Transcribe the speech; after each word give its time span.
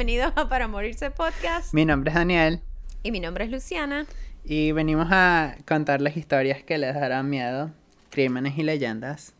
Bienvenidos 0.00 0.32
a 0.34 0.48
Para 0.48 0.66
Morirse 0.66 1.10
Podcast. 1.10 1.74
Mi 1.74 1.84
nombre 1.84 2.08
es 2.08 2.14
Daniel. 2.14 2.62
Y 3.02 3.10
mi 3.10 3.20
nombre 3.20 3.44
es 3.44 3.50
Luciana. 3.50 4.06
Y 4.46 4.72
venimos 4.72 5.08
a 5.10 5.56
contarles 5.68 6.16
historias 6.16 6.62
que 6.62 6.78
les 6.78 6.94
darán 6.94 7.28
miedo, 7.28 7.70
crímenes 8.08 8.56
y 8.56 8.62
leyendas. 8.62 9.34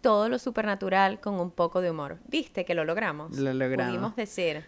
Todo 0.00 0.30
lo 0.30 0.38
supernatural 0.38 1.20
con 1.20 1.38
un 1.38 1.50
poco 1.50 1.82
de 1.82 1.90
humor. 1.90 2.16
¿Viste 2.28 2.64
que 2.64 2.74
lo 2.74 2.86
logramos? 2.86 3.36
Lo 3.36 3.52
logramos. 3.52 3.92
Pudimos 3.92 4.16
decir. 4.16 4.64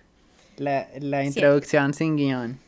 La, 0.58 0.87
la 1.00 1.24
introducción 1.24 1.95
sin 1.95 2.16
guion. 2.16 2.59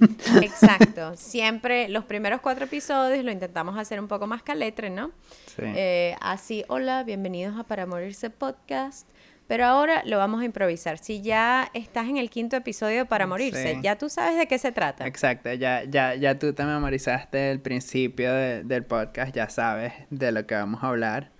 Exacto. 0.42 1.12
Siempre 1.16 1.88
los 1.88 2.06
primeros 2.06 2.40
cuatro 2.40 2.64
episodios 2.64 3.24
lo 3.24 3.30
intentamos 3.30 3.78
hacer 3.78 4.00
un 4.00 4.08
poco 4.08 4.26
más 4.26 4.42
caletre, 4.42 4.90
¿no? 4.90 5.12
Sí. 5.46 5.62
Eh, 5.62 6.16
así, 6.20 6.64
hola, 6.66 7.04
bienvenidos 7.04 7.56
a 7.56 7.62
Para 7.62 7.86
Morirse 7.86 8.30
Podcast. 8.30 9.06
Pero 9.50 9.64
ahora 9.66 10.04
lo 10.06 10.16
vamos 10.16 10.42
a 10.42 10.44
improvisar. 10.44 10.98
Si 10.98 11.22
ya 11.22 11.68
estás 11.74 12.06
en 12.08 12.18
el 12.18 12.30
quinto 12.30 12.54
episodio 12.54 13.06
Para 13.06 13.26
Morirse, 13.26 13.74
Sí. 13.74 13.80
ya 13.82 13.98
tú 13.98 14.08
sabes 14.08 14.38
de 14.38 14.46
qué 14.46 14.58
se 14.60 14.70
trata. 14.70 15.08
Exacto, 15.08 15.52
ya, 15.52 15.82
ya, 15.82 16.14
ya 16.14 16.38
tú 16.38 16.52
te 16.52 16.62
memorizaste 16.64 17.50
el 17.50 17.58
principio 17.58 18.32
de- 18.32 18.62
del 18.62 18.84
podcast, 18.84 19.34
ya 19.34 19.48
sabes 19.50 19.92
de 20.10 20.30
lo 20.30 20.46
que 20.46 20.54
vamos 20.54 20.84
a 20.84 20.86
hablar. 20.86 21.32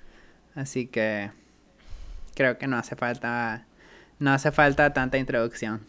Así 0.56 0.88
que 0.88 1.30
creo 2.34 2.58
que 2.58 2.66
no 2.66 2.78
hace 2.78 2.96
falta, 2.96 3.66
no 4.18 4.32
hace 4.32 4.50
falta 4.50 4.92
tanta 4.92 5.16
introducción. 5.16 5.80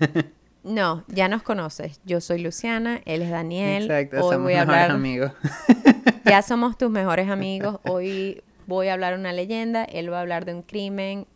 No, 0.62 1.04
ya 1.08 1.28
nos 1.28 1.42
conoces. 1.42 2.00
Yo 2.04 2.20
soy 2.20 2.42
Luciana, 2.42 3.00
él 3.06 3.22
es 3.22 3.30
Daniel. 3.30 3.84
Exacto, 3.84 4.16
Hoy 4.16 4.32
somos 4.34 4.42
voy 4.42 4.52
a 4.54 4.60
hablar. 4.62 4.90
amigos. 4.90 5.32
Ya 6.24 6.42
somos 6.42 6.76
tus 6.76 6.90
mejores 6.90 7.30
amigos. 7.30 7.80
Hoy 7.84 8.42
voy 8.66 8.88
a 8.88 8.92
hablar 8.92 9.14
una 9.18 9.32
leyenda, 9.32 9.84
él 9.84 10.12
va 10.12 10.18
a 10.18 10.20
hablar 10.20 10.44
de 10.44 10.52
un 10.54 10.60
crimen. 10.62 11.26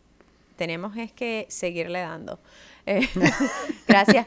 Tenemos 0.55 0.97
es 0.97 1.11
que 1.11 1.45
seguirle 1.49 1.99
dando. 1.99 2.39
Eh, 2.85 3.07
gracias. 3.87 4.25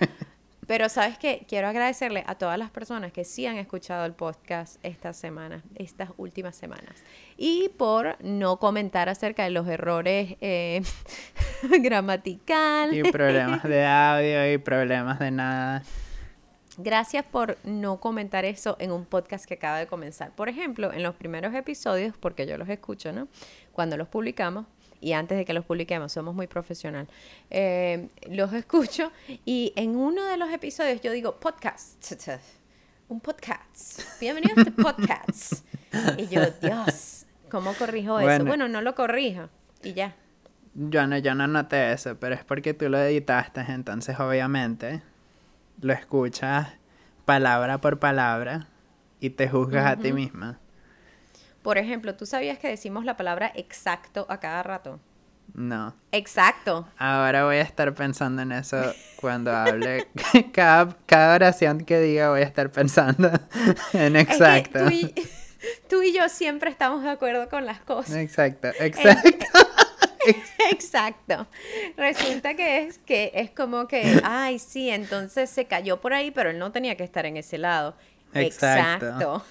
Pero 0.69 0.91
sabes 0.91 1.17
qué, 1.17 1.47
quiero 1.49 1.67
agradecerle 1.67 2.25
a 2.27 2.35
todas 2.35 2.59
las 2.59 2.71
personas 2.71 3.11
que 3.11 3.25
sí 3.25 3.47
han 3.47 3.57
escuchado 3.57 4.05
el 4.05 4.13
podcast 4.13 4.77
esta 4.83 5.15
semana, 5.15 5.63
estas 5.77 6.11
últimas 6.19 6.57
semanas. 6.57 7.03
Y 7.39 7.71
por 7.79 8.23
no 8.23 8.59
comentar 8.59 9.09
acerca 9.09 9.45
de 9.45 9.51
los 9.51 9.67
errores 9.67 10.37
eh, 10.43 10.83
gramaticales. 11.81 12.99
Y 12.99 13.11
problemas 13.11 13.63
de 13.63 13.87
audio 13.87 14.53
y 14.53 14.59
problemas 14.59 15.19
de 15.19 15.31
nada. 15.31 15.83
Gracias 16.77 17.25
por 17.25 17.57
no 17.65 17.99
comentar 17.99 18.45
eso 18.45 18.77
en 18.79 18.93
un 18.93 19.07
podcast 19.07 19.47
que 19.47 19.55
acaba 19.55 19.79
de 19.79 19.87
comenzar. 19.87 20.33
Por 20.37 20.51
ejemplo, 20.51 20.93
en 20.93 21.03
los 21.03 21.15
primeros 21.15 21.55
episodios, 21.55 22.15
porque 22.19 22.47
yo 22.47 22.59
los 22.59 22.69
escucho, 22.69 23.11
¿no? 23.11 23.27
Cuando 23.73 23.97
los 23.97 24.07
publicamos, 24.07 24.67
y 25.01 25.13
antes 25.13 25.39
de 25.39 25.45
que 25.45 25.53
los 25.53 25.65
publiquemos, 25.65 26.13
somos 26.13 26.35
muy 26.35 26.47
profesional, 26.47 27.09
eh, 27.51 28.09
los 28.31 28.53
escucho 28.55 29.13
y 29.45 29.73
en 29.77 29.97
uno 29.97 30.25
de 30.25 30.37
los 30.37 30.51
episodios 30.51 31.01
yo 31.01 31.13
digo, 31.13 31.39
podcast, 31.39 32.13
un 33.09 33.21
podcast, 33.21 34.03
bienvenidos 34.21 34.59
a 34.59 34.61
este 34.63 34.73
podcast. 34.73 35.65
Y 36.19 36.27
yo, 36.27 36.43
Dios, 36.61 37.25
¿cómo 37.51 37.73
corrijo 37.75 38.21
eso? 38.21 38.45
Bueno. 38.45 38.69
No 38.69 38.83
lo 38.83 38.95
corrija 38.95 39.49
y 39.83 39.95
ya. 39.95 40.15
Yo 40.75 41.07
no, 41.07 41.17
yo 41.19 41.35
no 41.35 41.47
noté 41.47 41.93
eso, 41.93 42.17
pero 42.21 42.35
es 42.35 42.45
porque 42.45 42.75
tú 42.75 42.89
lo 42.89 42.99
editaste, 42.99 43.63
entonces 43.69 44.21
obviamente 44.21 45.03
lo 45.81 45.93
escuchas 45.93 46.69
palabra 47.25 47.79
por 47.79 47.99
palabra 47.99 48.69
y 49.21 49.31
te 49.31 49.49
juzgas 49.49 49.87
a 49.87 49.97
ti 49.97 50.13
misma. 50.13 50.59
Por 51.69 51.77
ejemplo, 51.77 52.15
¿tú 52.15 52.25
sabías 52.25 52.59
que 52.59 52.67
decimos 52.67 53.05
la 53.05 53.19
palabra 53.19 53.53
exacto 53.55 54.25
a 54.31 54.41
cada 54.41 54.63
rato? 54.63 55.01
No. 55.53 55.95
Exacto. 56.13 56.89
Ahora 56.97 57.45
voy 57.45 57.57
a 57.57 57.61
estar 57.61 57.93
pensando 57.93 58.41
en 58.41 58.53
eso 58.53 58.79
cuando 59.21 59.55
hable. 59.55 60.09
cada, 60.55 60.97
cada 61.05 61.35
oración 61.35 61.85
que 61.85 62.01
diga 62.01 62.31
voy 62.31 62.41
a 62.41 62.45
estar 62.45 62.71
pensando 62.71 63.29
en 63.93 64.17
Es 64.17 64.27
que 64.29 64.33
exacto. 64.33 64.87
tú, 64.87 64.91
y, 64.91 65.15
tú 65.91 66.03
y 66.03 66.15
yo 66.15 66.31
siempre 66.31 66.71
estamos 66.71 67.03
de 67.03 67.11
acuerdo 67.11 67.51
con 67.51 67.67
las 67.67 67.81
cosas. 67.81 68.17
Exacto, 68.17 68.69
exacto. 68.81 69.45
Exacto. 70.71 71.49
Resulta 71.99 72.55
que 72.55 72.85
es 72.85 72.97
que 72.97 73.31
es 73.35 73.51
como 73.51 73.87
que, 73.87 74.23
ay, 74.25 74.59
sí, 74.59 74.89
entonces 74.89 75.51
se 75.51 75.67
cayó 75.67 76.01
por 76.01 76.15
ahí, 76.15 76.31
pero 76.31 76.49
él 76.49 76.59
no 76.59 76.73
tenía 76.73 76.97
que 76.97 77.05
estar 77.05 77.27
en 77.27 77.37
ese 77.37 77.59
lado. 77.59 77.95
Exacto. 78.33 79.07
Exacto. 79.07 79.45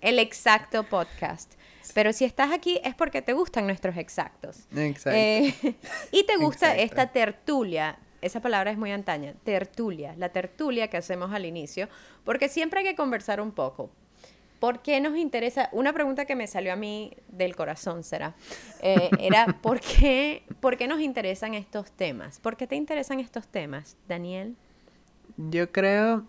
El 0.00 0.18
exacto 0.18 0.84
podcast. 0.84 1.52
Pero 1.92 2.12
si 2.12 2.24
estás 2.24 2.52
aquí 2.52 2.80
es 2.82 2.94
porque 2.94 3.22
te 3.22 3.32
gustan 3.32 3.66
nuestros 3.66 3.96
exactos. 3.96 4.66
Exacto. 4.74 5.18
Eh, 5.18 5.54
y 6.12 6.24
te 6.24 6.36
gusta 6.36 6.74
Exacto. 6.74 6.82
esta 6.82 7.12
tertulia. 7.12 7.98
Esa 8.20 8.40
palabra 8.40 8.70
es 8.70 8.78
muy 8.78 8.90
antaña. 8.90 9.34
Tertulia. 9.44 10.14
La 10.16 10.30
tertulia 10.30 10.88
que 10.88 10.96
hacemos 10.96 11.32
al 11.32 11.44
inicio. 11.44 11.88
Porque 12.24 12.48
siempre 12.48 12.80
hay 12.80 12.86
que 12.86 12.94
conversar 12.96 13.40
un 13.40 13.52
poco. 13.52 13.90
¿Por 14.60 14.80
qué 14.80 14.98
nos 15.00 15.16
interesa? 15.18 15.68
Una 15.72 15.92
pregunta 15.92 16.24
que 16.24 16.34
me 16.34 16.46
salió 16.46 16.72
a 16.72 16.76
mí 16.76 17.12
del 17.28 17.54
corazón 17.54 18.02
será. 18.02 18.34
eh, 18.80 19.10
era 19.18 19.46
¿por 19.62 19.78
qué, 19.80 20.42
¿por 20.60 20.78
qué 20.78 20.88
nos 20.88 21.00
interesan 21.00 21.52
estos 21.52 21.92
temas? 21.92 22.40
¿Por 22.40 22.56
qué 22.56 22.66
te 22.66 22.76
interesan 22.76 23.20
estos 23.20 23.46
temas, 23.46 23.98
Daniel? 24.08 24.56
Yo 25.36 25.70
creo. 25.70 26.24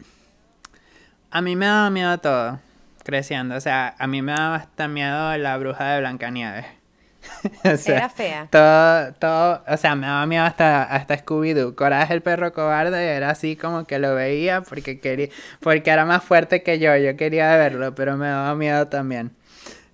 A 1.36 1.42
mí 1.42 1.58
me 1.58 1.66
daba 1.66 1.90
miedo 1.90 2.18
todo 2.20 2.60
creciendo. 3.04 3.56
O 3.56 3.60
sea, 3.60 3.94
a 4.00 4.08
mí 4.08 4.22
me 4.22 4.32
daba 4.32 4.56
hasta 4.56 4.88
miedo 4.88 5.38
la 5.38 5.58
bruja 5.58 5.92
de 5.92 6.00
Blancanieves. 6.00 6.66
O 7.66 7.76
sea, 7.76 7.98
Era 7.98 8.10
fea. 8.10 8.48
Todo, 8.50 9.14
todo, 9.16 9.64
o 9.68 9.76
sea, 9.76 9.96
me 9.96 10.08
daba 10.08 10.26
miedo 10.28 10.46
hasta, 10.46 10.84
hasta 10.84 11.18
Scooby-Doo. 11.18 11.76
Coraje 11.76 12.14
el 12.14 12.22
perro 12.22 12.54
cobarde 12.54 13.06
era 13.06 13.32
así 13.32 13.58
como 13.58 13.84
que 13.84 14.00
lo 14.00 14.16
veía 14.16 14.62
porque 14.62 15.02
quería, 15.02 15.28
porque 15.60 15.90
era 15.90 16.06
más 16.06 16.24
fuerte 16.24 16.64
que 16.64 16.80
yo. 16.80 16.96
Yo 16.96 17.18
quería 17.18 17.58
verlo, 17.58 17.94
pero 17.96 18.16
me 18.16 18.28
daba 18.28 18.56
miedo 18.56 18.88
también. 18.88 19.32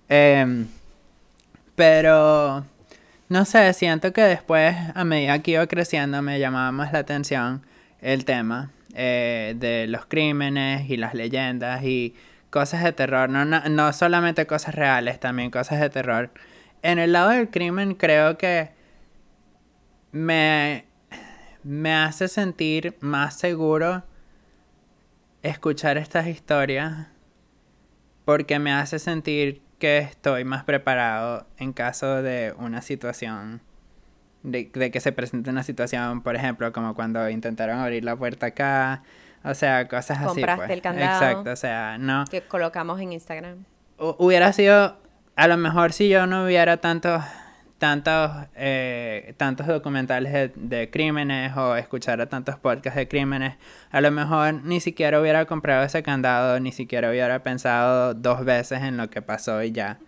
Em, 0.08 0.68
pero, 1.74 2.64
no 3.28 3.44
sé, 3.46 3.72
siento 3.72 4.12
que 4.12 4.22
después, 4.22 4.76
a 4.94 5.02
medida 5.02 5.40
que 5.40 5.50
iba 5.50 5.66
creciendo, 5.66 6.22
me 6.22 6.38
llamaba 6.38 6.70
más 6.70 6.92
la 6.92 7.00
atención 7.00 7.66
el 8.00 8.24
tema 8.24 8.70
eh, 8.94 9.54
de 9.56 9.86
los 9.86 10.06
crímenes 10.06 10.88
y 10.90 10.96
las 10.96 11.14
leyendas 11.14 11.82
y 11.84 12.14
cosas 12.50 12.84
de 12.84 12.92
terror. 12.92 13.28
No, 13.28 13.44
no, 13.44 13.60
no 13.68 13.92
solamente 13.92 14.46
cosas 14.46 14.74
reales, 14.74 15.20
también 15.20 15.50
cosas 15.50 15.80
de 15.80 15.90
terror. 15.90 16.30
En 16.82 16.98
el 16.98 17.12
lado 17.12 17.30
del 17.30 17.50
crimen 17.50 17.94
creo 17.94 18.38
que 18.38 18.70
me, 20.12 20.84
me 21.62 21.94
hace 21.94 22.28
sentir 22.28 22.96
más 23.00 23.38
seguro 23.38 24.04
escuchar 25.42 25.98
estas 25.98 26.26
historias 26.26 27.08
porque 28.24 28.58
me 28.58 28.72
hace 28.72 28.98
sentir 28.98 29.62
que 29.78 29.98
estoy 29.98 30.44
más 30.44 30.64
preparado 30.64 31.46
en 31.56 31.72
caso 31.72 32.22
de 32.22 32.54
una 32.56 32.82
situación, 32.82 33.60
de, 34.42 34.70
de 34.72 34.90
que 34.90 35.00
se 35.00 35.12
presente 35.12 35.50
una 35.50 35.62
situación, 35.62 36.22
por 36.22 36.36
ejemplo, 36.36 36.72
como 36.72 36.94
cuando 36.94 37.28
intentaron 37.30 37.78
abrir 37.78 38.04
la 38.04 38.16
puerta 38.16 38.46
acá, 38.46 39.02
o 39.44 39.54
sea, 39.54 39.88
cosas 39.88 40.18
así. 40.18 40.26
Compraste 40.26 40.66
pues. 40.66 40.70
el 40.70 40.82
candado. 40.82 41.12
Exacto, 41.26 41.50
o 41.50 41.56
sea, 41.56 41.96
no. 41.98 42.24
Que 42.30 42.42
colocamos 42.42 43.00
en 43.00 43.12
Instagram. 43.12 43.64
hu- 43.98 44.16
hubiera 44.18 44.52
sido 44.52 44.96
a 45.36 45.48
lo 45.48 45.56
mejor 45.56 45.92
si 45.92 46.08
yo 46.08 46.26
no 46.26 46.44
hubiera 46.44 46.76
tantos 46.78 47.22
tantos 47.78 48.30
eh, 48.54 49.34
tantos 49.38 49.66
documentales 49.66 50.32
de, 50.32 50.52
de 50.54 50.88
crímenes 50.90 51.56
o 51.56 51.74
escuchara 51.74 52.26
tantos 52.26 52.56
podcasts 52.56 52.96
de 52.96 53.08
crímenes 53.08 53.54
a 53.90 54.00
lo 54.00 54.12
mejor 54.12 54.54
ni 54.62 54.78
siquiera 54.80 55.20
hubiera 55.20 55.46
comprado 55.46 55.82
ese 55.82 56.04
candado 56.04 56.60
ni 56.60 56.70
siquiera 56.70 57.10
hubiera 57.10 57.42
pensado 57.42 58.14
dos 58.14 58.44
veces 58.44 58.82
en 58.82 58.96
lo 58.96 59.10
que 59.10 59.20
pasó 59.20 59.64
y 59.64 59.72
ya 59.72 59.98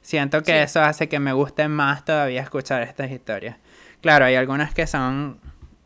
siento 0.00 0.42
que 0.42 0.52
Sí. 0.52 0.58
eso 0.58 0.80
hace 0.80 1.10
que 1.10 1.18
me 1.20 1.34
guste 1.34 1.68
más 1.68 2.06
todavía 2.06 2.40
escuchar 2.40 2.80
estas 2.80 3.10
historias 3.10 3.56
claro 4.00 4.24
hay 4.24 4.34
algunas 4.34 4.74
que 4.74 4.86
son 4.86 5.40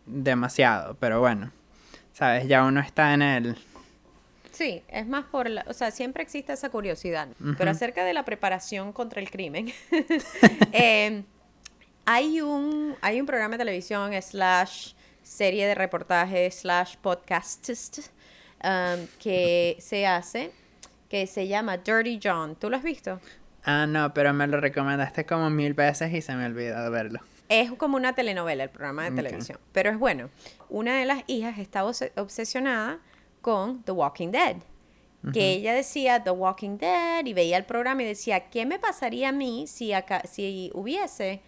demasiado 0.07 0.97
pero 1.01 1.21
bueno 1.21 1.51
sabes 2.13 2.47
ya 2.47 2.65
uno 2.65 2.81
está 2.81 3.15
en 3.15 3.23
el 3.23 3.57
Sí, 4.55 4.85
es 4.87 5.05
más 5.05 5.25
por 5.25 5.51
la, 5.51 5.65
o 5.67 5.73
sea, 5.73 5.91
siempre 5.91 6.23
existe 6.23 6.53
esa 6.53 6.71
curiosidad. 6.71 7.27
Pero 7.59 7.73
acerca 7.73 8.05
de 8.05 8.15
la 8.15 8.25
preparación 8.25 8.93
contra 8.93 9.21
el 9.21 9.29
crimen, 9.29 9.73
eh, 10.73 11.25
hay 12.05 12.41
un 12.41 12.97
hay 13.01 13.21
un 13.21 13.27
programa 13.27 13.55
de 13.55 13.59
televisión 13.59 14.13
slash 14.23 14.93
serie 15.23 15.67
de 15.67 15.75
reportajes 15.75 16.61
slash 16.61 16.97
podcast 16.99 17.99
um, 18.63 19.07
que 19.19 19.77
se 19.81 20.07
hace 20.07 20.53
que 21.09 21.27
se 21.27 21.49
llama 21.49 21.79
Dirty 21.79 22.21
John. 22.23 22.55
¿Tú 22.57 22.71
lo 22.71 22.77
has 22.77 22.83
visto? 22.83 23.21
ah 23.65 23.87
no 23.87 24.13
pero 24.13 24.35
me 24.35 24.47
lo 24.47 24.61
recomendaste 24.61 25.25
como 25.25 25.49
mil 25.49 25.73
veces 25.73 26.13
y 26.13 26.21
se 26.21 26.35
me 26.35 26.45
olvidó 26.45 26.91
verlo 26.91 27.21
Es 27.49 27.71
como 27.73 27.97
una 27.97 28.15
telenovela 28.15 28.65
el 28.65 28.71
programa 28.71 29.05
de 29.05 29.17
televisión, 29.17 29.59
pero 29.73 29.91
es 29.91 29.99
bueno. 29.99 30.31
Una 30.69 30.99
de 30.99 31.05
las 31.05 31.23
hijas 31.27 31.59
estaba 31.59 31.91
obse- 31.91 32.13
obsesionada 32.17 33.01
con 33.41 33.83
The 33.83 33.93
Walking 33.93 34.29
Dead. 34.31 34.57
Que 35.33 35.53
ella 35.53 35.73
decía 35.73 36.23
The 36.23 36.31
Walking 36.33 36.77
Dead 36.77 37.25
y 37.25 37.33
veía 37.33 37.57
el 37.57 37.65
programa 37.65 38.03
y 38.03 38.07
decía, 38.07 38.51
¿qué 38.51 38.67
me 38.67 38.79
pasaría 38.79 39.31
a 39.31 39.33
mí 39.33 39.67
si, 39.67 39.95
acá, 39.95 40.23
si 40.31 40.71
hubiese 40.75 41.41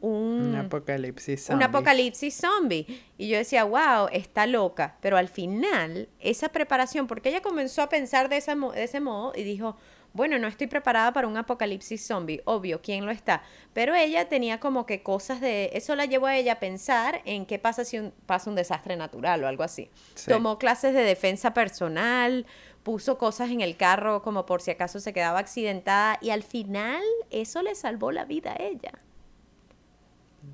un, 0.00 0.50
Un 0.50 0.54
apocalipsis 0.56 1.40
un 1.40 1.46
zombie. 1.46 1.64
apocalipsis 1.64 2.34
zombie. 2.36 2.86
Y 3.18 3.26
yo 3.26 3.36
decía, 3.36 3.64
wow, 3.64 4.06
está 4.12 4.46
loca. 4.46 4.98
Pero 5.00 5.16
al 5.16 5.28
final, 5.28 6.08
esa 6.20 6.50
preparación, 6.50 7.08
porque 7.08 7.30
ella 7.30 7.42
comenzó 7.42 7.82
a 7.82 7.88
pensar 7.88 8.28
de, 8.28 8.36
esa 8.36 8.54
mo- 8.54 8.70
de 8.70 8.84
ese 8.84 9.00
modo 9.00 9.32
y 9.34 9.42
dijo, 9.42 9.76
bueno, 10.14 10.38
no 10.38 10.46
estoy 10.46 10.68
preparada 10.68 11.12
para 11.12 11.26
un 11.26 11.36
apocalipsis 11.36 12.06
zombie. 12.06 12.40
Obvio, 12.44 12.80
¿quién 12.80 13.04
lo 13.04 13.10
está? 13.10 13.42
Pero 13.72 13.94
ella 13.94 14.28
tenía 14.28 14.60
como 14.60 14.86
que 14.86 15.02
cosas 15.02 15.40
de... 15.40 15.70
Eso 15.74 15.96
la 15.96 16.06
llevó 16.06 16.26
a 16.26 16.36
ella 16.36 16.52
a 16.54 16.60
pensar 16.60 17.20
en 17.24 17.44
qué 17.44 17.58
pasa 17.58 17.84
si 17.84 17.98
un, 17.98 18.12
pasa 18.24 18.48
un 18.48 18.56
desastre 18.56 18.96
natural 18.96 19.42
o 19.44 19.48
algo 19.48 19.64
así. 19.64 19.90
Sí. 20.14 20.30
Tomó 20.30 20.58
clases 20.58 20.94
de 20.94 21.02
defensa 21.02 21.52
personal, 21.52 22.46
puso 22.84 23.18
cosas 23.18 23.50
en 23.50 23.60
el 23.60 23.76
carro 23.76 24.22
como 24.22 24.46
por 24.46 24.62
si 24.62 24.70
acaso 24.70 25.00
se 25.00 25.12
quedaba 25.12 25.40
accidentada 25.40 26.16
y 26.22 26.30
al 26.30 26.44
final 26.44 27.02
eso 27.30 27.62
le 27.62 27.74
salvó 27.74 28.12
la 28.12 28.24
vida 28.24 28.52
a 28.52 28.62
ella 28.62 28.92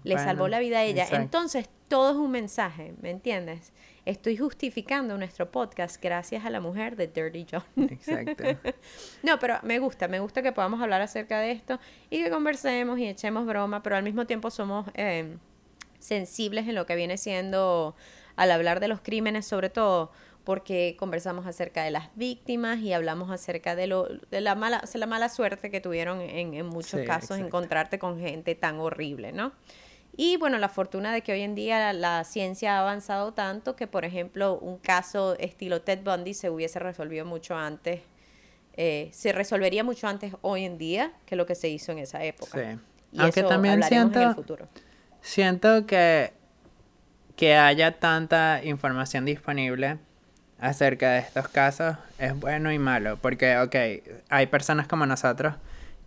le 0.05 0.15
Bueno, 0.15 0.29
salvó 0.29 0.49
la 0.49 0.59
vida 0.61 0.79
a 0.79 0.85
ella. 0.85 1.03
exacto. 1.03 1.23
Entonces, 1.23 1.69
todo 1.89 2.11
es 2.13 2.17
un 2.17 2.31
mensaje, 2.31 2.95
¿me 3.01 3.11
entiendes? 3.11 3.73
Estoy 4.11 4.37
justificando 4.37 5.17
nuestro 5.17 5.53
podcast 5.53 6.03
gracias 6.03 6.45
a 6.45 6.51
la 6.51 6.59
mujer 6.59 6.97
de 6.97 7.07
Dirty 7.07 7.47
John. 7.49 7.63
Exacto. 7.77 8.43
no, 9.23 9.39
pero 9.39 9.61
me 9.63 9.79
gusta, 9.79 10.09
me 10.09 10.19
gusta 10.19 10.43
que 10.43 10.51
podamos 10.51 10.83
hablar 10.83 11.01
acerca 11.01 11.39
de 11.39 11.53
esto 11.53 11.79
y 12.11 12.21
que 12.21 12.29
conversemos 12.29 12.99
y 12.99 13.07
echemos 13.07 13.47
broma, 13.47 13.85
pero 13.85 13.95
al 13.95 14.03
mismo 14.03 14.27
tiempo 14.27 14.51
somos 14.51 14.85
eh, 14.95 15.37
sensibles 16.01 16.67
en 16.67 16.75
lo 16.75 16.87
que 16.87 16.97
viene 16.97 17.19
siendo 17.19 17.95
al 18.35 18.51
hablar 18.51 18.81
de 18.81 18.89
los 18.89 19.01
crímenes, 19.01 19.47
sobre 19.47 19.71
todo 19.71 20.11
porque 20.43 20.97
conversamos 20.99 21.47
acerca 21.47 21.85
de 21.85 21.93
las 21.93 22.09
víctimas 22.17 22.81
y 22.81 22.93
hablamos 22.93 23.31
acerca 23.31 23.77
de, 23.77 23.87
lo, 23.87 24.09
de 24.09 24.41
la, 24.41 24.57
mala, 24.57 24.81
o 24.83 24.89
sea, 24.89 24.99
la 24.99 25.07
mala 25.07 25.29
suerte 25.29 25.71
que 25.71 25.81
tuvieron 25.81 26.21
en, 26.21 26.55
en 26.55 26.67
muchos 26.67 26.99
Sí, 26.99 27.07
casos 27.07 27.37
exacto. 27.37 27.47
encontrarte 27.47 28.01
con 28.01 28.19
gente 28.19 28.57
tan 28.57 28.81
horrible, 28.81 29.31
¿no? 29.31 29.53
Y 30.17 30.37
bueno, 30.37 30.59
la 30.59 30.69
fortuna 30.69 31.13
de 31.13 31.23
que 31.23 31.33
hoy 31.33 31.41
en 31.43 31.55
día 31.55 31.79
la, 31.79 31.93
la 31.93 32.25
ciencia 32.25 32.77
ha 32.77 32.81
avanzado 32.81 33.33
tanto 33.33 33.77
que, 33.77 33.87
por 33.87 34.05
ejemplo, 34.05 34.59
un 34.59 34.77
caso 34.79 35.37
estilo 35.39 35.81
Ted 35.83 36.01
Bundy 36.05 36.35
se 36.35 36.51
hubiese 36.51 36.79
resolvido 36.79 37.25
mucho 37.25 37.57
antes, 37.57 38.01
eh, 38.77 39.09
se 39.13 39.33
resolvería 39.33 39.85
mucho 39.85 40.09
antes 40.09 40.35
hoy 40.43 40.65
en 40.65 40.79
día 40.79 41.13
que 41.27 41.37
lo 41.37 41.47
que 41.47 41.55
se 41.55 41.69
hizo 41.69 41.93
en 41.93 41.99
esa 41.99 42.23
época. 42.25 42.59
Sí. 42.59 42.79
Y 43.13 43.21
Aunque 43.21 43.41
eso 43.41 43.49
también 43.49 43.75
hablaremos 43.75 44.15
en 44.15 44.23
el 44.23 44.25
siento- 44.29 44.35
futuro. 44.35 44.69
Siento 45.23 45.87
que, 45.87 46.33
que 47.37 47.57
haya 47.57 47.99
tanta 47.99 48.61
información 48.65 49.25
disponible 49.25 49.99
acerca 50.59 51.13
de 51.13 51.19
estos 51.21 51.49
casos 51.49 51.97
es 52.19 52.39
bueno 52.39 52.71
y 52.73 52.79
malo, 52.79 53.17
porque, 53.21 53.57
ok, 53.59 53.77
hay 54.29 54.47
personas 54.47 54.87
como 54.87 55.07
nosotros 55.07 55.55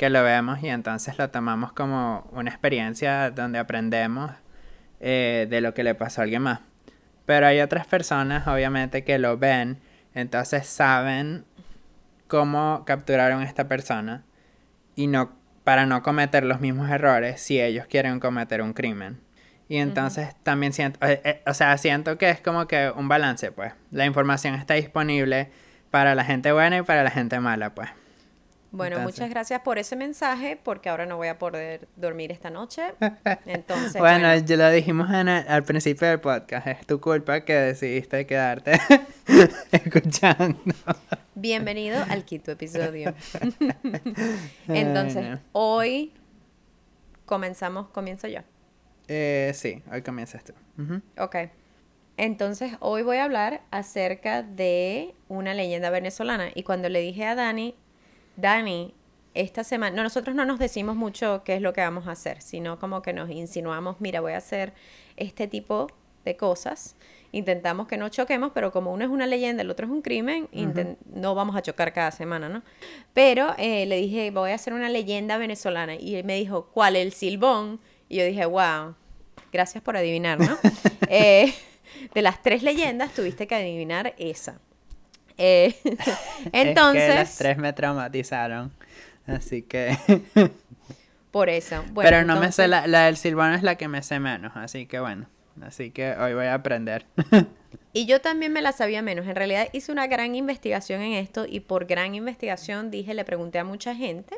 que 0.03 0.09
lo 0.09 0.21
vemos 0.21 0.61
y 0.61 0.67
entonces 0.67 1.17
lo 1.17 1.29
tomamos 1.29 1.71
como 1.71 2.27
una 2.33 2.49
experiencia 2.49 3.31
donde 3.31 3.57
aprendemos 3.57 4.31
eh, 4.99 5.47
de 5.49 5.61
lo 5.61 5.73
que 5.73 5.81
le 5.81 5.95
pasó 5.95 6.19
a 6.19 6.23
alguien 6.25 6.41
más. 6.41 6.59
Pero 7.25 7.47
hay 7.47 7.61
otras 7.61 7.87
personas, 7.87 8.45
obviamente, 8.45 9.05
que 9.05 9.17
lo 9.17 9.37
ven, 9.37 9.79
entonces 10.13 10.67
saben 10.67 11.45
cómo 12.27 12.83
capturaron 12.85 13.43
a 13.43 13.45
esta 13.45 13.69
persona 13.69 14.25
y 14.93 15.07
no 15.07 15.31
para 15.63 15.85
no 15.85 16.03
cometer 16.03 16.43
los 16.43 16.59
mismos 16.59 16.89
errores 16.89 17.39
si 17.39 17.61
ellos 17.61 17.85
quieren 17.87 18.19
cometer 18.19 18.61
un 18.61 18.73
crimen. 18.73 19.21
Y 19.69 19.77
entonces 19.77 20.35
también 20.43 20.73
siento, 20.73 20.99
eh, 21.07 21.21
eh, 21.23 21.41
o 21.47 21.53
sea, 21.53 21.77
siento 21.77 22.17
que 22.17 22.29
es 22.29 22.41
como 22.41 22.67
que 22.67 22.91
un 22.93 23.07
balance, 23.07 23.53
pues. 23.53 23.71
La 23.89 24.05
información 24.05 24.55
está 24.55 24.73
disponible 24.73 25.49
para 25.91 26.13
la 26.13 26.25
gente 26.25 26.51
buena 26.51 26.79
y 26.79 26.81
para 26.81 27.03
la 27.03 27.09
gente 27.09 27.39
mala, 27.39 27.73
pues. 27.73 27.89
Bueno, 28.75 28.95
Entonces- 28.97 29.19
muchas 29.19 29.29
gracias 29.29 29.61
por 29.61 29.77
ese 29.77 29.95
mensaje, 29.95 30.57
porque 30.61 30.89
ahora 30.89 31.05
no 31.05 31.15
voy 31.17 31.27
a 31.27 31.37
poder 31.37 31.87
dormir 31.95 32.31
esta 32.31 32.49
noche. 32.49 32.81
Entonces, 33.45 33.99
bueno, 34.01 34.27
bueno, 34.27 34.45
ya 34.45 34.57
lo 34.57 34.69
dijimos 34.71 35.11
en 35.11 35.27
el- 35.27 35.47
al 35.47 35.63
principio 35.63 36.07
del 36.07 36.19
podcast, 36.19 36.65
es 36.65 36.87
tu 36.87 36.99
culpa 36.99 37.41
que 37.45 37.53
decidiste 37.53 38.25
quedarte 38.25 38.79
escuchando. 39.71 40.59
bienvenido 41.35 42.03
al 42.09 42.25
quinto 42.25 42.51
episodio. 42.51 43.13
Entonces, 44.67 45.39
hoy 45.51 46.11
comenzamos, 47.25 47.89
comienzo 47.89 48.27
yo. 48.27 48.39
Eh, 49.07 49.51
sí, 49.53 49.83
hoy 49.91 50.01
comienzas 50.01 50.43
tú. 50.43 50.53
Ujú. 50.81 51.01
Ok. 51.19 51.35
Entonces, 52.17 52.73
hoy 52.79 53.01
voy 53.03 53.17
a 53.17 53.25
hablar 53.25 53.61
acerca 53.71 54.43
de 54.43 55.13
una 55.27 55.53
leyenda 55.53 55.89
venezolana. 55.89 56.47
Y 56.55 56.63
cuando 56.63 56.89
le 56.89 56.99
dije 57.01 57.25
a 57.25 57.35
Dani, 57.35 57.75
Dani, 58.35 58.93
esta 59.33 59.63
semana, 59.63 59.95
no, 59.95 60.03
nosotros 60.03 60.35
no 60.35 60.45
nos 60.45 60.59
decimos 60.59 60.95
mucho 60.95 61.43
qué 61.43 61.55
es 61.55 61.61
lo 61.61 61.73
que 61.73 61.81
vamos 61.81 62.07
a 62.07 62.11
hacer, 62.11 62.41
sino 62.41 62.79
como 62.79 63.01
que 63.01 63.13
nos 63.13 63.29
insinuamos, 63.29 63.99
mira, 63.99 64.21
voy 64.21 64.33
a 64.33 64.37
hacer 64.37 64.73
este 65.17 65.47
tipo 65.47 65.87
de 66.23 66.37
cosas. 66.37 66.95
Intentamos 67.31 67.87
que 67.87 67.97
no 67.97 68.09
choquemos, 68.09 68.51
pero 68.53 68.71
como 68.71 68.93
uno 68.93 69.03
es 69.03 69.09
una 69.09 69.25
leyenda, 69.25 69.63
el 69.63 69.71
otro 69.71 69.87
es 69.87 69.91
un 69.91 70.03
crimen, 70.03 70.47
no 71.13 71.33
vamos 71.33 71.55
a 71.55 71.63
chocar 71.63 71.91
cada 71.91 72.11
semana, 72.11 72.47
¿no? 72.47 72.61
Pero 73.13 73.55
eh, 73.57 73.87
le 73.87 73.97
dije, 73.97 74.29
voy 74.29 74.51
a 74.51 74.55
hacer 74.55 74.73
una 74.73 74.87
leyenda 74.87 75.37
venezolana. 75.37 75.95
Y 75.95 76.15
él 76.15 76.25
me 76.25 76.35
dijo, 76.35 76.67
¿cuál? 76.71 76.95
El 76.95 77.11
silbón. 77.11 77.79
Y 78.07 78.17
yo 78.17 78.25
dije, 78.25 78.45
wow, 78.45 78.93
gracias 79.51 79.83
por 79.83 79.97
adivinar, 79.97 80.39
¿no? 80.39 80.57
Eh, 81.09 81.53
de 82.13 82.21
las 82.23 82.41
tres 82.41 82.63
leyendas, 82.63 83.13
tuviste 83.13 83.45
que 83.45 83.53
adivinar 83.53 84.15
esa. 84.17 84.59
Eh, 85.37 85.75
entonces, 86.51 87.03
Es 87.03 87.09
que 87.09 87.15
las 87.15 87.37
tres 87.37 87.57
me 87.57 87.73
traumatizaron. 87.73 88.71
Así 89.27 89.61
que. 89.63 89.97
por 91.31 91.49
eso. 91.49 91.83
Bueno, 91.91 92.09
Pero 92.09 92.25
no 92.25 92.39
me 92.39 92.51
sé 92.51 92.67
la, 92.67 92.87
la 92.87 93.05
del 93.05 93.17
silvano 93.17 93.55
es 93.55 93.63
la 93.63 93.75
que 93.75 93.87
me 93.87 94.03
sé 94.03 94.19
menos, 94.19 94.51
así 94.55 94.85
que 94.85 94.99
bueno. 94.99 95.27
Así 95.61 95.91
que 95.91 96.11
hoy 96.11 96.33
voy 96.33 96.45
a 96.45 96.55
aprender. 96.55 97.05
Y 97.95 98.07
yo 98.07 98.21
también 98.21 98.51
me 98.51 98.63
la 98.63 98.71
sabía 98.71 99.03
menos. 99.03 99.27
En 99.27 99.35
realidad 99.35 99.67
hice 99.71 99.91
una 99.91 100.07
gran 100.07 100.33
investigación 100.33 101.01
en 101.01 101.13
esto 101.13 101.45
y 101.47 101.59
por 101.59 101.85
gran 101.85 102.15
investigación 102.15 102.89
dije, 102.89 103.13
le 103.13 103.23
pregunté 103.23 103.59
a 103.59 103.63
mucha 103.63 103.93
gente 103.93 104.35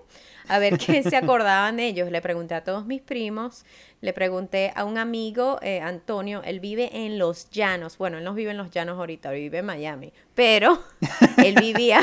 a 0.50 0.60
ver 0.60 0.78
qué 0.78 1.04
se 1.04 1.16
acordaban 1.16 1.78
de 1.78 1.88
ellos. 1.88 2.12
Le 2.12 2.22
pregunté 2.22 2.54
a 2.54 2.66
todos 2.66 2.86
mis 2.86 3.02
primos, 3.02 3.66
le 4.02 4.12
pregunté 4.12 4.74
a 4.76 4.84
un 4.84 4.98
amigo, 4.98 5.58
eh, 5.62 5.80
Antonio, 5.80 6.42
él 6.44 6.60
vive 6.60 7.06
en 7.06 7.18
Los 7.18 7.50
Llanos. 7.50 7.98
Bueno, 7.98 8.18
él 8.18 8.26
no 8.26 8.34
vive 8.34 8.52
en 8.52 8.58
Los 8.58 8.72
Llanos 8.72 9.00
ahorita, 9.00 9.32
vive 9.32 9.60
en 9.60 9.66
Miami, 9.66 10.12
pero 10.34 10.84
él 11.38 11.56
vivía 11.56 12.02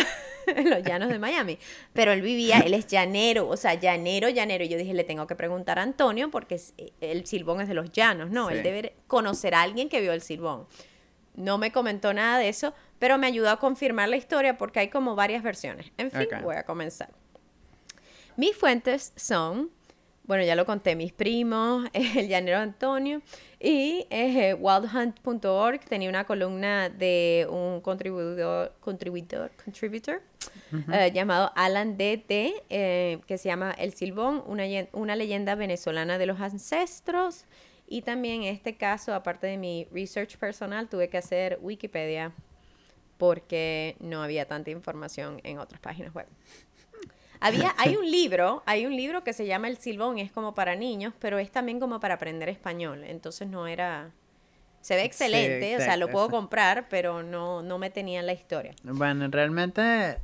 en 0.59 0.71
Los 0.71 0.83
Llanos 0.83 1.09
de 1.09 1.19
Miami. 1.19 1.59
Pero 1.93 2.13
él 2.13 2.23
vivía, 2.23 2.59
él 2.61 2.75
es 2.75 2.87
llanero, 2.87 3.49
o 3.49 3.57
sea, 3.57 3.75
llanero, 3.75 4.29
llanero. 4.29 4.65
Y 4.65 4.69
yo 4.69 4.79
dije, 4.79 4.95
le 4.95 5.05
tengo 5.05 5.27
que 5.27 5.35
preguntar 5.37 5.79
a 5.79 5.83
Antonio 5.83 6.31
porque 6.31 6.57
es- 6.57 6.75
el 7.01 7.27
silbón 7.27 7.61
es 7.61 7.69
de 7.69 7.75
Los 7.75 7.91
Llanos, 7.93 8.31
¿no? 8.31 8.51
Él 8.51 8.63
debe 8.63 8.95
conocer 9.07 9.55
a 9.55 9.63
alguien 9.63 9.89
que 9.89 10.01
vio 10.01 10.13
el 10.13 10.23
silbón. 10.23 10.67
No 11.35 11.57
me 11.59 11.73
comentó 11.73 12.13
nada 12.13 12.39
de 12.39 12.49
eso, 12.49 12.75
pero 12.99 13.17
me 13.19 13.27
ayudó 13.27 13.51
a 13.51 13.59
confirmar 13.59 14.09
la 14.09 14.17
historia 14.17 14.59
porque 14.59 14.81
hay 14.81 14.89
como 14.89 15.15
varias 15.17 15.43
versiones. 15.43 15.91
En 15.97 16.11
fin, 16.11 16.21
voy 16.43 16.57
a 16.57 16.65
comenzar. 16.65 17.09
Mis 18.37 18.57
fuentes 18.57 19.13
son, 19.17 19.71
bueno, 20.25 20.45
ya 20.45 20.55
lo 20.55 20.65
conté, 20.67 20.97
mis 20.97 21.13
primos, 21.13 21.87
el 21.93 22.29
llanero 22.29 22.59
Antonio 22.59 23.23
y 23.65 24.09
eh, 24.11 24.55
wildhunt.org 24.55 25.85
tenía 25.85 26.09
una 26.09 26.25
columna 26.25 26.89
de 26.89 27.47
un 27.49 27.81
contribuidor, 27.81 28.75
contribuidor, 28.81 29.53
contributor 29.65 30.21
eh, 30.93 31.13
llamado 31.15 31.53
Alan 31.55 31.97
D.T., 31.97 32.55
eh, 32.69 33.21
que 33.25 33.39
se 33.39 33.49
llama 33.49 33.71
El 33.79 33.95
Silbón, 33.95 34.43
una, 34.47 34.65
una 34.93 35.15
leyenda 35.15 35.55
venezolana 35.55 36.19
de 36.19 36.27
los 36.27 36.41
ancestros. 36.41 37.45
Y 37.87 38.03
también 38.03 38.43
en 38.43 38.55
este 38.55 38.77
caso, 38.77 39.15
aparte 39.15 39.47
de 39.47 39.59
mi 39.59 39.87
research 39.93 40.39
personal, 40.39 40.89
tuve 40.89 41.09
que 41.09 41.19
hacer 41.19 41.61
Wikipedia 41.63 42.33
porque 43.17 43.95
no 44.01 44.25
había 44.25 44.49
tanta 44.49 44.73
información 44.73 45.41
en 45.45 45.59
otras 45.59 45.81
páginas 45.81 46.13
web. 46.13 46.27
Había, 47.43 47.75
hay 47.77 47.97
un 47.97 48.11
libro, 48.11 48.63
hay 48.67 48.87
un 48.87 48.97
libro 48.97 49.25
que 49.25 49.33
se 49.33 49.47
llama 49.47 49.69
El 49.69 49.77
Silbón, 49.77 50.19
y 50.19 50.23
es 50.23 50.31
como 50.31 50.55
para 50.55 50.77
niños, 50.77 51.13
pero 51.19 51.39
es 51.39 51.51
también 51.51 51.81
como 51.81 52.01
para 52.01 52.15
aprender 52.15 52.49
español. 52.49 53.05
Entonces 53.05 53.49
no 53.49 53.67
era. 53.67 54.11
Se 54.81 54.95
ve 54.95 55.03
Sí, 55.03 55.07
excelente, 55.07 55.77
o 55.77 55.81
sea, 55.81 55.97
lo 55.97 56.09
puedo 56.09 56.29
comprar, 56.29 56.87
pero 56.89 57.23
no, 57.23 57.63
no 57.63 57.79
me 57.79 57.91
tenía 57.91 58.21
en 58.21 58.27
la 58.27 58.33
historia. 58.33 58.75
Bueno, 58.83 59.29
realmente. 59.31 60.19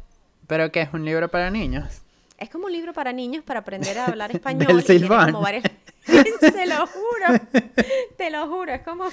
¿Pero 0.46 0.72
que 0.72 0.80
es 0.80 0.88
un 0.92 1.04
libro 1.04 1.28
para 1.28 1.50
niños? 1.50 2.02
Es 2.38 2.48
como 2.50 2.66
un 2.66 2.72
libro 2.72 2.92
para 2.92 3.12
niños 3.12 3.44
para 3.44 3.60
aprender 3.60 3.98
a 3.98 4.06
hablar 4.06 4.30
español. 4.34 4.66
Del 4.66 4.80
y 4.80 4.82
tiene 4.82 5.00
Silbón. 5.00 5.32
como 5.32 5.42
varias... 5.42 5.64
Se 6.40 6.66
lo 6.66 6.86
juro, 6.86 7.40
te 8.16 8.30
lo 8.30 8.46
juro, 8.48 8.72
es 8.72 8.82
como... 8.82 9.04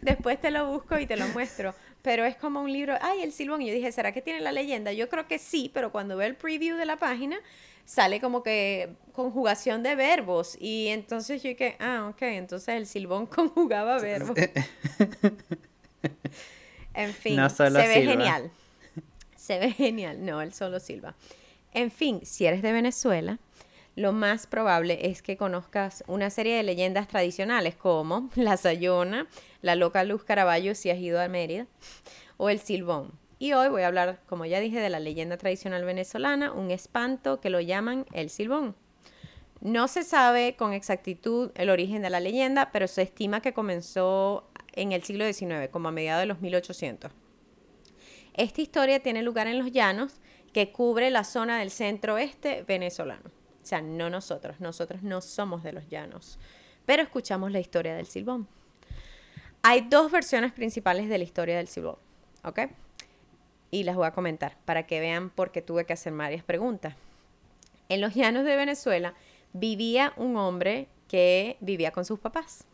Después 0.00 0.40
te 0.40 0.50
lo 0.50 0.66
busco 0.72 0.98
y 0.98 1.06
te 1.06 1.16
lo 1.16 1.26
muestro. 1.28 1.74
Pero 2.02 2.24
es 2.24 2.36
como 2.36 2.60
un 2.62 2.72
libro... 2.72 2.96
Ay, 3.00 3.22
el 3.22 3.32
silbón. 3.32 3.62
Y 3.62 3.68
yo 3.68 3.74
dije, 3.74 3.92
¿será 3.92 4.12
que 4.12 4.22
tiene 4.22 4.40
la 4.40 4.52
leyenda? 4.52 4.92
Yo 4.92 5.08
creo 5.08 5.26
que 5.28 5.38
sí, 5.38 5.70
pero 5.72 5.92
cuando 5.92 6.16
veo 6.16 6.26
el 6.26 6.34
preview 6.36 6.76
de 6.76 6.86
la 6.86 6.96
página, 6.96 7.38
sale 7.84 8.20
como 8.20 8.42
que 8.42 8.90
conjugación 9.12 9.82
de 9.82 9.94
verbos. 9.96 10.56
Y 10.60 10.88
entonces 10.88 11.42
yo 11.42 11.50
dije, 11.50 11.76
ah, 11.78 12.08
ok, 12.10 12.22
entonces 12.22 12.68
el 12.76 12.86
silbón 12.86 13.26
conjugaba 13.26 13.98
verbos. 13.98 14.36
En 16.94 17.12
fin, 17.14 17.36
No 17.36 17.48
se 17.50 17.64
ve 17.70 17.94
silba. 17.94 18.12
genial. 18.12 18.50
Se 19.36 19.58
ve 19.58 19.70
genial. 19.72 20.24
No, 20.24 20.40
él 20.42 20.52
solo 20.54 20.80
silba. 20.80 21.14
En 21.72 21.90
fin, 21.90 22.20
si 22.24 22.46
eres 22.46 22.62
de 22.62 22.72
Venezuela, 22.72 23.38
lo 24.00 24.12
más 24.12 24.46
probable 24.46 25.10
es 25.10 25.20
que 25.20 25.36
conozcas 25.36 26.02
una 26.06 26.30
serie 26.30 26.56
de 26.56 26.62
leyendas 26.62 27.06
tradicionales 27.06 27.76
como 27.76 28.30
la 28.34 28.56
Sayona, 28.56 29.26
la 29.60 29.74
loca 29.74 30.04
Luz 30.04 30.24
Caraballo 30.24 30.74
si 30.74 30.90
has 30.90 30.98
ido 30.98 31.20
a 31.20 31.28
Mérida, 31.28 31.66
o 32.38 32.48
el 32.48 32.60
Silbón. 32.60 33.12
Y 33.38 33.52
hoy 33.52 33.68
voy 33.68 33.82
a 33.82 33.88
hablar, 33.88 34.20
como 34.26 34.46
ya 34.46 34.60
dije, 34.60 34.80
de 34.80 34.90
la 34.90 35.00
leyenda 35.00 35.36
tradicional 35.36 35.84
venezolana, 35.84 36.52
un 36.52 36.70
espanto 36.70 37.40
que 37.40 37.50
lo 37.50 37.60
llaman 37.60 38.06
el 38.12 38.30
Silbón. 38.30 38.74
No 39.60 39.88
se 39.88 40.02
sabe 40.02 40.56
con 40.56 40.72
exactitud 40.72 41.50
el 41.54 41.68
origen 41.68 42.00
de 42.00 42.10
la 42.10 42.20
leyenda, 42.20 42.70
pero 42.72 42.88
se 42.88 43.02
estima 43.02 43.42
que 43.42 43.52
comenzó 43.52 44.50
en 44.72 44.92
el 44.92 45.02
siglo 45.02 45.30
XIX, 45.30 45.68
como 45.70 45.88
a 45.88 45.92
mediados 45.92 46.22
de 46.22 46.26
los 46.26 46.40
1800. 46.40 47.12
Esta 48.32 48.60
historia 48.62 49.02
tiene 49.02 49.22
lugar 49.22 49.46
en 49.46 49.58
los 49.58 49.70
llanos 49.70 50.20
que 50.54 50.72
cubre 50.72 51.10
la 51.10 51.24
zona 51.24 51.58
del 51.58 51.70
centro 51.70 52.14
oeste 52.14 52.64
venezolano. 52.66 53.39
O 53.62 53.66
sea, 53.66 53.82
no 53.82 54.10
nosotros, 54.10 54.60
nosotros 54.60 55.02
no 55.02 55.20
somos 55.20 55.62
de 55.62 55.72
los 55.72 55.88
llanos, 55.88 56.38
pero 56.86 57.02
escuchamos 57.02 57.52
la 57.52 57.60
historia 57.60 57.94
del 57.94 58.06
silbón. 58.06 58.48
Hay 59.62 59.82
dos 59.82 60.10
versiones 60.10 60.52
principales 60.52 61.08
de 61.08 61.18
la 61.18 61.24
historia 61.24 61.56
del 61.56 61.68
silbón, 61.68 61.96
¿ok? 62.44 62.60
Y 63.70 63.84
las 63.84 63.96
voy 63.96 64.06
a 64.06 64.12
comentar 64.12 64.56
para 64.64 64.86
que 64.86 65.00
vean 65.00 65.30
por 65.30 65.52
qué 65.52 65.62
tuve 65.62 65.84
que 65.84 65.92
hacer 65.92 66.12
varias 66.12 66.42
preguntas. 66.42 66.94
En 67.88 68.00
los 68.00 68.14
llanos 68.14 68.44
de 68.44 68.56
Venezuela 68.56 69.14
vivía 69.52 70.12
un 70.16 70.36
hombre 70.36 70.88
que 71.08 71.56
vivía 71.60 71.90
con 71.90 72.04
sus 72.04 72.18
papás. 72.18 72.64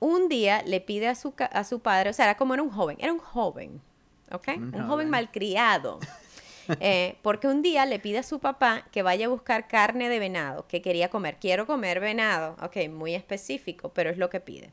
Un 0.00 0.28
día 0.28 0.62
le 0.66 0.80
pide 0.80 1.08
a 1.08 1.14
su, 1.14 1.32
a 1.38 1.64
su 1.64 1.80
padre, 1.80 2.10
o 2.10 2.12
sea, 2.12 2.26
era 2.26 2.36
como 2.36 2.52
era 2.52 2.62
un 2.62 2.70
joven, 2.70 2.98
era 3.00 3.12
un 3.12 3.18
joven, 3.18 3.80
¿ok? 4.30 4.48
Un, 4.56 4.86
joven 4.86 5.08
malcriado. 5.08 5.98
Eh, 6.80 7.16
porque 7.22 7.48
un 7.48 7.62
día 7.62 7.86
le 7.86 7.98
pide 7.98 8.18
a 8.18 8.22
su 8.22 8.40
papá 8.40 8.86
que 8.90 9.02
vaya 9.02 9.26
a 9.26 9.28
buscar 9.28 9.68
carne 9.68 10.08
de 10.08 10.18
venado, 10.18 10.66
que 10.66 10.82
quería 10.82 11.10
comer. 11.10 11.36
Quiero 11.40 11.66
comer 11.66 12.00
venado. 12.00 12.56
Ok, 12.62 12.88
muy 12.90 13.14
específico, 13.14 13.90
pero 13.90 14.10
es 14.10 14.18
lo 14.18 14.30
que 14.30 14.40
pide. 14.40 14.72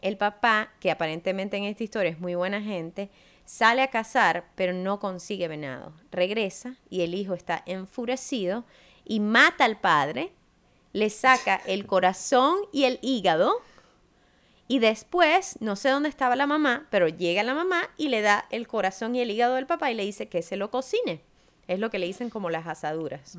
El 0.00 0.16
papá, 0.16 0.70
que 0.80 0.90
aparentemente 0.90 1.56
en 1.56 1.64
esta 1.64 1.82
historia 1.82 2.10
es 2.10 2.20
muy 2.20 2.34
buena 2.34 2.60
gente, 2.60 3.08
sale 3.44 3.82
a 3.82 3.90
cazar, 3.90 4.44
pero 4.54 4.72
no 4.72 5.00
consigue 5.00 5.48
venado. 5.48 5.92
Regresa 6.10 6.76
y 6.90 7.02
el 7.02 7.14
hijo 7.14 7.34
está 7.34 7.62
enfurecido 7.66 8.64
y 9.04 9.20
mata 9.20 9.64
al 9.64 9.80
padre, 9.80 10.32
le 10.92 11.10
saca 11.10 11.60
el 11.66 11.86
corazón 11.86 12.56
y 12.72 12.84
el 12.84 12.98
hígado. 13.02 13.60
Y 14.66 14.78
después, 14.78 15.58
no 15.60 15.76
sé 15.76 15.90
dónde 15.90 16.08
estaba 16.08 16.36
la 16.36 16.46
mamá, 16.46 16.86
pero 16.90 17.08
llega 17.08 17.42
la 17.42 17.54
mamá 17.54 17.90
y 17.96 18.08
le 18.08 18.22
da 18.22 18.46
el 18.50 18.66
corazón 18.66 19.14
y 19.14 19.20
el 19.20 19.30
hígado 19.30 19.56
del 19.56 19.66
papá 19.66 19.90
y 19.90 19.94
le 19.94 20.04
dice 20.04 20.28
que 20.28 20.42
se 20.42 20.56
lo 20.56 20.70
cocine. 20.70 21.20
Es 21.68 21.78
lo 21.78 21.90
que 21.90 21.98
le 21.98 22.06
dicen 22.06 22.30
como 22.30 22.48
las 22.50 22.66
asaduras. 22.66 23.36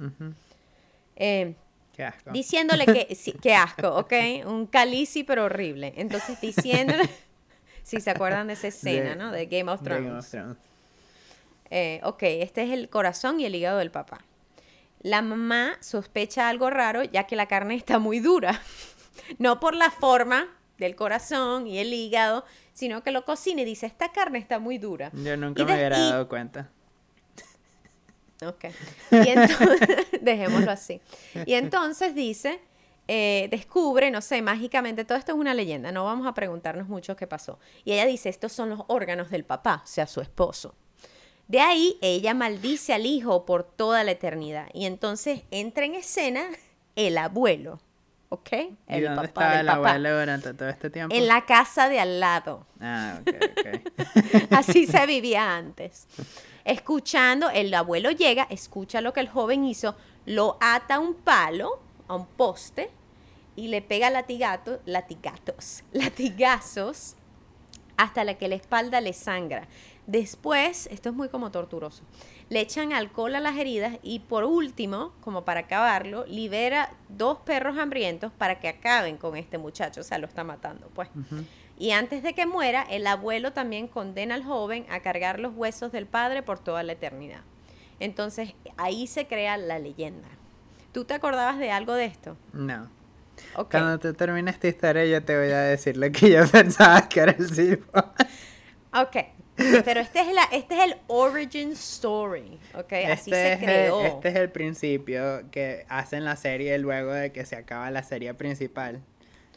Eh, 1.16 1.56
qué 1.94 2.04
asco. 2.04 2.32
Diciéndole 2.32 2.86
que, 2.86 3.16
sí, 3.16 3.34
qué 3.42 3.56
asco, 3.56 3.96
¿ok? 3.96 4.14
Un 4.46 4.68
calici 4.68 5.24
pero 5.24 5.46
horrible. 5.46 5.94
Entonces 5.98 6.40
diciéndole, 6.40 7.10
si 7.84 8.02
se 8.02 8.12
acuerdan 8.12 8.48
de 8.48 8.54
esa 8.54 8.68
escena, 8.68 9.16
¿no? 9.16 9.32
De 9.32 9.48
Game 9.48 9.72
of 9.72 9.82
Thrones. 9.82 10.36
Eh, 11.72 12.00
ok, 12.04 12.24
este 12.24 12.64
es 12.64 12.72
el 12.72 12.90
corazón 12.90 13.40
y 13.40 13.46
el 13.46 13.56
hígado 13.56 13.80
del 13.80 13.90
papá. 13.90 14.20
La 15.02 15.22
mamá 15.24 15.78
sospecha 15.82 16.50
algo 16.50 16.70
raro 16.70 17.04
ya 17.04 17.26
que 17.26 17.36
la 17.36 17.48
carne 17.48 17.76
está 17.76 17.98
muy 17.98 18.20
dura. 18.20 18.62
no 19.40 19.60
por 19.60 19.76
la 19.76 19.90
forma 19.90 20.48
del 20.78 20.96
corazón 20.96 21.68
y 21.68 21.80
el 21.80 21.94
hígado, 21.94 22.46
sino 22.74 23.04
que 23.04 23.12
lo 23.12 23.26
cocina 23.26 23.62
y 23.62 23.66
dice, 23.66 23.86
esta 23.86 24.12
carne 24.12 24.40
está 24.40 24.60
muy 24.60 24.78
dura. 24.78 25.12
Yo 25.14 25.38
nunca 25.38 25.64
me 25.64 25.74
hubiera 25.74 25.98
dado 25.98 26.28
cuenta. 26.28 26.70
Ok. 28.46 28.66
Y 29.12 29.30
entonces, 29.30 29.98
dejémoslo 30.22 30.70
así. 30.70 31.00
Y 31.46 31.54
entonces 31.54 32.14
dice, 32.14 32.60
eh, 33.08 33.48
descubre, 33.50 34.12
no 34.12 34.20
sé, 34.20 34.42
mágicamente, 34.42 35.06
todo 35.06 35.18
esto 35.18 35.32
es 35.32 35.38
una 35.38 35.54
leyenda, 35.54 35.94
no 35.94 36.04
vamos 36.04 36.28
a 36.28 36.34
preguntarnos 36.34 36.90
mucho 36.90 37.16
qué 37.16 37.28
pasó. 37.28 37.60
Y 37.86 37.94
ella 37.94 38.06
dice, 38.06 38.28
estos 38.28 38.52
son 38.52 38.70
los 38.70 38.82
órganos 38.88 39.30
del 39.30 39.46
papá, 39.46 39.82
o 39.86 39.88
sea, 39.88 40.06
su 40.06 40.20
esposo. 40.20 40.76
De 41.48 41.60
ahí 41.60 41.98
ella 42.02 42.34
maldice 42.34 42.94
al 42.94 43.06
hijo 43.06 43.46
por 43.46 43.64
toda 43.64 44.04
la 44.04 44.12
eternidad. 44.12 44.68
Y 44.74 44.86
entonces 44.86 45.44
entra 45.52 45.86
en 45.86 45.96
escena 45.96 46.50
el 46.96 47.18
abuelo. 47.18 47.80
¿Ok? 48.36 48.52
El 48.88 49.00
¿Y 49.00 49.02
dónde 49.02 49.28
estaba 49.28 49.62
el 49.62 49.70
abuelo 49.70 50.20
durante 50.20 50.54
todo 50.54 50.68
este 50.68 50.90
tiempo? 50.90 51.16
En 51.16 51.26
la 51.26 51.46
casa 51.46 51.88
de 51.88 52.02
al 52.02 52.20
lado. 52.20 52.66
Ah, 52.82 53.22
ok, 53.22 53.34
ok. 53.34 54.52
Así 54.52 54.88
se 54.88 55.06
vivía 55.06 55.56
antes. 55.56 56.08
Escuchando, 56.66 57.50
el 57.50 57.74
abuelo 57.74 58.12
llega, 58.12 58.46
escucha 58.50 59.00
lo 59.00 59.14
que 59.14 59.22
el 59.22 59.30
joven 59.30 59.64
hizo, 59.64 59.96
lo 60.26 60.58
ata 60.60 60.96
a 60.96 61.00
un 61.00 61.14
palo, 61.14 61.80
a 62.10 62.16
un 62.16 62.26
poste, 62.26 62.92
y 63.56 63.70
le 63.70 63.82
pega 63.82 64.10
latigato, 64.10 64.82
latigatos, 64.86 65.84
latigazos 65.94 67.16
hasta 67.96 68.26
la 68.26 68.34
que 68.34 68.50
la 68.50 68.56
espalda 68.56 69.00
le 69.00 69.14
sangra. 69.14 69.66
Después, 70.08 70.88
esto 70.92 71.10
es 71.10 71.16
muy 71.16 71.30
como 71.30 71.52
torturoso, 71.52 72.04
le 72.50 72.62
echan 72.62 72.94
alcohol 72.94 73.36
a 73.36 73.40
las 73.40 73.58
heridas 73.58 73.98
y 74.04 74.20
por 74.20 74.44
último, 74.44 75.14
como 75.22 75.46
para 75.46 75.62
acabarlo, 75.62 76.26
libera 76.28 76.92
dos 77.10 77.40
perros 77.40 77.78
hambrientos 77.78 78.32
para 78.32 78.60
que 78.60 78.68
acaben 78.68 79.18
con 79.18 79.36
este 79.36 79.58
muchacho, 79.58 80.02
o 80.02 80.04
sea, 80.04 80.18
lo 80.18 80.28
está 80.28 80.44
matando, 80.44 80.90
pues. 80.94 81.10
Y 81.78 81.92
antes 81.92 82.24
de 82.24 82.34
que 82.34 82.46
muera, 82.46 82.84
el 82.84 83.06
abuelo 83.08 83.52
también 83.52 83.88
condena 83.88 84.36
al 84.36 84.44
joven 84.44 84.86
a 84.90 85.00
cargar 85.02 85.40
los 85.40 85.56
huesos 85.56 85.92
del 85.92 86.06
padre 86.06 86.44
por 86.44 86.60
toda 86.60 86.84
la 86.84 86.94
eternidad. 86.94 87.42
Entonces, 88.00 88.54
ahí 88.78 89.08
se 89.08 89.28
crea 89.28 89.58
la 89.58 89.80
leyenda. 89.80 90.28
¿Tú 90.92 91.04
te 91.06 91.14
acordabas 91.14 91.58
de 91.60 91.72
algo 91.72 91.94
de 91.94 92.06
esto? 92.06 92.38
No. 92.54 92.90
Cuando 93.70 94.00
te 94.00 94.14
termine 94.14 94.52
esta 94.52 94.68
historia, 94.68 95.06
yo 95.06 95.24
te 95.24 95.38
voy 95.38 95.52
a 95.52 95.60
decir 95.62 95.98
lo 95.98 96.10
que 96.12 96.32
yo 96.32 96.48
pensaba 96.52 97.08
que 97.10 97.20
era 97.20 97.32
el 97.32 97.50
silbo. 97.50 97.86
ok. 98.94 99.35
Pero 99.56 100.02
este 100.02 100.20
es, 100.20 100.34
la, 100.34 100.44
este 100.52 100.78
es 100.78 100.84
el 100.84 100.98
origin 101.08 101.72
story, 101.72 102.60
¿ok? 102.74 102.94
Así 103.10 103.32
este 103.32 103.58
se 103.58 103.66
creó. 103.66 104.02
este 104.02 104.30
es 104.30 104.36
el 104.36 104.52
principio 104.52 105.44
que 105.52 105.86
hacen 105.88 106.26
la 106.26 106.36
serie 106.36 106.78
luego 106.78 107.14
de 107.14 107.32
que 107.32 107.46
se 107.46 107.56
acaba 107.56 107.90
la 107.92 108.04
serie 108.04 108.34
principal. 108.34 109.02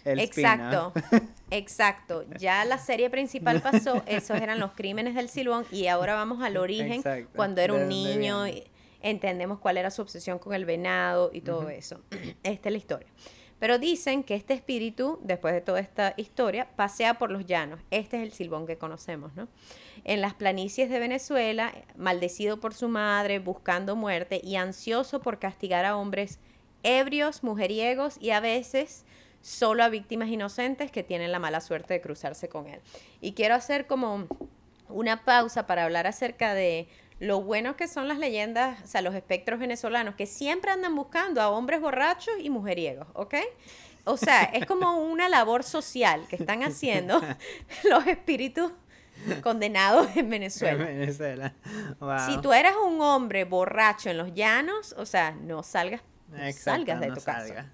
exacto, 0.04 0.92
exacto. 1.50 2.24
Ya 2.38 2.64
la 2.64 2.78
serie 2.78 3.10
principal 3.10 3.60
pasó, 3.60 4.02
esos 4.06 4.40
eran 4.40 4.60
los 4.60 4.72
crímenes 4.72 5.14
del 5.14 5.28
Silbón 5.28 5.66
y 5.72 5.88
ahora 5.88 6.14
vamos 6.14 6.42
al 6.42 6.56
origen 6.56 7.02
cuando 7.34 7.60
era 7.60 7.74
un 7.74 7.88
niño, 7.88 8.44
entendemos 9.02 9.58
cuál 9.58 9.78
era 9.78 9.90
su 9.90 10.02
obsesión 10.02 10.38
con 10.38 10.54
el 10.54 10.64
venado 10.64 11.30
y 11.32 11.40
todo 11.40 11.68
eso. 11.68 12.00
Esta 12.42 12.68
es 12.68 12.72
la 12.72 12.78
historia. 12.78 13.08
Pero 13.58 13.78
dicen 13.78 14.22
que 14.22 14.34
este 14.34 14.54
espíritu, 14.54 15.18
después 15.22 15.52
de 15.52 15.60
toda 15.60 15.80
esta 15.80 16.14
historia, 16.16 16.68
pasea 16.76 17.18
por 17.18 17.30
los 17.30 17.46
llanos. 17.46 17.80
Este 17.90 18.18
es 18.18 18.22
el 18.22 18.32
silbón 18.32 18.66
que 18.66 18.78
conocemos, 18.78 19.34
¿no? 19.34 19.48
En 20.04 20.20
las 20.20 20.34
planicies 20.34 20.90
de 20.90 21.00
Venezuela, 21.00 21.72
maldecido 21.96 22.60
por 22.60 22.74
su 22.74 22.88
madre, 22.88 23.40
buscando 23.40 23.96
muerte 23.96 24.40
y 24.44 24.56
ansioso 24.56 25.20
por 25.20 25.38
castigar 25.38 25.84
a 25.84 25.96
hombres 25.96 26.38
ebrios, 26.82 27.42
mujeriegos 27.42 28.16
y 28.20 28.30
a 28.30 28.40
veces 28.40 29.04
solo 29.40 29.82
a 29.82 29.88
víctimas 29.88 30.28
inocentes 30.28 30.90
que 30.90 31.02
tienen 31.02 31.32
la 31.32 31.38
mala 31.38 31.60
suerte 31.60 31.94
de 31.94 32.00
cruzarse 32.00 32.48
con 32.48 32.66
él. 32.68 32.80
Y 33.20 33.32
quiero 33.32 33.54
hacer 33.54 33.86
como 33.86 34.26
una 34.88 35.24
pausa 35.24 35.66
para 35.66 35.84
hablar 35.84 36.06
acerca 36.06 36.54
de 36.54 36.88
lo 37.20 37.42
bueno 37.42 37.76
que 37.76 37.88
son 37.88 38.08
las 38.08 38.18
leyendas, 38.18 38.82
o 38.82 38.86
sea, 38.86 39.02
los 39.02 39.14
espectros 39.14 39.58
venezolanos, 39.58 40.14
que 40.14 40.26
siempre 40.26 40.70
andan 40.70 40.94
buscando 40.94 41.40
a 41.40 41.48
hombres 41.48 41.80
borrachos 41.80 42.34
y 42.40 42.50
mujeriegos, 42.50 43.06
¿ok? 43.14 43.34
O 44.04 44.16
sea, 44.16 44.44
es 44.44 44.64
como 44.64 45.02
una 45.02 45.28
labor 45.28 45.64
social 45.64 46.26
que 46.28 46.36
están 46.36 46.62
haciendo 46.62 47.20
los 47.84 48.06
espíritus 48.06 48.72
condenados 49.42 50.08
en 50.16 50.30
Venezuela. 50.30 50.84
Venezuela. 50.84 51.54
Si 52.26 52.40
tú 52.40 52.52
eres 52.52 52.72
un 52.86 53.00
hombre 53.00 53.44
borracho 53.44 54.10
en 54.10 54.16
los 54.16 54.32
llanos, 54.34 54.94
o 54.96 55.04
sea, 55.04 55.32
no 55.32 55.62
salgas, 55.62 56.02
salgas 56.54 57.00
de 57.00 57.12
tu 57.12 57.20
casa. 57.20 57.72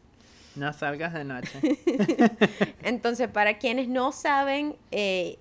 No 0.57 0.73
salgas 0.73 1.13
de 1.13 1.25
noche. 1.25 1.61
Entonces, 2.83 3.29
para 3.29 3.59
quienes 3.59 3.89
no 3.89 4.13
saben, 4.13 4.77
eh, 4.91 5.39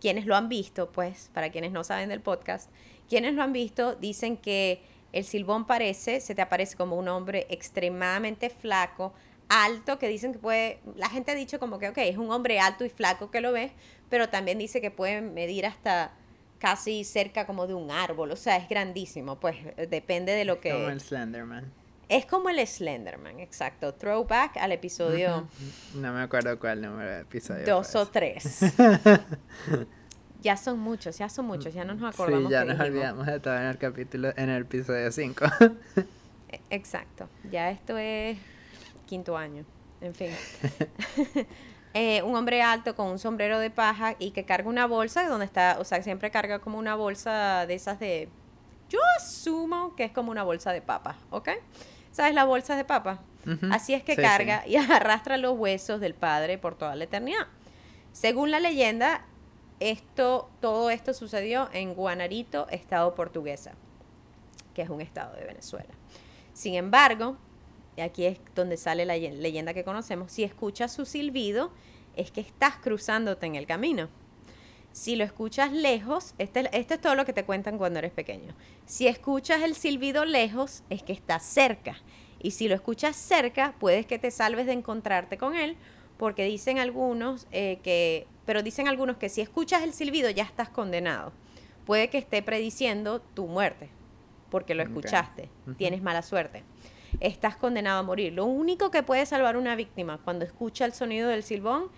quienes 0.00 0.26
lo 0.26 0.34
han 0.34 0.48
visto, 0.48 0.90
pues, 0.90 1.30
para 1.34 1.50
quienes 1.50 1.72
no 1.72 1.84
saben 1.84 2.08
del 2.08 2.20
podcast, 2.20 2.70
quienes 3.08 3.34
lo 3.34 3.42
han 3.42 3.52
visto 3.52 3.94
dicen 3.94 4.36
que 4.36 4.82
el 5.12 5.24
silbón 5.24 5.66
parece, 5.66 6.20
se 6.20 6.34
te 6.34 6.42
aparece 6.42 6.76
como 6.76 6.96
un 6.96 7.08
hombre 7.08 7.46
extremadamente 7.48 8.50
flaco, 8.50 9.14
alto, 9.48 9.98
que 9.98 10.08
dicen 10.08 10.32
que 10.32 10.38
puede, 10.38 10.80
la 10.96 11.08
gente 11.08 11.30
ha 11.30 11.34
dicho 11.34 11.58
como 11.58 11.78
que, 11.78 11.88
ok, 11.88 11.98
es 11.98 12.18
un 12.18 12.30
hombre 12.30 12.58
alto 12.58 12.84
y 12.84 12.90
flaco 12.90 13.30
que 13.30 13.40
lo 13.40 13.52
ves, 13.52 13.72
pero 14.10 14.28
también 14.28 14.58
dice 14.58 14.80
que 14.80 14.90
puede 14.90 15.20
medir 15.20 15.66
hasta 15.66 16.12
casi 16.58 17.04
cerca 17.04 17.46
como 17.46 17.66
de 17.66 17.74
un 17.74 17.90
árbol, 17.90 18.30
o 18.32 18.36
sea, 18.36 18.56
es 18.56 18.68
grandísimo, 18.68 19.38
pues 19.38 19.56
depende 19.88 20.32
de 20.32 20.44
lo 20.44 20.60
que... 20.60 20.72
Como 20.72 20.88
el 20.88 21.00
Slenderman. 21.00 21.72
Es 22.08 22.24
como 22.24 22.50
el 22.50 22.64
Slenderman, 22.64 23.40
exacto. 23.40 23.94
Throwback 23.94 24.58
al 24.58 24.72
episodio... 24.72 25.48
No 25.94 26.12
me 26.12 26.22
acuerdo 26.22 26.58
cuál 26.58 26.80
número 26.80 27.10
de 27.10 27.20
episodio. 27.22 27.66
Dos 27.66 27.94
o 27.94 28.06
tres. 28.06 28.60
Ya 30.46 30.56
son 30.56 30.78
muchos, 30.78 31.18
ya 31.18 31.28
son 31.28 31.46
muchos, 31.46 31.74
ya 31.74 31.84
no 31.84 31.96
nos 31.96 32.14
acordamos. 32.14 32.46
Sí, 32.46 32.52
ya 32.52 32.64
nos 32.64 32.78
olvidamos 32.78 33.26
de 33.26 33.40
todo 33.40 33.56
en 33.56 33.64
el 33.64 33.78
capítulo, 33.78 34.32
en 34.36 34.48
el 34.48 34.62
episodio 34.62 35.10
5. 35.10 35.44
Exacto. 36.70 37.28
Ya 37.50 37.72
esto 37.72 37.98
es 37.98 38.38
quinto 39.06 39.36
año. 39.36 39.64
En 40.00 40.14
fin. 40.14 40.30
Eh, 41.98 42.22
un 42.22 42.36
hombre 42.36 42.60
alto 42.60 42.94
con 42.94 43.06
un 43.06 43.18
sombrero 43.18 43.58
de 43.58 43.70
paja 43.70 44.16
y 44.18 44.32
que 44.32 44.44
carga 44.44 44.68
una 44.68 44.86
bolsa 44.86 45.26
donde 45.28 45.46
está, 45.46 45.78
o 45.80 45.84
sea, 45.84 46.02
siempre 46.02 46.30
carga 46.30 46.58
como 46.58 46.78
una 46.78 46.94
bolsa 46.94 47.64
de 47.66 47.72
esas 47.72 47.98
de, 47.98 48.28
yo 48.90 48.98
asumo 49.16 49.96
que 49.96 50.04
es 50.04 50.12
como 50.12 50.30
una 50.30 50.42
bolsa 50.42 50.74
de 50.74 50.82
papa, 50.82 51.16
¿ok? 51.30 51.48
¿Sabes 52.12 52.34
las 52.34 52.46
bolsas 52.46 52.76
de 52.76 52.84
papa? 52.84 53.22
Así 53.70 53.94
es 53.94 54.02
que 54.02 54.14
carga 54.14 54.62
y 54.66 54.76
arrastra 54.76 55.38
los 55.38 55.56
huesos 55.58 55.98
del 55.98 56.12
padre 56.12 56.58
por 56.58 56.76
toda 56.76 56.94
la 56.96 57.04
eternidad. 57.04 57.46
Según 58.12 58.50
la 58.50 58.60
leyenda, 58.60 59.24
esto, 59.80 60.48
todo 60.60 60.90
esto 60.90 61.12
sucedió 61.14 61.68
en 61.72 61.94
Guanarito, 61.94 62.68
estado 62.68 63.14
portuguesa, 63.14 63.72
que 64.74 64.82
es 64.82 64.88
un 64.88 65.00
estado 65.00 65.34
de 65.36 65.44
Venezuela. 65.44 65.94
Sin 66.52 66.74
embargo, 66.74 67.36
aquí 68.02 68.24
es 68.24 68.38
donde 68.54 68.76
sale 68.76 69.04
la 69.04 69.16
leyenda 69.16 69.74
que 69.74 69.84
conocemos, 69.84 70.32
si 70.32 70.44
escuchas 70.44 70.92
su 70.92 71.04
silbido, 71.04 71.70
es 72.16 72.30
que 72.30 72.40
estás 72.40 72.76
cruzándote 72.76 73.46
en 73.46 73.56
el 73.56 73.66
camino. 73.66 74.08
Si 74.92 75.14
lo 75.14 75.24
escuchas 75.24 75.72
lejos, 75.72 76.34
este, 76.38 76.70
este, 76.72 76.94
es 76.94 77.00
todo 77.00 77.14
lo 77.14 77.26
que 77.26 77.34
te 77.34 77.44
cuentan 77.44 77.76
cuando 77.76 77.98
eres 77.98 78.12
pequeño. 78.12 78.54
Si 78.86 79.06
escuchas 79.06 79.62
el 79.62 79.74
silbido 79.74 80.24
lejos, 80.24 80.82
es 80.88 81.02
que 81.02 81.12
estás 81.12 81.44
cerca. 81.44 81.98
Y 82.38 82.52
si 82.52 82.68
lo 82.68 82.74
escuchas 82.74 83.14
cerca, 83.14 83.74
puedes 83.78 84.06
que 84.06 84.18
te 84.18 84.30
salves 84.30 84.64
de 84.64 84.72
encontrarte 84.72 85.36
con 85.36 85.54
él, 85.54 85.76
porque 86.16 86.44
dicen 86.44 86.78
algunos 86.78 87.46
eh, 87.52 87.78
que, 87.82 88.26
pero 88.46 88.62
dicen 88.62 88.88
algunos 88.88 89.16
que 89.18 89.28
si 89.28 89.40
escuchas 89.40 89.82
el 89.82 89.92
silbido 89.92 90.30
ya 90.30 90.44
estás 90.44 90.68
condenado. 90.68 91.32
Puede 91.84 92.08
que 92.08 92.18
esté 92.18 92.42
prediciendo 92.42 93.20
tu 93.20 93.46
muerte, 93.46 93.90
porque 94.50 94.74
lo 94.74 94.82
escuchaste. 94.82 95.50
Tienes 95.76 96.02
mala 96.02 96.22
suerte 96.22 96.64
estás 97.20 97.56
condenado 97.56 98.00
a 98.00 98.02
morir. 98.02 98.32
Lo 98.32 98.44
único 98.44 98.90
que 98.90 99.02
puede 99.02 99.26
salvar 99.26 99.56
una 99.56 99.76
víctima 99.76 100.18
cuando 100.18 100.44
escucha 100.44 100.84
el 100.84 100.92
sonido 100.92 101.28
del 101.28 101.42
silbón 101.42 101.88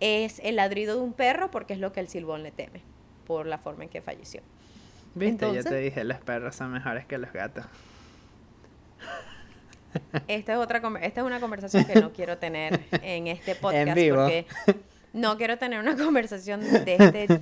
es 0.00 0.40
el 0.44 0.56
ladrido 0.56 0.96
de 0.96 1.02
un 1.02 1.12
perro 1.12 1.50
porque 1.50 1.74
es 1.74 1.80
lo 1.80 1.92
que 1.92 2.00
el 2.00 2.08
silbón 2.08 2.42
le 2.42 2.52
teme 2.52 2.82
por 3.26 3.46
la 3.46 3.58
forma 3.58 3.84
en 3.84 3.90
que 3.90 4.00
falleció. 4.00 4.42
Viste, 5.14 5.52
yo 5.54 5.64
te 5.64 5.76
dije, 5.76 6.04
los 6.04 6.18
perros 6.18 6.54
son 6.54 6.72
mejores 6.72 7.04
que 7.04 7.18
los 7.18 7.32
gatos. 7.32 7.64
Esta 10.28 10.52
es 10.52 10.58
otra 10.58 10.80
esta 11.02 11.20
es 11.20 11.26
una 11.26 11.40
conversación 11.40 11.84
que 11.84 12.00
no 12.00 12.12
quiero 12.14 12.38
tener 12.38 12.80
en 13.02 13.26
este 13.26 13.56
podcast 13.56 13.88
porque 13.88 14.46
no 15.12 15.36
quiero 15.36 15.58
tener 15.58 15.80
una 15.80 15.96
conversación 16.04 16.60
de 16.60 16.96
este, 16.98 17.40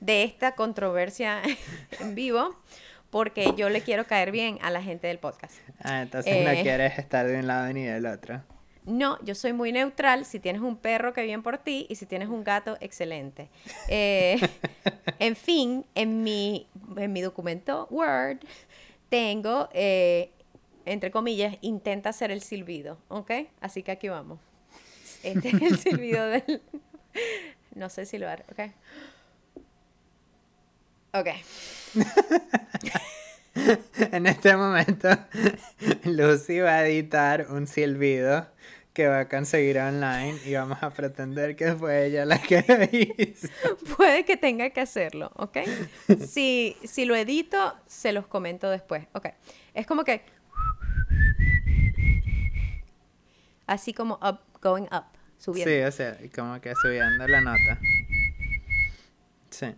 de 0.00 0.24
esta 0.24 0.54
controversia 0.54 1.42
en 2.00 2.14
vivo 2.14 2.56
porque 3.10 3.52
yo 3.56 3.68
le 3.68 3.82
quiero 3.82 4.06
caer 4.06 4.32
bien 4.32 4.58
a 4.62 4.70
la 4.70 4.82
gente 4.82 5.06
del 5.06 5.18
podcast. 5.18 5.54
Ah, 5.82 6.00
entonces 6.00 6.44
no 6.44 6.50
eh, 6.50 6.62
quieres 6.62 6.98
estar 6.98 7.26
de 7.26 7.38
un 7.38 7.46
lado 7.46 7.70
ni 7.72 7.84
del 7.84 8.06
otro. 8.06 8.42
No, 8.86 9.22
yo 9.22 9.34
soy 9.34 9.52
muy 9.52 9.70
neutral. 9.70 10.24
Si 10.24 10.40
tienes 10.40 10.62
un 10.62 10.76
perro, 10.76 11.12
que 11.12 11.22
bien 11.22 11.42
por 11.42 11.58
ti. 11.58 11.86
Y 11.90 11.96
si 11.96 12.06
tienes 12.06 12.28
un 12.28 12.42
gato, 12.42 12.78
excelente. 12.80 13.50
Eh, 13.88 14.40
en 15.18 15.36
fin, 15.36 15.84
en 15.94 16.22
mi, 16.22 16.66
en 16.96 17.12
mi 17.12 17.20
documento 17.20 17.86
Word 17.90 18.38
tengo, 19.10 19.68
eh, 19.74 20.30
entre 20.86 21.10
comillas, 21.10 21.58
intenta 21.60 22.08
hacer 22.08 22.30
el 22.30 22.40
silbido. 22.40 22.96
¿Ok? 23.08 23.30
Así 23.60 23.82
que 23.82 23.92
aquí 23.92 24.08
vamos. 24.08 24.40
Este 25.22 25.50
es 25.50 25.62
el 25.62 25.78
silbido 25.78 26.26
del... 26.26 26.62
No 27.74 27.88
sé 27.88 28.06
si 28.06 28.18
lo 28.18 28.28
haré. 28.28 28.44
¿Ok? 28.50 28.60
Ok. 31.14 31.28
en 34.12 34.26
este 34.26 34.56
momento, 34.56 35.08
Lucy 36.04 36.60
va 36.60 36.76
a 36.76 36.86
editar 36.86 37.46
un 37.50 37.66
silbido 37.66 38.46
que 38.92 39.08
va 39.08 39.20
a 39.20 39.28
conseguir 39.28 39.78
online 39.78 40.38
y 40.44 40.54
vamos 40.54 40.82
a 40.82 40.90
pretender 40.90 41.56
que 41.56 41.74
fue 41.74 42.06
ella 42.06 42.24
la 42.24 42.38
que 42.38 42.64
lo 42.66 42.82
hizo. 42.92 43.48
Puede 43.96 44.24
que 44.24 44.36
tenga 44.36 44.70
que 44.70 44.80
hacerlo, 44.80 45.32
¿ok? 45.36 45.58
Si, 46.26 46.76
si 46.84 47.04
lo 47.04 47.16
edito, 47.16 47.74
se 47.86 48.12
los 48.12 48.26
comento 48.26 48.68
después, 48.70 49.06
¿ok? 49.12 49.28
Es 49.74 49.86
como 49.86 50.04
que... 50.04 50.22
Así 53.66 53.94
como 53.94 54.18
up, 54.22 54.40
going 54.60 54.84
up, 54.92 55.04
subiendo. 55.42 55.70
Sí, 55.70 55.82
o 55.82 55.90
sea, 55.90 56.18
como 56.34 56.60
que 56.60 56.74
subiendo 56.74 57.26
la 57.26 57.40
nota. 57.40 57.78
Sí 59.50 59.74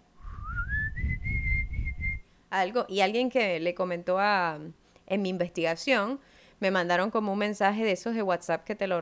algo, 2.61 2.87
y 2.88 3.00
alguien 3.00 3.31
que 3.31 3.59
le 3.61 3.74
comentó 3.74 4.18
a, 4.18 4.59
en 5.07 5.22
mi 5.22 5.29
investigación, 5.29 6.20
me 6.61 6.70
mandaron 6.70 7.11
como 7.11 7.33
un 7.33 7.38
mensaje 7.38 7.85
de 7.85 7.92
esos 7.92 8.14
de 8.14 8.22
WhatsApp 8.22 8.64
que 8.64 8.74
te 8.74 8.87
lo 8.87 9.00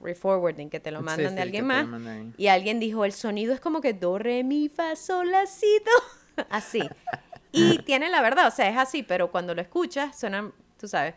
reforwarding, 0.00 0.70
que 0.70 0.80
te 0.80 0.90
lo 0.90 1.02
mandan 1.02 1.34
de 1.34 1.42
alguien 1.42 1.66
más. 1.66 1.86
Y 2.36 2.46
alguien 2.46 2.78
dijo, 2.78 3.04
el 3.04 3.12
sonido 3.12 3.52
es 3.52 3.60
como 3.60 3.80
que 3.80 3.92
do, 3.92 4.18
re, 4.18 4.44
mi, 4.44 4.68
fa, 4.68 4.94
sol, 4.94 5.30
la, 5.30 5.46
si, 5.46 5.66
do. 5.84 6.44
así. 6.50 6.88
Y 7.50 7.78
tiene 7.84 8.08
la 8.08 8.22
verdad, 8.22 8.46
o 8.46 8.50
sea, 8.50 8.68
es 8.68 8.76
así, 8.76 9.02
pero 9.02 9.30
cuando 9.30 9.54
lo 9.54 9.62
escuchas, 9.62 10.18
suena, 10.18 10.50
tú 10.78 10.86
sabes, 10.86 11.14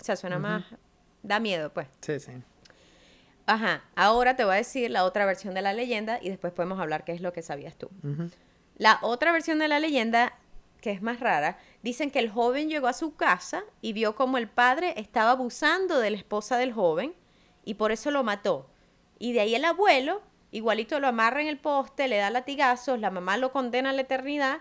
o 0.00 0.04
sea, 0.04 0.16
suena 0.16 0.38
más, 0.38 0.64
da 1.22 1.38
miedo, 1.38 1.72
pues. 1.72 1.86
Sí, 2.00 2.18
sí. 2.18 2.32
Ajá, 3.46 3.84
ahora 3.94 4.34
te 4.34 4.44
voy 4.44 4.54
a 4.54 4.56
decir 4.56 4.90
la 4.90 5.04
otra 5.04 5.24
versión 5.24 5.54
de 5.54 5.62
la 5.62 5.72
leyenda 5.72 6.18
y 6.20 6.28
después 6.28 6.52
podemos 6.52 6.80
hablar 6.80 7.04
qué 7.04 7.12
es 7.12 7.20
lo 7.20 7.32
que 7.32 7.42
sabías 7.42 7.76
tú. 7.76 7.88
La 8.76 8.98
otra 9.02 9.30
versión 9.30 9.60
de 9.60 9.68
la 9.68 9.78
leyenda, 9.78 10.34
que 10.80 10.90
es 10.90 11.00
más 11.00 11.20
rara, 11.20 11.56
dicen 11.82 12.10
que 12.10 12.18
el 12.18 12.28
joven 12.28 12.68
llegó 12.68 12.88
a 12.88 12.92
su 12.92 13.14
casa 13.14 13.62
y 13.80 13.92
vio 13.92 14.16
como 14.16 14.36
el 14.36 14.48
padre 14.48 14.94
estaba 14.96 15.30
abusando 15.30 16.00
de 16.00 16.10
la 16.10 16.16
esposa 16.16 16.58
del 16.58 16.72
joven 16.72 17.14
y 17.64 17.74
por 17.74 17.92
eso 17.92 18.10
lo 18.10 18.24
mató. 18.24 18.68
Y 19.18 19.32
de 19.32 19.40
ahí 19.40 19.54
el 19.54 19.64
abuelo, 19.64 20.22
igualito 20.50 20.98
lo 20.98 21.06
amarra 21.06 21.40
en 21.40 21.46
el 21.46 21.58
poste, 21.58 22.08
le 22.08 22.16
da 22.16 22.30
latigazos, 22.30 22.98
la 22.98 23.10
mamá 23.10 23.36
lo 23.36 23.52
condena 23.52 23.90
a 23.90 23.92
la 23.92 24.02
eternidad 24.02 24.58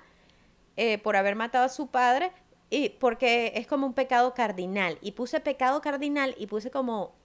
eh, 0.78 1.00
por 1.00 1.16
haber 1.16 1.36
matado 1.36 1.66
a 1.66 1.70
su 1.70 1.88
padre 1.88 2.32
y 2.70 2.90
porque 2.90 3.54
es 3.56 3.66
como 3.66 3.88
un 3.88 3.94
pecado 3.94 4.36
cardinal. 4.36 5.00
Y 5.02 5.14
puse 5.14 5.40
pecado 5.40 5.82
cardinal 5.82 6.36
y 6.38 6.46
puse 6.46 6.70
como 6.70 7.16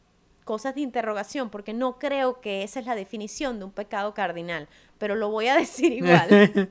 cosas 0.50 0.74
de 0.74 0.80
interrogación, 0.80 1.48
porque 1.48 1.72
no 1.72 2.00
creo 2.00 2.40
que 2.40 2.64
esa 2.64 2.80
es 2.80 2.86
la 2.86 2.96
definición 2.96 3.60
de 3.60 3.66
un 3.66 3.70
pecado 3.70 4.14
cardinal, 4.14 4.66
pero 4.98 5.14
lo 5.14 5.30
voy 5.30 5.46
a 5.46 5.54
decir 5.64 5.92
igual. 5.92 6.28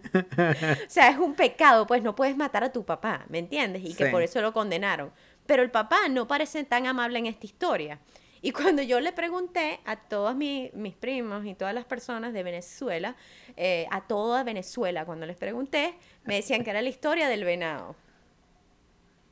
o 0.86 0.90
sea, 0.90 1.08
es 1.08 1.18
un 1.18 1.34
pecado, 1.34 1.88
pues 1.88 2.04
no 2.04 2.14
puedes 2.14 2.36
matar 2.36 2.62
a 2.66 2.74
tu 2.74 2.84
papá, 2.84 3.26
¿me 3.30 3.40
entiendes? 3.40 3.86
Y 3.86 3.94
que 3.94 4.08
por 4.08 4.22
eso 4.22 4.42
lo 4.42 4.52
condenaron. 4.52 5.14
Pero 5.46 5.64
el 5.64 5.72
papá 5.72 6.10
no 6.10 6.28
parece 6.28 6.66
tan 6.66 6.88
amable 6.88 7.20
en 7.20 7.28
esta 7.28 7.46
historia. 7.46 8.00
Y 8.42 8.52
cuando 8.52 8.82
yo 8.82 9.00
le 9.00 9.14
pregunté 9.14 9.80
a 9.86 9.96
todos 9.96 10.36
mis 10.36 10.96
primos 11.00 11.46
y 11.46 11.56
todas 11.56 11.74
las 11.74 11.86
personas 11.86 12.34
de 12.34 12.44
Venezuela, 12.44 13.16
eh, 13.56 13.88
a 13.92 14.02
toda 14.02 14.44
Venezuela, 14.44 15.06
cuando 15.06 15.26
les 15.26 15.38
pregunté, 15.38 15.94
me 16.26 16.36
decían 16.36 16.66
que 16.66 16.72
era 16.72 16.82
la 16.82 16.90
historia 16.90 17.30
del 17.30 17.46
venado. 17.46 17.96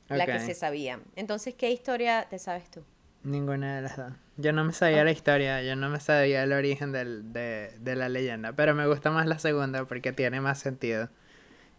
La 0.08 0.26
que 0.26 0.40
se 0.40 0.54
sabía. 0.54 1.02
Entonces, 1.18 1.54
¿qué 1.54 1.70
historia 1.70 2.28
te 2.30 2.40
sabes 2.40 2.72
tú? 2.72 2.82
Ninguna 3.24 3.76
de 3.76 3.82
las 3.82 3.98
dos. 3.98 4.14
Yo 4.38 4.54
no 4.54 4.64
me 4.64 4.72
sabía 4.72 5.04
la 5.04 5.12
historia, 5.12 5.64
yo 5.64 5.76
no 5.76 5.90
me 5.90 6.00
sabía 6.00 6.44
el 6.44 6.54
origen 6.54 6.92
del, 6.92 7.34
de, 7.34 7.72
de 7.80 7.96
la 7.96 8.08
leyenda, 8.08 8.54
pero 8.54 8.76
me 8.76 8.86
gusta 8.88 9.10
más 9.10 9.26
la 9.26 9.40
segunda 9.40 9.86
porque 9.86 10.14
tiene 10.14 10.42
más 10.42 10.60
sentido. 10.60 11.10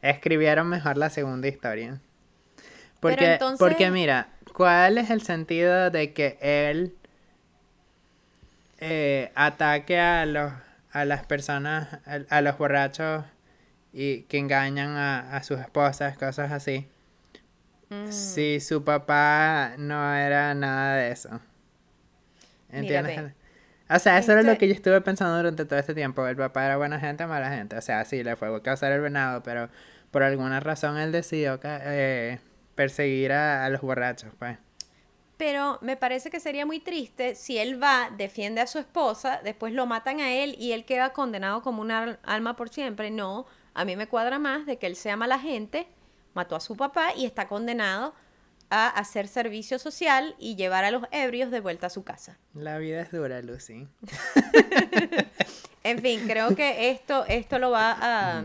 Escribieron 0.02 0.68
mejor 0.68 0.96
la 0.96 1.08
segunda 1.08 1.46
historia. 1.46 2.00
Porque, 3.00 3.38
porque 3.58 3.90
mira, 3.92 4.28
¿cuál 4.54 4.98
es 4.98 5.10
el 5.10 5.22
sentido 5.22 5.90
de 5.90 6.12
que 6.12 6.36
él 6.40 6.94
eh, 8.80 9.30
ataque 9.36 10.00
a 10.00 10.26
los 10.26 10.52
a 10.90 11.04
las 11.04 11.24
personas, 11.26 11.98
a, 12.28 12.40
los 12.40 12.58
borrachos 12.58 13.24
y 13.92 14.22
que 14.22 14.38
engañan 14.38 14.96
a, 14.96 15.36
a 15.36 15.42
sus 15.44 15.60
esposas, 15.60 16.16
cosas 16.18 16.50
así? 16.50 16.88
Mm. 17.90 18.10
Si 18.10 18.58
su 18.60 18.82
papá 18.82 19.74
no 19.78 20.14
era 20.14 20.54
nada 20.54 20.96
de 20.96 21.12
eso. 21.12 21.40
¿Entiendes? 22.70 23.32
o 23.88 23.98
sea, 23.98 24.18
eso 24.18 24.32
era 24.32 24.42
lo 24.42 24.58
que 24.58 24.68
yo 24.68 24.74
estuve 24.74 25.00
pensando 25.00 25.36
durante 25.36 25.64
todo 25.64 25.78
este 25.78 25.94
tiempo. 25.94 26.26
El 26.26 26.36
papá 26.36 26.66
era 26.66 26.76
buena 26.76 27.00
gente 27.00 27.24
o 27.24 27.28
mala 27.28 27.50
gente. 27.50 27.76
O 27.76 27.80
sea, 27.80 28.04
sí, 28.04 28.22
le 28.22 28.36
fue 28.36 28.54
a 28.54 28.60
causar 28.60 28.92
el 28.92 29.00
venado, 29.00 29.42
pero 29.42 29.68
por 30.10 30.22
alguna 30.22 30.60
razón 30.60 30.98
él 30.98 31.12
decidió 31.12 31.58
eh, 31.62 32.38
perseguir 32.74 33.32
a, 33.32 33.68
los 33.70 33.80
borrachos, 33.80 34.32
pues. 34.38 34.58
Pero 35.36 35.78
me 35.82 35.96
parece 35.96 36.30
que 36.30 36.40
sería 36.40 36.66
muy 36.66 36.80
triste 36.80 37.36
si 37.36 37.58
él 37.58 37.80
va, 37.80 38.10
defiende 38.16 38.60
a 38.60 38.66
su 38.66 38.78
esposa, 38.78 39.40
después 39.44 39.72
lo 39.72 39.86
matan 39.86 40.20
a 40.20 40.32
él 40.32 40.56
y 40.58 40.72
él 40.72 40.84
queda 40.84 41.12
condenado 41.12 41.62
como 41.62 41.80
un 41.80 41.90
alma 41.90 42.56
por 42.56 42.70
siempre. 42.70 43.10
No, 43.10 43.46
a 43.72 43.84
mí 43.84 43.94
me 43.94 44.08
cuadra 44.08 44.38
más 44.38 44.66
de 44.66 44.78
que 44.78 44.88
él 44.88 44.96
sea 44.96 45.16
mala 45.16 45.38
gente, 45.38 45.86
mató 46.34 46.56
a 46.56 46.60
su 46.60 46.76
papá 46.76 47.12
y 47.16 47.24
está 47.24 47.46
condenado 47.46 48.14
a 48.70 48.88
hacer 48.88 49.28
servicio 49.28 49.78
social 49.78 50.34
y 50.38 50.56
llevar 50.56 50.84
a 50.84 50.90
los 50.90 51.04
ebrios 51.10 51.50
de 51.50 51.60
vuelta 51.60 51.86
a 51.86 51.90
su 51.90 52.04
casa. 52.04 52.38
La 52.54 52.78
vida 52.78 53.00
es 53.00 53.10
dura, 53.10 53.40
Lucy. 53.40 53.88
en 55.84 55.98
fin, 56.00 56.20
creo 56.26 56.54
que 56.54 56.90
esto, 56.90 57.24
esto 57.26 57.58
lo 57.58 57.70
va 57.70 57.96
a... 58.00 58.44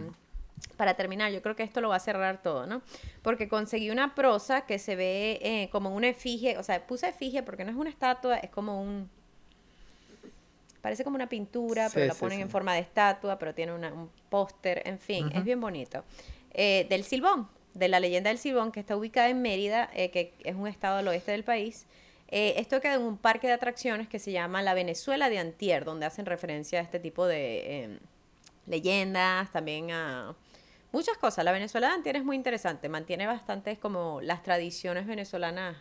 para 0.77 0.93
terminar, 0.93 1.31
yo 1.31 1.41
creo 1.41 1.55
que 1.55 1.63
esto 1.63 1.81
lo 1.81 1.89
va 1.89 1.97
a 1.97 1.99
cerrar 1.99 2.41
todo, 2.41 2.65
¿no? 2.65 2.81
Porque 3.21 3.49
conseguí 3.49 3.89
una 3.89 4.15
prosa 4.15 4.65
que 4.65 4.79
se 4.79 4.95
ve 4.95 5.39
eh, 5.41 5.69
como 5.71 5.93
una 5.93 6.07
efigie, 6.07 6.57
o 6.57 6.63
sea, 6.63 6.85
puse 6.87 7.09
efigie 7.09 7.43
porque 7.43 7.65
no 7.65 7.71
es 7.71 7.77
una 7.77 7.89
estatua, 7.89 8.37
es 8.37 8.49
como 8.49 8.81
un... 8.81 9.09
Parece 10.81 11.05
como 11.05 11.15
una 11.15 11.29
pintura, 11.29 11.89
pero 11.93 12.07
la 12.07 12.13
ponen 12.13 12.41
en 12.41 12.49
forma 12.49 12.73
de 12.73 12.81
estatua, 12.81 13.39
pero 13.39 13.53
tiene 13.53 13.71
un 13.71 14.09
póster, 14.29 14.81
en 14.85 14.99
fin, 14.99 15.31
es 15.33 15.41
bien 15.45 15.61
bonito. 15.61 16.03
Eh, 16.53 16.85
del 16.89 17.05
Silbón, 17.05 17.47
de 17.73 17.87
la 17.87 17.99
leyenda 17.99 18.29
del 18.29 18.37
Silbón, 18.37 18.71
que 18.71 18.79
está 18.79 18.95
ubicada 18.95 19.29
en 19.29 19.41
Mérida, 19.41 19.89
eh, 19.93 20.11
que 20.11 20.33
es 20.43 20.55
un 20.55 20.67
estado 20.67 20.97
al 20.97 21.07
oeste 21.07 21.31
del 21.31 21.43
país. 21.43 21.85
esto 22.29 22.81
queda 22.81 22.95
en 22.95 23.03
un 23.03 23.17
parque 23.17 23.45
de 23.45 23.53
atracciones 23.53 24.07
que 24.07 24.17
se 24.17 24.31
llama 24.31 24.63
la 24.63 24.73
Venezuela 24.73 25.29
de 25.29 25.37
Antier, 25.37 25.85
donde 25.85 26.07
hacen 26.07 26.25
referencia 26.25 26.79
a 26.79 26.81
este 26.81 26.99
tipo 26.99 27.27
de 27.27 27.83
em, 27.83 27.99
leyendas, 28.65 29.51
también 29.51 29.91
a 29.91 30.35
muchas 30.91 31.17
cosas. 31.17 31.43
La 31.43 31.51
Venezuela 31.51 31.89
de 31.89 31.93
Antier 31.93 32.15
es 32.15 32.23
muy 32.23 32.35
interesante, 32.35 32.87
mantiene 32.89 33.27
bastantes 33.27 33.77
como 33.77 34.21
las 34.21 34.41
tradiciones 34.43 35.05
venezolanas 35.05 35.75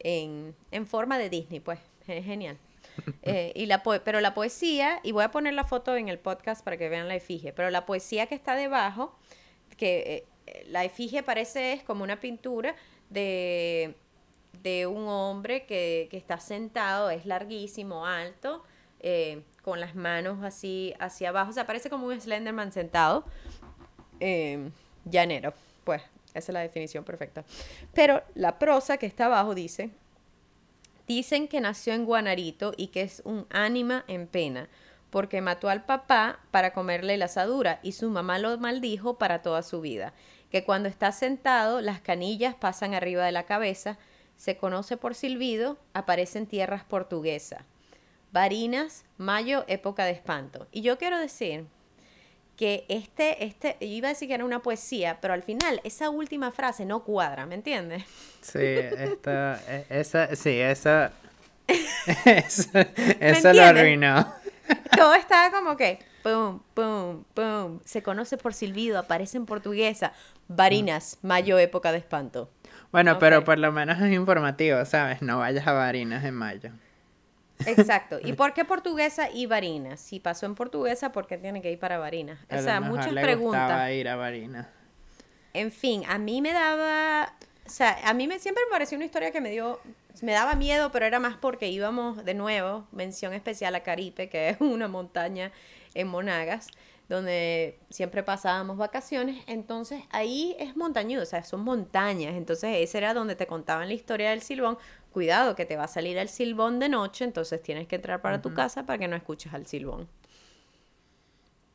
en, 0.00 0.54
forma 0.86 1.18
de 1.18 1.30
Disney, 1.30 1.60
pues, 1.60 1.78
es 2.08 2.24
genial. 2.24 2.58
Eh, 3.22 3.52
y 3.54 3.66
la 3.66 3.82
pero 3.82 4.20
la 4.20 4.34
poesía, 4.34 5.00
y 5.02 5.12
voy 5.12 5.22
a 5.22 5.30
poner 5.30 5.54
la 5.54 5.64
foto 5.64 5.96
en 5.96 6.08
el 6.08 6.18
podcast 6.18 6.64
para 6.64 6.76
que 6.76 6.88
vean 6.88 7.08
la 7.08 7.14
efigie, 7.14 7.52
pero 7.52 7.70
la 7.70 7.86
poesía 7.86 8.26
que 8.26 8.34
está 8.34 8.56
debajo, 8.56 9.16
que 9.76 10.00
eh, 10.00 10.24
la 10.68 10.84
efigie 10.84 11.22
parece 11.22 11.72
es 11.72 11.82
como 11.82 12.04
una 12.04 12.20
pintura 12.20 12.74
de, 13.08 13.94
de 14.62 14.86
un 14.86 15.08
hombre 15.08 15.64
que, 15.66 16.08
que, 16.10 16.16
está 16.16 16.38
sentado, 16.38 17.10
es 17.10 17.26
larguísimo, 17.26 18.06
alto, 18.06 18.62
eh, 19.00 19.42
con 19.62 19.80
las 19.80 19.94
manos 19.94 20.42
así 20.42 20.94
hacia 20.98 21.30
abajo, 21.30 21.50
o 21.50 21.52
sea, 21.52 21.66
parece 21.66 21.88
como 21.90 22.06
un 22.06 22.20
Slenderman 22.20 22.72
sentado, 22.72 23.24
eh, 24.20 24.70
llanero. 25.04 25.54
Pues 25.84 26.02
esa 26.34 26.52
es 26.52 26.54
la 26.54 26.60
definición 26.60 27.04
perfecta. 27.04 27.44
Pero 27.94 28.22
la 28.34 28.58
prosa 28.58 28.98
que 28.98 29.06
está 29.06 29.26
abajo 29.26 29.54
dice, 29.54 29.90
dicen 31.06 31.48
que 31.48 31.60
nació 31.60 31.94
en 31.94 32.04
Guanarito 32.04 32.72
y 32.76 32.88
que 32.88 33.02
es 33.02 33.22
un 33.24 33.46
ánima 33.50 34.04
en 34.06 34.26
pena, 34.26 34.68
porque 35.10 35.40
mató 35.40 35.68
al 35.68 35.84
papá 35.84 36.40
para 36.50 36.72
comerle 36.72 37.16
la 37.16 37.24
asadura 37.24 37.80
y 37.82 37.92
su 37.92 38.10
mamá 38.10 38.38
lo 38.38 38.56
maldijo 38.58 39.18
para 39.18 39.42
toda 39.42 39.62
su 39.62 39.80
vida, 39.80 40.12
que 40.50 40.64
cuando 40.64 40.88
está 40.88 41.12
sentado 41.12 41.80
las 41.80 42.00
canillas 42.00 42.54
pasan 42.54 42.94
arriba 42.94 43.24
de 43.24 43.32
la 43.32 43.44
cabeza, 43.44 43.98
se 44.36 44.56
conoce 44.56 44.96
por 44.96 45.14
silbido, 45.14 45.78
aparece 45.92 46.38
en 46.38 46.46
tierras 46.46 46.84
portuguesas. 46.84 47.62
Varinas, 48.32 49.04
mayo, 49.18 49.64
época 49.68 50.04
de 50.04 50.12
espanto. 50.12 50.66
Y 50.72 50.82
yo 50.82 50.98
quiero 50.98 51.18
decir 51.18 51.66
que 52.56 52.84
este, 52.88 53.44
este, 53.44 53.76
yo 53.80 53.86
iba 53.86 54.08
a 54.08 54.12
decir 54.12 54.28
que 54.28 54.34
era 54.34 54.44
una 54.44 54.60
poesía, 54.60 55.18
pero 55.20 55.34
al 55.34 55.42
final 55.42 55.80
esa 55.84 56.10
última 56.10 56.52
frase 56.52 56.84
no 56.84 57.04
cuadra, 57.04 57.46
¿me 57.46 57.54
entiendes? 57.54 58.04
Sí, 58.42 58.58
esta, 58.58 59.60
e, 59.66 59.86
esa, 59.88 60.36
sí, 60.36 60.60
esa, 60.60 61.12
eso, 63.20 63.52
lo 63.52 63.62
arruinó. 63.62 64.34
Todo 64.96 65.14
estaba 65.14 65.50
como 65.50 65.76
que, 65.76 65.98
pum, 66.22 66.60
pum, 66.74 67.24
pum, 67.34 67.80
se 67.84 68.02
conoce 68.02 68.36
por 68.36 68.54
silbido, 68.54 68.98
aparece 68.98 69.36
en 69.36 69.46
portuguesa, 69.46 70.12
varinas, 70.48 71.18
mayo, 71.22 71.58
época 71.58 71.92
de 71.92 71.98
espanto. 71.98 72.50
Bueno, 72.92 73.18
pero 73.18 73.44
por 73.44 73.58
lo 73.58 73.70
menos 73.72 74.00
es 74.00 74.12
informativo, 74.12 74.84
¿sabes? 74.84 75.22
No 75.22 75.38
vayas 75.38 75.66
a 75.66 75.72
varinas 75.72 76.24
en 76.24 76.34
mayo. 76.34 76.70
Exacto. 77.66 78.18
¿Y 78.22 78.32
por 78.34 78.52
qué 78.52 78.64
portuguesa 78.64 79.30
y 79.30 79.46
varina? 79.46 79.96
Si 79.96 80.20
pasó 80.20 80.46
en 80.46 80.54
portuguesa, 80.54 81.12
¿por 81.12 81.26
qué 81.26 81.38
tiene 81.38 81.62
que 81.62 81.70
ir 81.70 81.78
para 81.78 81.98
varina? 81.98 82.38
O 82.50 82.58
sea, 82.58 82.80
muchas 82.80 83.12
le 83.12 83.22
preguntas. 83.22 83.90
ir 83.92 84.08
a 84.08 84.16
varina. 84.16 84.68
En 85.52 85.72
fin, 85.72 86.04
a 86.08 86.18
mí 86.18 86.40
me 86.40 86.52
daba, 86.52 87.32
o 87.66 87.70
sea, 87.70 87.98
a 88.04 88.14
mí 88.14 88.28
me 88.28 88.38
siempre 88.38 88.62
me 88.66 88.70
pareció 88.70 88.96
una 88.96 89.04
historia 89.04 89.32
que 89.32 89.40
me 89.40 89.50
dio, 89.50 89.80
me 90.22 90.32
daba 90.32 90.54
miedo, 90.54 90.92
pero 90.92 91.06
era 91.06 91.18
más 91.18 91.36
porque 91.36 91.68
íbamos 91.68 92.24
de 92.24 92.34
nuevo, 92.34 92.86
mención 92.92 93.32
especial 93.32 93.74
a 93.74 93.80
Caripe, 93.80 94.28
que 94.28 94.50
es 94.50 94.60
una 94.60 94.86
montaña 94.86 95.50
en 95.94 96.08
Monagas, 96.08 96.68
donde 97.08 97.80
siempre 97.90 98.22
pasábamos 98.22 98.76
vacaciones, 98.76 99.42
entonces 99.48 100.02
ahí 100.10 100.54
es 100.60 100.76
montañudo, 100.76 101.24
o 101.24 101.26
sea, 101.26 101.42
son 101.42 101.62
montañas, 101.62 102.34
entonces 102.34 102.76
ese 102.78 102.98
era 102.98 103.14
donde 103.14 103.34
te 103.34 103.48
contaban 103.48 103.88
la 103.88 103.94
historia 103.94 104.30
del 104.30 104.42
silbón, 104.42 104.78
cuidado 105.12 105.56
que 105.56 105.64
te 105.64 105.76
va 105.76 105.84
a 105.84 105.88
salir 105.88 106.16
el 106.18 106.28
silbón 106.28 106.78
de 106.78 106.88
noche, 106.88 107.24
entonces 107.24 107.60
tienes 107.62 107.88
que 107.88 107.96
entrar 107.96 108.22
para 108.22 108.40
tu 108.40 108.54
casa 108.54 108.86
para 108.86 108.98
que 108.98 109.08
no 109.08 109.16
escuches 109.16 109.52
al 109.52 109.66
silbón. 109.66 110.08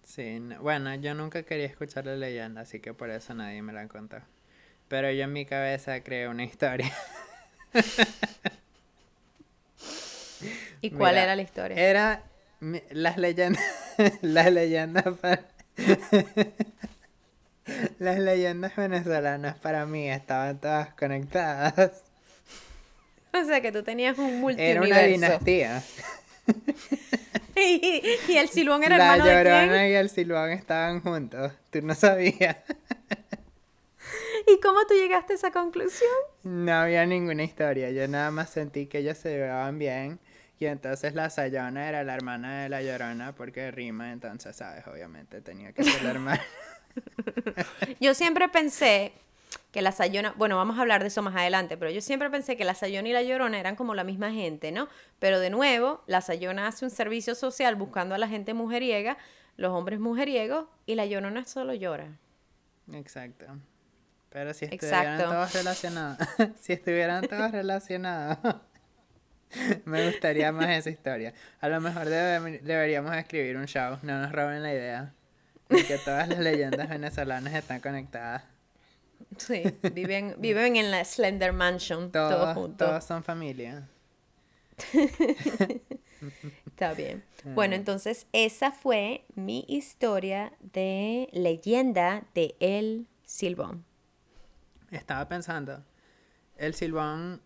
Sí, 0.03 0.39
bueno, 0.61 0.95
yo 0.95 1.13
nunca 1.15 1.43
quería 1.43 1.65
escuchar 1.65 2.05
la 2.05 2.15
leyenda, 2.15 2.61
así 2.61 2.79
que 2.79 2.93
por 2.93 3.09
eso 3.09 3.33
nadie 3.33 3.61
me 3.61 3.73
la 3.73 3.81
ha 3.81 3.87
contado. 3.89 4.23
Pero 4.87 5.11
yo 5.11 5.23
en 5.23 5.33
mi 5.33 5.45
cabeza 5.45 6.01
creé 6.01 6.29
una 6.29 6.43
historia. 6.43 6.93
¿Y 10.81 10.91
cuál 10.91 11.17
era 11.17 11.35
la 11.35 11.41
historia? 11.41 11.77
Era 11.77 12.23
las 12.91 13.17
leyendas, 13.17 13.63
las 14.21 14.51
leyendas 14.51 15.05
para... 15.19 15.41
las 17.99 18.19
leyendas 18.19 18.75
venezolanas 18.75 19.57
para 19.59 19.85
mí 19.85 20.09
estaban 20.09 20.59
todas 20.59 20.93
conectadas. 20.93 22.03
O 23.33 23.43
sea 23.43 23.61
que 23.61 23.71
tú 23.71 23.83
tenías 23.83 24.17
un 24.17 24.39
multiverso. 24.39 24.83
Era 24.83 24.97
una 24.97 25.01
dinastía. 25.01 25.83
y, 27.55 28.37
el 28.37 28.47
Silbón 28.49 28.83
era 28.83 28.95
hermano 28.95 29.25
de 29.25 29.43
quién? 29.43 29.91
y 29.91 29.95
el 29.95 30.09
Silbón 30.09 30.51
estaban 30.51 31.01
juntos. 31.01 31.51
Tú 31.69 31.81
no 31.81 31.95
sabías. 31.95 32.57
¿Y 34.47 34.59
cómo 34.61 34.85
tú 34.87 34.93
llegaste 34.93 35.33
a 35.33 35.35
esa 35.35 35.51
conclusión? 35.51 36.11
No 36.43 36.71
había 36.73 37.05
ninguna 37.05 37.43
historia. 37.43 37.89
Yo 37.91 38.07
nada 38.07 38.29
más 38.31 38.51
sentí 38.51 38.85
que 38.85 38.99
ellos 38.99 39.17
se 39.17 39.29
llevaban 39.31 39.79
bien. 39.79 40.19
Y 40.59 40.65
entonces 40.67 41.13
la 41.13 41.29
Sayona 41.29 41.89
era 41.89 42.03
la 42.03 42.15
hermana 42.15 42.63
de 42.63 42.69
la 42.69 42.81
Llorona 42.81 43.35
porque 43.35 43.71
rima, 43.71 44.11
entonces, 44.11 44.55
¿sabes? 44.55 44.87
Obviamente 44.87 45.41
tenía 45.41 45.73
que 45.73 45.83
ser 45.83 46.03
la 46.03 46.11
hermana. 46.11 46.41
Yo 47.99 48.13
siempre 48.13 48.47
pensé 48.47 49.11
que 49.71 49.81
la 49.81 49.91
Sayona, 49.91 50.33
bueno, 50.37 50.55
vamos 50.55 50.77
a 50.77 50.81
hablar 50.81 51.01
de 51.01 51.07
eso 51.07 51.21
más 51.21 51.35
adelante, 51.35 51.75
pero 51.75 51.91
yo 51.91 51.99
siempre 51.99 52.29
pensé 52.29 52.55
que 52.55 52.63
la 52.63 52.73
Sayona 52.73 53.09
y 53.09 53.11
la 53.11 53.23
Llorona 53.23 53.59
eran 53.59 53.75
como 53.75 53.93
la 53.93 54.05
misma 54.05 54.31
gente, 54.31 54.71
¿no? 54.71 54.87
Pero 55.19 55.39
de 55.39 55.49
nuevo, 55.49 56.01
la 56.07 56.21
Sayona 56.21 56.67
hace 56.67 56.85
un 56.85 56.91
servicio 56.91 57.35
social 57.35 57.75
buscando 57.75 58.15
a 58.15 58.17
la 58.17 58.29
gente 58.29 58.53
mujeriega, 58.53 59.17
los 59.57 59.71
hombres 59.73 59.99
mujeriegos, 59.99 60.67
y 60.85 60.95
la 60.95 61.05
Llorona 61.05 61.43
solo 61.45 61.73
llora. 61.73 62.17
Exacto. 62.93 63.45
Pero 64.29 64.53
si 64.53 64.65
estuvieran 64.65 65.21
todos 65.21 65.53
relacionados, 65.53 66.17
si 66.59 66.73
estuvieran 66.73 67.27
todos 67.27 67.51
relacionados, 67.53 68.55
me 69.85 70.05
gustaría 70.07 70.51
más 70.51 70.69
esa 70.69 70.89
historia. 70.89 71.33
A 71.59 71.69
lo 71.69 71.79
mejor 71.81 72.07
deberíamos 72.07 73.15
escribir 73.15 73.57
un 73.57 73.65
show, 73.65 73.97
no 74.01 74.19
nos 74.19 74.31
roben 74.31 74.63
la 74.63 74.73
idea, 74.73 75.13
de 75.69 75.83
que 75.85 75.97
todas 75.97 76.27
las 76.27 76.39
leyendas 76.39 76.89
venezolanas 76.89 77.53
están 77.53 77.79
conectadas. 77.79 78.43
Sí, 79.37 79.63
viven, 79.93 80.35
viven 80.39 80.75
en 80.75 80.91
la 80.91 81.03
Slender 81.03 81.53
Mansion 81.53 82.11
todos, 82.11 82.53
juntos. 82.53 82.87
Todos 82.87 83.03
son 83.03 83.23
familia. 83.23 83.87
Está 86.67 86.93
bien. 86.93 87.23
Bueno, 87.53 87.75
entonces 87.75 88.27
esa 88.33 88.71
fue 88.71 89.25
mi 89.35 89.65
historia 89.67 90.51
de 90.59 91.29
leyenda 91.31 92.23
de 92.33 92.55
El 92.59 93.07
Silbón. 93.23 93.85
Estaba 94.91 95.27
pensando, 95.27 95.83
El 96.57 96.73
Silbón 96.73 97.41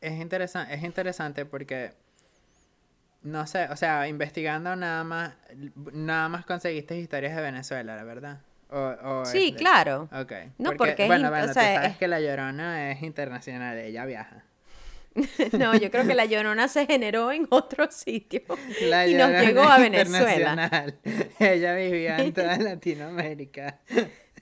es, 0.00 0.20
interesante 0.20 0.74
es 0.74 0.82
interesante 0.82 1.44
porque, 1.44 1.92
no 3.22 3.46
sé, 3.46 3.68
o 3.70 3.76
sea, 3.76 4.08
investigando 4.08 4.74
nada 4.76 5.04
más, 5.04 5.34
nada 5.92 6.28
más 6.28 6.46
conseguiste 6.46 6.98
historias 6.98 7.36
de 7.36 7.42
Venezuela, 7.42 7.96
la 7.96 8.04
verdad. 8.04 8.40
O, 8.70 9.24
sí, 9.24 9.54
claro. 9.54 10.10
Ok. 10.12 10.32
No, 10.58 10.72
porque, 10.72 11.06
bueno, 11.06 11.30
bueno, 11.30 11.50
o 11.50 11.54
sea, 11.54 11.76
sabes 11.76 11.96
que 11.96 12.06
la 12.06 12.20
Llorona 12.20 12.90
es 12.92 13.02
internacional, 13.02 13.78
ella 13.78 14.04
viaja. 14.04 14.44
no, 15.52 15.74
yo 15.76 15.90
creo 15.90 16.06
que 16.06 16.14
la 16.14 16.26
Llorona 16.26 16.68
se 16.68 16.86
generó 16.86 17.32
en 17.32 17.46
otro 17.50 17.88
sitio 17.90 18.42
y 18.80 19.14
nos 19.14 19.30
llegó 19.30 19.62
a 19.62 19.78
Venezuela. 19.78 20.94
Ella 21.38 21.74
vivía 21.74 22.18
en 22.18 22.32
toda 22.32 22.58
Latinoamérica. 22.58 23.80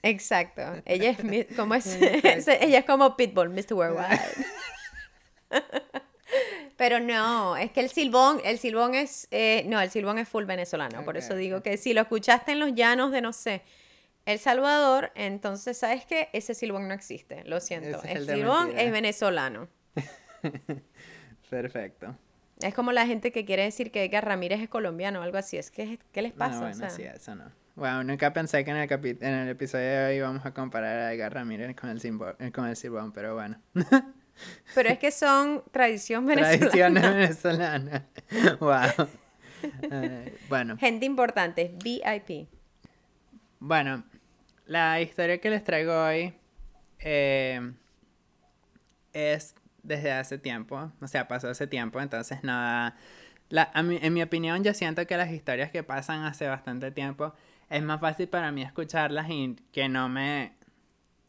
Exacto. 0.03 0.61
Ella 0.85 1.11
es 1.11 1.47
como 1.55 1.75
es, 1.75 1.97
ella 1.99 2.79
es 2.79 2.85
como 2.85 3.17
Pitbull, 3.17 3.49
Mr. 3.49 3.73
Worldwide. 3.73 4.45
Pero 6.77 6.99
no, 6.99 7.57
es 7.57 7.71
que 7.71 7.79
el 7.79 7.89
silbón, 7.89 8.39
el 8.43 8.59
silbón 8.59 8.93
es, 8.93 9.27
eh, 9.31 9.63
no, 9.67 9.81
el 9.81 9.89
silbón 9.89 10.19
es 10.19 10.27
full 10.29 10.45
venezolano. 10.45 11.03
por 11.03 11.17
eso 11.17 11.35
digo 11.35 11.63
que 11.63 11.77
si 11.77 11.93
lo 11.93 12.01
escuchaste 12.01 12.51
en 12.51 12.59
los 12.59 12.73
llanos 12.75 13.11
de, 13.11 13.21
no 13.21 13.33
sé, 13.33 13.63
el 14.25 14.39
Salvador, 14.39 15.11
entonces, 15.15 15.77
¿sabes 15.77 16.05
qué? 16.05 16.29
Ese 16.33 16.53
silbón 16.53 16.87
no 16.87 16.93
existe, 16.93 17.43
lo 17.45 17.59
siento. 17.61 18.01
el, 18.03 18.25
silbón 18.25 18.77
es 18.77 18.91
venezolano. 18.91 19.69
Perfecto. 21.49 22.15
Es 22.59 22.73
como 22.73 22.91
la 22.91 23.05
gente 23.05 23.31
que 23.31 23.45
quiere 23.45 23.63
decir 23.63 23.91
que 23.91 24.03
Edgar 24.03 24.25
Ramírez 24.25 24.59
es 24.61 24.69
colombiano 24.69 25.19
o 25.19 25.23
algo 25.23 25.37
así. 25.37 25.57
Es 25.57 25.71
que, 25.71 25.99
¿qué 26.11 26.21
les 26.21 26.33
pasa? 26.33 26.55
No, 26.55 26.61
bueno, 26.61 26.75
O 26.75 26.79
sea, 26.79 26.89
sí, 26.89 27.03
eso 27.03 27.35
no. 27.35 27.51
Wow, 27.75 28.03
nunca 28.03 28.33
pensé 28.33 28.65
que 28.65 28.71
en 28.71 28.77
el, 28.77 28.89
capi- 28.89 29.17
en 29.21 29.33
el 29.33 29.49
episodio 29.49 29.85
de 29.85 30.05
hoy 30.07 30.15
íbamos 30.15 30.43
a 30.45 30.53
comparar 30.53 30.97
a 30.99 31.13
Edgar 31.13 31.33
Ramírez 31.33 31.75
con 31.75 31.91
el, 31.91 32.01
eh, 32.39 32.51
con 32.51 32.65
el 32.67 32.75
Silbón, 32.75 33.13
pero 33.13 33.35
bueno. 33.35 33.61
Pero 34.75 34.89
es 34.89 34.99
que 34.99 35.11
son 35.11 35.63
tradición 35.71 36.25
venezolana. 36.27 36.59
Tradiciones 36.59 37.03
venezolanas. 37.03 38.01
wow. 38.59 39.07
Eh, 39.91 40.37
bueno, 40.49 40.77
Gente 40.77 41.05
importante, 41.05 41.75
VIP. 41.83 42.47
bueno, 43.59 44.03
la 44.67 45.01
historia 45.01 45.39
que 45.39 45.49
les 45.49 45.63
traigo 45.63 45.93
hoy 45.93 46.33
eh, 46.99 47.71
es 49.13 49.55
desde 49.83 50.11
hace 50.11 50.37
tiempo, 50.37 50.91
o 51.01 51.07
sea, 51.07 51.27
pasó 51.27 51.49
hace 51.49 51.65
tiempo, 51.67 51.99
entonces 52.01 52.43
nada, 52.43 52.95
la, 53.49 53.71
a 53.73 53.81
mí- 53.83 53.99
en 54.01 54.13
mi 54.13 54.21
opinión 54.21 54.63
yo 54.63 54.73
siento 54.73 55.07
que 55.07 55.15
las 55.17 55.31
historias 55.31 55.71
que 55.71 55.81
pasan 55.83 56.23
hace 56.25 56.47
bastante 56.47 56.91
tiempo 56.91 57.33
es 57.69 57.81
más 57.81 57.99
fácil 58.01 58.27
para 58.27 58.51
mí 58.51 58.61
escucharlas 58.63 59.27
y 59.29 59.55
que 59.71 59.87
no 59.89 60.09
me 60.09 60.53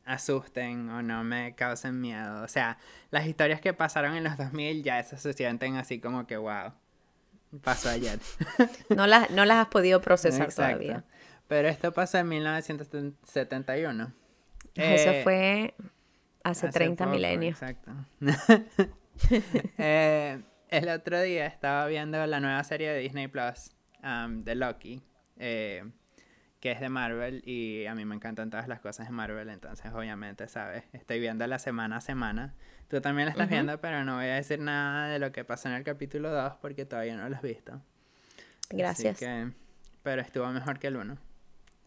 asusten 0.08 0.88
o 0.90 1.02
no 1.02 1.22
me 1.22 1.54
causen 1.54 2.00
miedo. 2.00 2.42
O 2.42 2.48
sea, 2.48 2.78
las 3.10 3.26
historias 3.26 3.60
que 3.60 3.72
pasaron 3.74 4.14
en 4.14 4.24
los 4.24 4.36
2000 4.36 4.82
ya 4.82 4.98
esas 4.98 5.20
se 5.22 5.32
sienten 5.34 5.76
así 5.76 6.00
como 6.00 6.26
que 6.26 6.36
wow, 6.36 6.72
pasó 7.62 7.90
ayer. 7.90 8.18
No 8.96 9.06
las, 9.06 9.30
no 9.30 9.44
las 9.44 9.58
has 9.58 9.68
podido 9.68 10.00
procesar 10.00 10.46
Exacto. 10.48 10.78
todavía. 10.78 11.04
Pero 11.46 11.68
esto 11.68 11.92
pasó 11.92 12.18
en 12.18 12.28
1971. 12.28 14.12
Eso 14.74 15.10
Eh, 15.10 15.20
fue 15.24 15.74
hace, 16.44 16.68
30 16.68 17.04
poco, 17.04 17.14
milenios. 17.14 17.60
Exacto. 17.62 17.92
Eh, 19.78 20.40
el 20.68 20.88
otro 20.90 21.20
día 21.20 21.46
estaba 21.46 21.86
viendo 21.86 22.24
la 22.26 22.38
nueva 22.38 22.62
serie 22.62 22.90
de 22.92 23.00
Disney 23.00 23.26
Plus 23.26 23.72
um, 24.04 24.38
de 24.44 24.54
Loki, 24.54 25.02
eh, 25.38 25.82
que 26.60 26.72
es 26.72 26.80
de 26.80 26.88
Marvel 26.88 27.42
y 27.46 27.86
a 27.86 27.94
mí 27.94 28.04
me 28.04 28.14
encantan 28.14 28.50
todas 28.50 28.66
las 28.68 28.80
cosas 28.80 29.06
de 29.06 29.12
Marvel, 29.12 29.48
entonces 29.48 29.92
obviamente, 29.92 30.48
¿sabes? 30.48 30.84
Estoy 30.92 31.20
viendo 31.20 31.46
la 31.46 31.58
semana 31.58 31.98
a 31.98 32.00
semana. 32.00 32.54
Tú 32.88 33.00
también 33.00 33.26
la 33.26 33.32
estás 33.32 33.48
viendo, 33.48 33.80
pero 33.80 34.04
no 34.04 34.16
voy 34.16 34.26
a 34.26 34.34
decir 34.34 34.58
nada 34.60 35.08
de 35.08 35.18
lo 35.18 35.30
que 35.30 35.44
pasó 35.44 35.68
en 35.68 35.74
el 35.74 35.84
capítulo 35.84 36.30
2 36.30 36.54
porque 36.60 36.84
todavía 36.84 37.16
no 37.16 37.28
lo 37.28 37.36
has 37.36 37.42
visto. 37.42 37.80
Gracias. 38.70 39.16
Así 39.16 39.24
que- 39.24 39.52
pero 40.02 40.22
estuvo 40.22 40.46
mejor 40.48 40.78
que 40.78 40.86
el 40.86 40.96
1. 40.96 41.18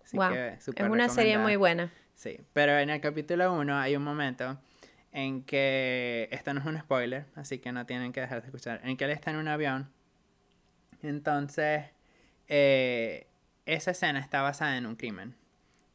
Así 0.04 0.18
wow. 0.18 0.30
que 0.30 0.58
Es 0.58 0.90
una 0.90 1.10
serie 1.10 1.38
muy 1.38 1.56
buena. 1.56 1.92
Sí, 2.14 2.40
pero 2.54 2.78
en 2.78 2.90
el 2.90 3.02
capítulo 3.02 3.54
1 3.54 3.78
hay 3.78 3.96
un 3.96 4.04
momento 4.04 4.60
en 5.12 5.44
que, 5.44 6.30
esto 6.32 6.54
no 6.54 6.60
es 6.62 6.66
un 6.66 6.80
spoiler, 6.80 7.26
así 7.36 7.60
que 7.60 7.72
no 7.72 7.86
tienen 7.86 8.14
que 8.14 8.22
dejar 8.22 8.42
de 8.42 8.48
escuchar, 8.48 8.80
en 8.84 8.96
que 8.96 9.06
él 9.06 9.12
está 9.12 9.32
en 9.32 9.38
un 9.38 9.48
avión. 9.48 9.92
Entonces, 11.02 11.86
eh, 12.48 13.28
esa 13.74 13.92
escena 13.92 14.20
está 14.20 14.42
basada 14.42 14.78
en 14.78 14.86
un 14.86 14.96
crimen 14.96 15.36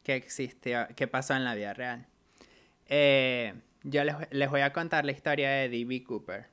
que 0.03 0.15
existió, 0.15 0.87
que 0.97 1.07
pasó 1.07 1.35
en 1.35 1.45
la 1.45 1.55
vida 1.55 1.75
real. 1.75 2.07
Eh, 2.87 3.55
yo 3.83 4.05
les, 4.05 4.15
les 4.31 4.51
voy 4.51 4.63
a 4.63 4.73
contar 4.73 5.05
la 5.05 5.13
historia 5.13 5.51
de 5.51 5.69
D.B. 5.69 6.05
Cooper. 6.05 6.47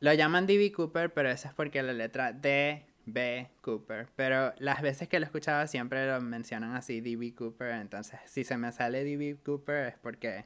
Lo 0.00 0.12
llaman 0.12 0.46
D.B. 0.46 0.70
Cooper, 0.72 1.12
pero 1.12 1.30
eso 1.30 1.48
es 1.48 1.54
porque 1.54 1.82
la 1.82 1.92
letra 1.92 2.32
D, 2.32 2.86
B, 3.04 3.48
Cooper. 3.62 4.08
Pero 4.14 4.54
las 4.58 4.80
veces 4.82 5.08
que 5.08 5.18
lo 5.18 5.24
he 5.24 5.28
escuchado 5.28 5.66
siempre 5.66 6.06
lo 6.06 6.20
mencionan 6.20 6.76
así, 6.76 7.00
D.B. 7.00 7.34
Cooper. 7.34 7.72
Entonces, 7.72 8.20
si 8.26 8.44
se 8.44 8.56
me 8.56 8.70
sale 8.70 9.04
D.B. 9.04 9.38
Cooper 9.44 9.88
es 9.88 9.98
porque 9.98 10.44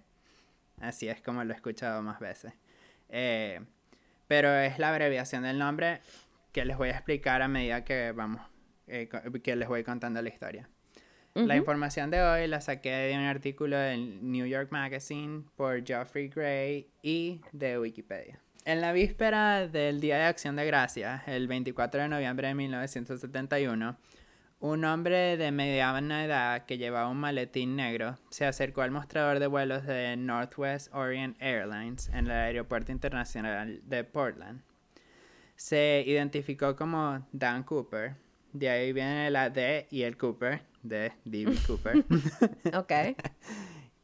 así 0.81 1.09
es 1.09 1.21
como 1.21 1.45
lo 1.45 1.53
he 1.53 1.57
escuchado 1.57 2.03
más 2.03 2.19
veces. 2.19 2.55
Eh, 3.11 3.61
pero 4.27 4.55
es 4.55 4.79
la 4.79 4.89
abreviación 4.89 5.43
del 5.43 5.59
nombre 5.59 6.01
que 6.53 6.65
les 6.65 6.77
voy 6.77 6.89
a 6.89 6.93
explicar 6.93 7.43
a 7.43 7.49
medida 7.49 7.85
que 7.85 8.13
vamos, 8.13 8.43
eh, 8.87 9.09
que 9.43 9.57
les 9.57 9.69
voy 9.69 9.83
contando 9.85 10.21
la 10.23 10.29
historia. 10.29 10.69
La 11.35 11.43
Ujú. 11.45 11.53
información 11.55 12.11
de 12.11 12.21
hoy 12.23 12.47
la 12.47 12.61
saqué 12.61 12.91
de 12.91 13.15
un 13.15 13.25
artículo 13.25 13.79
del 13.79 14.31
New 14.31 14.45
York 14.45 14.69
Magazine 14.71 15.45
por 15.57 15.83
Geoffrey 15.83 16.29
Gray 16.29 16.91
y 17.03 17.41
de 17.53 17.79
Wikipedia. 17.79 18.39
En 18.65 18.81
la 18.81 18.93
víspera 18.93 19.67
del 19.67 20.01
Día 20.01 20.19
de 20.19 20.25
Acción 20.25 20.57
de 20.57 20.67
Gracias, 20.67 21.27
el 21.27 21.49
24 21.49 22.03
de 22.03 22.09
noviembre 22.09 22.49
de 22.49 22.55
1971, 22.55 23.97
un 24.61 24.85
hombre 24.85 25.37
de 25.37 25.51
mediana 25.51 26.25
edad 26.25 26.67
que 26.67 26.79
llevaba 26.79 27.09
un 27.09 27.17
maletín 27.17 27.75
negro 27.75 28.17
se 28.31 28.45
acercó 28.47 28.83
al 28.83 28.93
mostrador 28.93 29.41
de 29.41 29.49
vuelos 29.49 29.85
de 29.87 30.17
Northwest 30.17 30.95
Orient 30.95 31.37
Airlines 31.41 32.09
en 32.11 32.27
el 32.27 32.31
aeropuerto 32.31 32.93
internacional 32.93 33.81
de 33.89 34.05
Portland. 34.05 34.63
Se 35.57 36.05
identificó 36.07 36.77
como 36.77 37.27
Dan 37.33 37.65
Cooper, 37.65 38.15
de 38.53 38.69
ahí 38.71 38.93
viene 38.93 39.31
la 39.31 39.51
D 39.51 39.87
y 39.91 40.03
el 40.03 40.17
Cooper, 40.17 40.63
de 40.83 41.13
D.B. 41.25 41.55
Cooper, 41.67 42.05
Ok. 42.75 42.93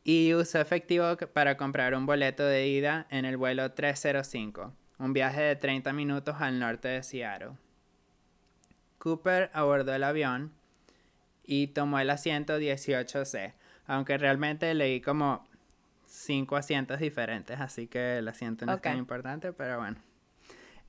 y 0.04 0.34
usó 0.34 0.60
efectivo 0.60 1.16
para 1.32 1.56
comprar 1.56 1.94
un 1.94 2.06
boleto 2.06 2.44
de 2.44 2.68
ida 2.68 3.06
en 3.10 3.24
el 3.24 3.36
vuelo 3.36 3.72
305, 3.72 4.72
un 4.98 5.12
viaje 5.12 5.40
de 5.42 5.56
30 5.56 5.92
minutos 5.92 6.36
al 6.40 6.58
norte 6.58 6.88
de 6.88 7.02
Seattle. 7.02 7.52
Cooper 8.98 9.50
abordó 9.52 9.94
el 9.94 10.02
avión 10.04 10.52
y 11.44 11.68
tomó 11.68 11.98
el 11.98 12.10
asiento 12.10 12.58
18C, 12.58 13.54
aunque 13.86 14.18
realmente 14.18 14.72
leí 14.74 15.00
como 15.00 15.46
cinco 16.06 16.56
asientos 16.56 16.98
diferentes, 17.00 17.60
así 17.60 17.86
que 17.86 18.18
el 18.18 18.28
asiento 18.28 18.66
no 18.66 18.74
es 18.74 18.82
tan 18.82 18.98
importante, 18.98 19.52
pero 19.52 19.78
bueno. 19.78 19.96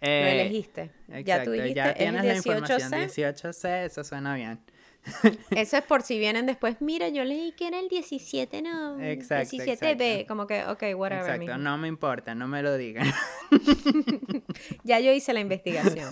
Lo 0.02 0.08
Eh, 0.08 0.42
elegiste. 0.42 0.92
ya 1.08 1.18
Exacto, 1.18 1.44
tú 1.46 1.52
dijiste, 1.52 1.74
ya 1.76 1.90
¿es 1.90 1.96
tienes 1.98 2.24
la 2.26 2.36
información 2.36 2.92
18C? 2.92 3.34
18C, 3.34 3.86
eso 3.86 4.04
suena 4.04 4.36
bien. 4.36 4.60
Eso 5.52 5.78
es 5.78 5.84
por 5.84 6.02
si 6.04 6.20
vienen 6.20 6.46
después. 6.46 6.82
Mira, 6.82 7.08
yo 7.08 7.24
leí 7.24 7.54
que 7.54 7.68
era 7.68 7.80
el 7.80 7.88
17, 7.88 8.62
no. 8.62 9.00
Exacto, 9.02 9.56
17B. 9.56 9.72
exacto. 9.72 10.28
Como 10.28 10.46
que, 10.46 10.64
ok, 10.66 10.84
whatever. 11.00 11.22
Exacto, 11.24 11.40
mijo. 11.40 11.58
no 11.58 11.78
me 11.78 11.88
importa, 11.88 12.36
no 12.36 12.48
me 12.50 12.62
lo 12.62 12.76
digan. 12.78 13.08
Ya 14.84 15.00
yo 15.00 15.12
hice 15.12 15.34
la 15.34 15.40
investigación. 15.40 16.08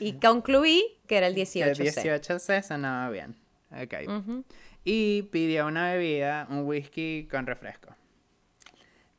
y 0.00 0.14
concluí 0.14 0.84
que 1.06 1.16
era 1.16 1.26
el 1.26 1.34
El 1.36 1.40
18C. 1.46 2.20
18C 2.20 2.62
sonaba 2.62 3.10
bien. 3.10 3.36
Ok. 3.70 3.94
Ujú. 4.08 4.44
Y 4.84 5.22
pidió 5.24 5.66
una 5.66 5.92
bebida, 5.92 6.46
un 6.50 6.60
whisky 6.64 7.26
con 7.30 7.46
refresco. 7.46 7.94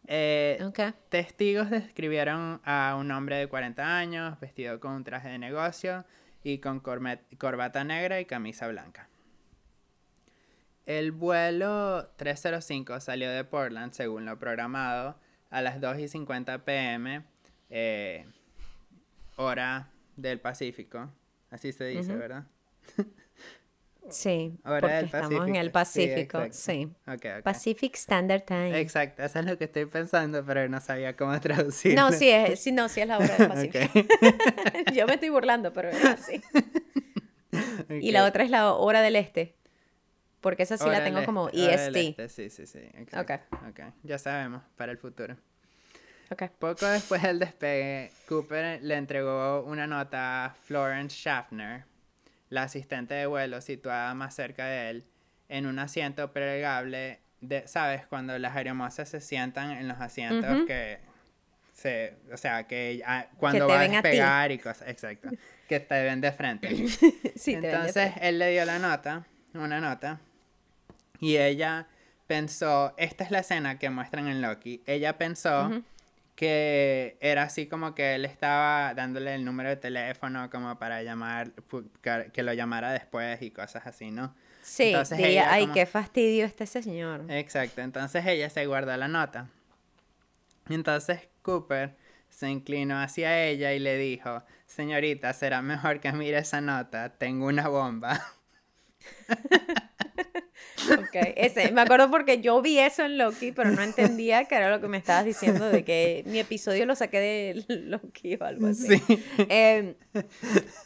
Eh. 0.08 0.60
Testigos 1.10 1.70
describieron 1.70 2.62
a 2.64 2.96
un 3.00 3.12
hombre 3.12 3.38
de 3.38 3.48
40 3.48 3.98
años, 3.98 4.40
vestido 4.40 4.80
con 4.80 4.94
un 4.94 5.04
traje 5.04 5.30
de 5.30 5.38
negocio 5.38 6.06
y 6.44 6.60
con 6.60 6.80
corbata 6.82 7.84
negra 7.84 8.20
y 8.20 8.26
camisa 8.26 8.68
blanca. 8.68 9.08
El 10.86 11.14
vuelo 11.14 12.10
305 12.18 13.00
salió 13.00 13.32
de 13.32 13.46
Portland, 13.46 13.94
según 13.94 14.26
lo 14.26 14.38
programado, 14.38 15.18
a 15.50 15.62
las 15.62 15.80
2 15.80 16.00
y 16.00 16.08
50 16.10 16.66
pm, 16.66 17.24
eh, 17.70 18.26
hora 19.38 19.90
del 20.18 20.42
Pacífico. 20.42 21.10
Así 21.52 21.72
se 21.72 21.86
dice, 21.86 22.12
Ujú. 22.12 22.20
¿verdad? 22.20 22.44
Sí, 24.10 24.60
Hora 24.66 24.80
porque 24.82 24.96
del 24.96 25.06
estamos 25.06 25.48
en 25.48 25.56
el 25.56 25.72
Pacífico. 25.72 26.40
Pacífico. 26.40 26.54
Sí, 26.54 26.62
Sí. 26.62 26.82
exacto. 26.82 27.12
Ok, 27.14 27.38
ok. 27.38 27.44
Pacific 27.44 27.96
Standard 27.96 28.44
Time. 28.44 28.80
Exacto, 28.80 29.24
eso 29.24 29.40
es 29.40 29.46
lo 29.46 29.58
que 29.58 29.64
estoy 29.64 29.86
pensando, 29.86 30.44
pero 30.46 30.68
no 30.68 30.80
sabía 30.82 31.16
cómo 31.16 31.40
traducirlo. 31.40 32.02
No, 32.02 32.12
sí 32.12 32.30
es, 32.30 32.60
sí, 32.60 32.72
no, 32.72 32.90
sí 32.90 33.02
es 33.02 33.08
la 33.08 33.18
hora 33.18 33.36
del 33.38 33.48
Pacífico. 33.72 33.80
Yo 34.94 35.08
me 35.08 35.14
estoy 35.16 35.30
burlando, 35.30 35.72
pero 35.74 35.90
es 35.90 36.04
así. 36.06 36.42
Y 38.02 38.12
la 38.12 38.26
otra 38.26 38.44
es 38.44 38.50
la 38.50 38.74
hora 38.74 39.02
del 39.02 39.16
este. 39.16 39.56
Porque 40.42 40.64
esa 40.64 40.76
sí 40.78 40.84
Hora 40.84 41.00
la 41.00 41.06
tengo 41.06 41.24
como 41.24 41.50
este, 41.50 41.60
del 41.62 41.96
EST. 41.96 42.20
este, 42.20 42.30
Sí, 42.30 42.50
sí, 42.50 42.66
sí. 42.66 42.80
Exacto. 42.96 43.58
Ya 44.02 44.18
sabemos, 44.18 44.64
para 44.76 44.92
el 44.92 44.98
futuro. 44.98 45.38
Ok. 46.32 46.44
Poco 46.58 46.86
después 46.88 47.22
del 47.22 47.38
despegue, 47.40 48.12
Cooper 48.28 48.82
le 48.84 48.96
entregó 48.96 49.64
una 49.64 49.86
nota 49.86 50.46
a 50.46 50.50
Florence 50.50 51.16
Schaffner, 51.16 51.86
la 52.54 52.64
asistente 52.64 53.16
de 53.16 53.26
vuelo 53.26 53.62
situada 53.62 54.14
más 54.14 54.36
cerca 54.36 54.66
de 54.66 54.90
él, 54.92 55.06
en 55.50 55.66
un 55.66 55.80
asiento 55.80 56.32
plegable 56.32 57.20
de, 57.42 57.68
¿sabes? 57.68 58.06
Cuando 58.06 58.38
las 58.38 58.56
aeromosas 58.56 59.10
se 59.10 59.22
sientan 59.22 59.72
en 59.72 59.88
los 59.88 60.00
asientos 60.00 60.66
que 60.68 61.00
se, 61.74 62.16
o 62.32 62.38
sea, 62.38 62.68
que 62.68 63.04
cuando 63.38 63.66
te 63.66 63.74
va 63.74 63.80
a 63.82 63.88
despegar 63.88 64.52
y 64.52 64.60
cosas, 64.60 64.88
exacto, 64.88 65.30
que 65.68 65.80
te 65.80 66.04
ven 66.04 66.22
de 66.22 66.32
frente. 66.32 66.70
Sí, 67.36 67.56
de 67.56 67.72
Entonces 67.72 68.12
frente. 68.12 68.30
él 68.30 68.40
le 68.40 68.52
dio 68.52 68.66
la 68.66 68.78
nota, 68.78 69.26
una 69.56 69.82
nota, 69.82 70.22
y 71.20 71.38
ella 71.38 71.88
pensó, 72.28 72.94
esta 72.98 73.24
es 73.24 73.32
la 73.32 73.40
escena 73.40 73.80
que 73.80 73.90
muestran 73.90 74.28
en 74.28 74.44
Loki, 74.44 74.84
ella 74.86 75.18
pensó. 75.18 75.84
Que 76.36 77.18
era 77.22 77.44
así 77.44 77.68
como 77.68 77.94
que 77.94 78.16
él 78.16 78.26
estaba 78.26 78.94
dándole 78.94 79.36
el 79.36 79.46
número 79.46 79.70
de 79.70 79.76
teléfono 79.78 80.50
como 80.50 80.78
para 80.80 81.04
llamar, 81.04 81.52
que 82.02 82.32
que 82.34 82.44
lo 82.44 82.54
llamara 82.54 82.92
después 82.92 83.42
y 83.42 83.52
cosas 83.52 83.86
así, 83.88 84.12
¿no? 84.12 84.34
Sí, 84.62 84.84
entonces 84.84 85.18
diría, 85.18 85.42
ella 85.44 85.52
ay, 85.54 85.62
como- 85.64 85.74
qué 85.74 85.86
fastidio 85.86 86.46
este 86.46 86.66
señor. 86.66 87.26
Exacto, 87.30 87.82
entonces 87.82 88.26
ella 88.26 88.50
se 88.50 88.66
guardó 88.66 88.96
la 88.98 89.08
nota. 89.08 89.50
Entonces 90.70 91.28
Cooper 91.42 91.96
se 92.30 92.50
inclinó 92.50 93.00
hacia 93.00 93.46
ella 93.46 93.74
y 93.74 93.80
le 93.80 93.98
dijo, 93.98 94.44
señorita, 94.66 95.34
será 95.34 95.62
mejor 95.62 96.00
que 96.00 96.12
mire 96.14 96.40
esa 96.40 96.62
nota, 96.62 97.10
tengo 97.18 97.48
una 97.48 97.68
bomba. 97.68 98.20
Ok, 100.92 101.16
ese, 101.36 101.72
me 101.72 101.82
acuerdo 101.82 102.10
porque 102.10 102.42
yo 102.42 102.62
vi 102.62 102.80
eso 102.80 103.04
en 103.04 103.18
Loki, 103.18 103.52
pero 103.52 103.72
no 103.72 103.82
entendía 103.82 104.46
que 104.46 104.56
era 104.56 104.70
lo 104.70 104.82
que 104.82 104.88
me 104.88 104.98
estabas 104.98 105.26
diciendo 105.26 105.70
de 105.70 105.84
que 105.84 106.24
mi 106.26 106.40
episodio 106.40 106.86
lo 106.86 106.96
saqué 106.96 107.20
de 107.20 107.66
Loki 107.88 108.36
o 108.36 108.44
algo 108.44 108.68
así. 108.68 108.98
Sí. 108.98 109.24
Em, 109.50 109.96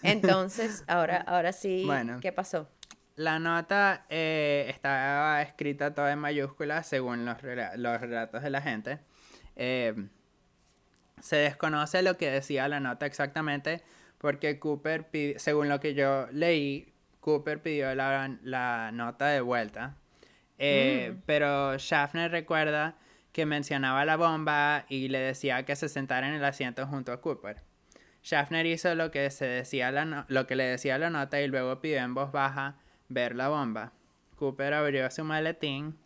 entonces, 0.03 0.83
ahora, 0.87 1.17
ahora 1.21 1.51
sí, 1.51 1.83
Bueno. 1.85 2.19
¿qué 2.21 2.31
pasó? 2.31 2.69
La 3.15 3.39
nota 3.39 4.05
eh, 4.09 4.65
estaba 4.69 5.41
escrita 5.41 5.93
toda 5.93 6.11
en 6.11 6.19
mayúsculas 6.19 6.85
según 6.85 7.25
los, 7.25 7.37
los 7.41 8.01
relatos 8.01 8.43
de 8.43 8.49
la 8.49 8.61
gente. 8.61 8.99
Eh, 9.55 9.95
se 11.19 11.37
desconoce 11.37 12.03
lo 12.03 12.17
que 12.17 12.29
decía 12.29 12.67
la 12.67 12.79
nota 12.79 13.07
exactamente 13.07 13.81
porque 14.17 14.59
Cooper, 14.59 15.07
según 15.37 15.69
lo 15.69 15.79
que 15.79 15.93
yo 15.93 16.27
leí, 16.31 16.93
Cooper 17.27 17.61
pidió 17.61 17.93
la, 17.93 18.37
la 18.41 18.89
nota 18.93 19.25
de 19.27 19.41
vuelta. 19.41 19.97
Eh, 20.59 21.13
Pero 21.25 21.77
Schaffner 21.77 22.31
recuerda 22.31 22.95
que 23.33 23.45
mencionaba 23.45 24.05
la 24.05 24.15
bomba 24.15 24.85
y 24.87 25.09
le 25.09 25.19
decía 25.19 25.63
que 25.65 25.75
se 25.75 25.89
sentara 25.89 26.29
en 26.29 26.35
el 26.35 26.45
asiento 26.45 26.87
junto 26.87 27.11
a 27.11 27.19
Cooper. 27.19 27.57
Schaffner 28.23 28.65
hizo 28.65 28.95
lo 28.95 29.11
que, 29.11 29.29
se 29.29 29.43
decía 29.45 29.91
la 29.91 30.05
no- 30.05 30.25
lo 30.29 30.47
que 30.47 30.55
le 30.55 30.63
decía 30.63 30.97
la 30.97 31.09
nota 31.09 31.41
y 31.41 31.49
luego 31.49 31.81
pidió 31.81 31.97
en 31.97 32.13
voz 32.13 32.31
baja 32.31 32.77
ver 33.09 33.35
la 33.35 33.49
bomba. 33.49 33.91
Cooper 34.37 34.73
abrió 34.73 35.11
su 35.11 35.25
maletín, 35.25 35.97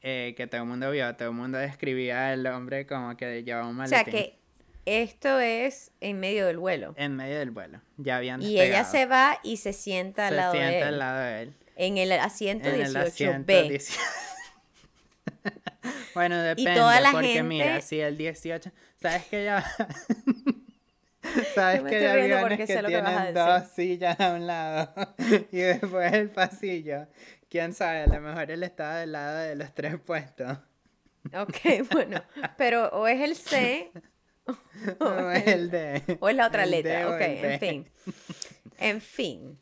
eh, 0.00 0.32
que 0.34 0.46
todo 0.46 0.62
el 0.62 0.66
mundo 0.66 0.90
vio, 0.90 1.14
todo 1.16 1.28
el 1.28 1.34
mundo 1.34 1.58
describía 1.58 2.30
al 2.30 2.46
hombre 2.46 2.86
como 2.86 3.18
que 3.18 3.42
llevaba 3.44 3.66
un 3.68 3.74
O 3.74 3.78
maletín. 3.80 4.02
sea 4.02 4.04
que 4.10 4.37
esto 4.88 5.38
es 5.40 5.90
en 6.00 6.18
medio 6.20 6.46
del 6.46 6.58
vuelo. 6.58 6.94
En 6.96 7.16
medio 7.16 7.38
del 7.38 7.50
vuelo, 7.50 7.80
ya 7.96 8.16
habían 8.16 8.42
Y 8.42 8.54
ella 8.60 8.82
despegado. 8.82 8.90
se 8.92 9.06
va 9.06 9.38
y 9.42 9.56
se 9.58 9.72
sienta 9.72 10.26
al 10.28 10.34
Se 10.34 10.36
lado 10.36 10.52
sienta 10.52 10.70
de 10.70 10.78
él. 10.78 10.84
al 10.84 10.98
lado 10.98 11.20
de 11.20 11.42
él. 11.42 11.54
En 11.76 11.98
el 11.98 12.12
asiento 12.12 12.68
En 12.68 12.80
el 12.80 12.94
18B. 12.94 13.06
asiento 13.06 13.52
18. 13.52 14.00
bueno, 16.14 16.42
depende, 16.42 16.74
toda 16.74 17.00
la 17.00 17.12
porque 17.12 17.28
gente- 17.28 17.42
mira, 17.44 17.80
si 17.80 18.00
el 18.00 18.16
18, 18.16 18.70
sabes 19.00 19.24
que 19.30 19.44
ya 19.44 19.64
sabes 21.54 21.82
que 21.82 21.96
hay 22.08 22.32
aviones 22.32 22.58
que 22.58 22.66
que 22.66 22.82
tienen 22.82 23.04
decir. 23.04 23.34
dos 23.34 23.62
sillas 23.74 24.18
a 24.20 24.32
un 24.34 24.46
lado 24.46 24.92
y 25.52 25.58
después 25.58 26.12
el 26.12 26.30
pasillo. 26.30 27.06
Quién 27.50 27.72
sabe, 27.72 28.02
a 28.02 28.06
lo 28.06 28.20
mejor 28.20 28.50
él 28.50 28.62
estaba 28.62 28.96
del 28.96 29.12
lado 29.12 29.38
de 29.38 29.54
los 29.56 29.72
tres 29.74 29.96
puestos. 29.98 30.58
Ok, 31.34 31.56
bueno. 31.92 32.22
Pero 32.56 32.88
o 32.90 33.06
es 33.06 33.20
el 33.20 33.36
C 33.36 33.90
O 35.00 35.30
el 35.30 35.70
D. 35.70 36.18
o 36.20 36.28
es 36.28 36.36
la 36.36 36.46
otra 36.46 36.64
el 36.64 36.70
letra. 36.70 37.08
Ok, 37.08 37.20
en 37.20 37.60
fin. 37.60 37.88
En 38.78 39.00
fin. 39.00 39.58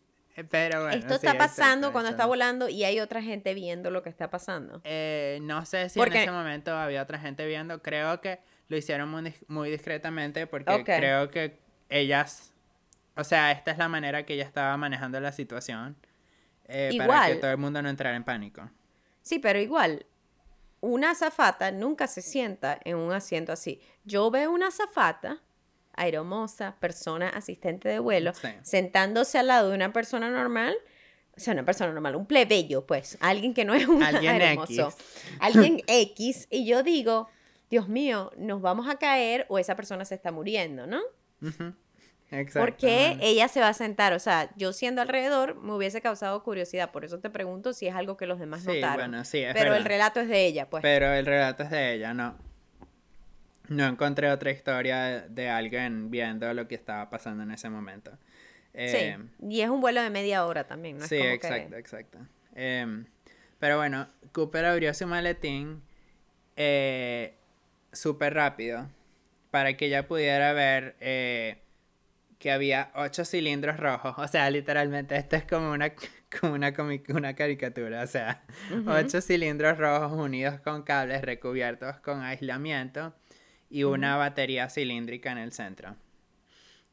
Pero 0.50 0.82
bueno, 0.82 0.94
Esto 0.96 1.18
sí, 1.18 1.26
está 1.26 1.38
pasando 1.38 1.86
exacto, 1.86 1.92
cuando 1.92 2.10
está 2.10 2.26
volando 2.26 2.68
y 2.68 2.84
hay 2.84 3.00
otra 3.00 3.22
gente 3.22 3.54
viendo 3.54 3.90
lo 3.90 4.02
que 4.02 4.10
está 4.10 4.28
pasando. 4.28 4.82
Eh, 4.84 5.38
no 5.42 5.64
sé 5.64 5.88
si 5.88 5.98
Porque- 5.98 6.16
en 6.18 6.22
ese 6.24 6.30
momento 6.32 6.74
había 6.76 7.02
otra 7.02 7.18
gente 7.18 7.46
viendo. 7.46 7.80
Creo 7.82 8.20
que 8.20 8.38
lo 8.68 8.76
hicieron 8.76 9.08
muy, 9.08 9.22
dis- 9.22 9.44
muy 9.48 9.70
discretamente 9.70 10.46
porque 10.46 10.82
creo 10.84 11.30
que 11.30 11.58
ellas, 11.88 12.52
o 13.16 13.24
sea, 13.24 13.50
esta 13.52 13.70
es 13.70 13.78
la 13.78 13.88
manera 13.88 14.26
que 14.26 14.34
ella 14.34 14.44
estaba 14.44 14.76
manejando 14.76 15.18
la 15.20 15.32
situación 15.32 15.96
eh, 16.68 16.90
para 16.98 17.04
Igual. 17.04 17.32
que 17.32 17.38
todo 17.40 17.50
el 17.52 17.58
mundo 17.58 17.80
no 17.80 17.88
entrara 17.88 18.14
en 18.16 18.24
pánico. 18.24 18.68
Sí, 19.22 19.38
pero 19.38 19.58
igual, 19.58 20.04
una 20.80 21.10
azafata 21.12 21.70
nunca 21.70 22.06
se 22.06 22.22
sienta 22.22 22.78
en 22.84 22.96
un 22.96 23.12
asiento 23.12 23.52
así. 23.52 23.80
Yo 24.04 24.30
veo 24.30 24.50
una 24.52 24.68
azafata, 24.68 25.42
aeromosa, 25.94 26.76
persona 26.80 27.28
asistente 27.30 27.88
de 27.88 27.98
vuelo, 27.98 28.32
Sí. 28.34 28.48
sentándose 28.62 29.38
al 29.38 29.46
lado 29.48 29.70
de 29.70 29.74
una 29.76 29.92
persona 29.92 30.30
normal, 30.30 30.76
o 31.36 31.40
sea, 31.40 31.52
una 31.54 31.64
persona 31.64 31.92
normal, 31.92 32.16
un 32.16 32.26
plebeyo, 32.26 32.86
pues, 32.86 33.16
alguien 33.20 33.52
que 33.54 33.64
no 33.64 33.74
es 33.74 33.86
un 33.88 34.02
Alguien 34.02 34.40
X. 34.60 34.80
alguien 35.40 35.82
X, 35.86 36.46
y 36.50 36.66
yo 36.66 36.82
digo, 36.82 37.28
Dios 37.70 37.88
mío, 37.88 38.30
nos 38.36 38.60
vamos 38.62 38.88
a 38.88 38.96
caer 38.98 39.44
o 39.48 39.58
esa 39.58 39.74
persona 39.76 40.04
se 40.04 40.14
está 40.14 40.30
muriendo, 40.32 40.86
¿no? 40.86 41.00
¿Por 42.28 42.76
qué 42.76 43.08
bueno. 43.10 43.22
ella 43.22 43.48
se 43.48 43.60
va 43.60 43.68
a 43.68 43.74
sentar? 43.74 44.12
O 44.12 44.18
sea, 44.18 44.50
yo 44.56 44.72
siendo 44.72 45.00
alrededor 45.00 45.54
me 45.62 45.72
hubiese 45.74 46.00
causado 46.00 46.42
curiosidad, 46.42 46.90
por 46.90 47.04
eso 47.04 47.20
te 47.20 47.30
pregunto 47.30 47.72
si 47.72 47.86
es 47.86 47.94
algo 47.94 48.16
que 48.16 48.26
los 48.26 48.40
demás 48.40 48.62
Sí, 48.62 48.66
notaron. 48.66 48.94
bueno, 48.96 49.24
sí, 49.24 49.38
es 49.38 49.54
Pero 49.54 49.74
el 49.74 49.84
relato 49.84 50.20
es 50.20 50.28
de 50.28 50.44
ella, 50.44 50.68
pues. 50.68 50.82
Pero 50.82 51.12
el 51.12 51.24
relato 51.24 51.62
es 51.62 51.70
de 51.70 51.94
ella, 51.94 52.14
no. 52.14 52.36
No 53.68 53.86
encontré 53.86 54.30
otra 54.30 54.50
historia 54.50 55.26
de, 55.28 55.48
alguien 55.48 56.10
viendo 56.10 56.52
lo 56.52 56.66
que 56.68 56.74
estaba 56.74 57.10
pasando 57.10 57.42
en 57.44 57.52
ese 57.52 57.68
momento. 57.68 58.12
Eh, 58.74 59.16
sí, 59.18 59.46
y 59.48 59.60
es 59.60 59.70
un 59.70 59.80
vuelo 59.80 60.02
de 60.02 60.10
media 60.10 60.44
hora 60.46 60.66
también, 60.66 60.98
¿no? 60.98 61.04
Es 61.04 61.08
sí, 61.08 61.18
como 61.18 61.30
que- 61.30 61.34
exacto, 61.34 61.76
exacto. 61.76 62.18
Em, 62.54 63.06
pero 63.58 63.76
bueno, 63.76 64.08
Cooper 64.32 64.64
abrió 64.64 64.92
su 64.94 65.06
maletín 65.06 65.82
eh, 66.56 67.34
súper 67.92 68.34
rápido 68.34 68.88
para 69.50 69.76
que 69.76 69.86
ella 69.86 70.06
pudiera 70.06 70.52
ver 70.52 70.96
eh, 71.00 71.58
que 72.38 72.50
había 72.50 72.90
ocho 72.94 73.24
cilindros 73.24 73.78
rojos. 73.78 74.14
O 74.18 74.28
sea, 74.28 74.50
literalmente 74.50 75.16
esto 75.16 75.36
es 75.36 75.44
como 75.44 75.72
una, 75.72 75.92
como 76.40 76.54
una, 76.54 76.74
una 77.08 77.34
caricatura. 77.34 78.02
O 78.02 78.06
sea, 78.06 78.42
ocho 78.86 79.20
cilindros 79.20 79.78
rojos 79.78 80.12
unidos 80.12 80.60
con 80.60 80.82
cables 80.82 81.22
recubiertos 81.22 81.96
con 81.98 82.22
aislamiento 82.22 83.14
y 83.68 83.84
una 83.84 84.16
batería 84.16 84.68
cilíndrica 84.68 85.32
en 85.32 85.38
el 85.38 85.52
centro. 85.52 85.96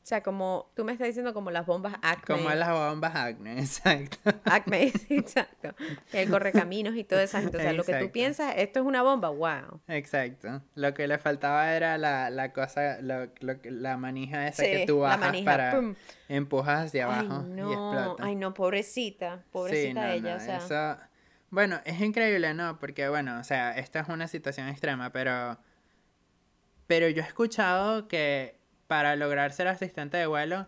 O 0.04 0.06
sea, 0.06 0.22
como 0.22 0.70
tú 0.76 0.84
me 0.84 0.92
estás 0.92 1.08
diciendo 1.08 1.34
como 1.34 1.50
las 1.50 1.66
bombas 1.66 1.94
Acme. 2.02 2.36
Como 2.36 2.50
las 2.50 2.70
bombas 2.74 3.16
Acme, 3.16 3.54
exacto. 3.60 4.18
Acme, 4.44 4.92
exacto. 5.10 5.74
El 6.12 6.30
correcaminos 6.30 6.98
y 6.98 7.06
todo 7.06 7.22
eso. 7.22 7.38
O 7.38 7.42
sea, 7.52 7.72
lo 7.72 7.84
que 7.86 7.92
tú 7.94 7.98
Exacto. 8.00 8.12
piensas, 8.12 8.54
esto 8.58 8.82
es 8.82 8.86
una 8.86 9.02
bomba, 9.02 9.30
wow. 9.30 9.80
Exacto. 9.88 10.62
Lo 10.76 10.94
que 10.94 11.08
le 11.08 11.18
faltaba 11.20 11.74
era 11.74 11.98
la, 11.98 12.30
la 12.30 12.52
cosa, 12.52 12.98
lo, 13.02 13.30
lo 13.40 13.62
que- 13.62 13.72
la 13.72 13.96
manija 13.96 14.46
esa 14.46 14.64
Sí, 14.64 14.72
que 14.72 14.86
tú 14.86 15.00
bajas 15.00 15.20
manija, 15.22 15.46
para 15.50 15.72
pum. 15.72 15.96
empujas 16.28 16.88
hacia 16.88 17.06
Ay, 17.08 17.26
abajo 17.26 17.46
y 17.48 17.52
no, 17.54 17.72
explota. 17.72 18.24
ay, 18.26 18.36
no, 18.36 18.54
pobrecita, 18.54 19.42
pobrecita 19.54 19.88
Sí, 19.88 19.94
no, 19.94 20.06
ella, 20.28 20.32
no, 20.38 20.44
o 20.44 20.46
sea. 20.46 20.58
eso- 20.58 21.00
Bueno, 21.50 21.80
es 21.86 22.02
increíble, 22.02 22.54
¿no? 22.54 22.78
Porque, 22.78 23.08
bueno, 23.08 23.40
o 23.40 23.44
sea, 23.46 23.78
esta 23.78 24.02
es 24.02 24.10
una 24.10 24.28
situación 24.28 24.68
extrema, 24.68 25.12
pero... 25.14 25.58
Pero 26.88 27.08
yo 27.08 27.24
he 27.24 27.26
escuchado 27.26 28.10
que 28.10 28.60
para 28.88 29.16
lograr 29.16 29.52
ser 29.54 29.68
asistente 29.68 30.18
de 30.18 30.26
vuelo 30.26 30.68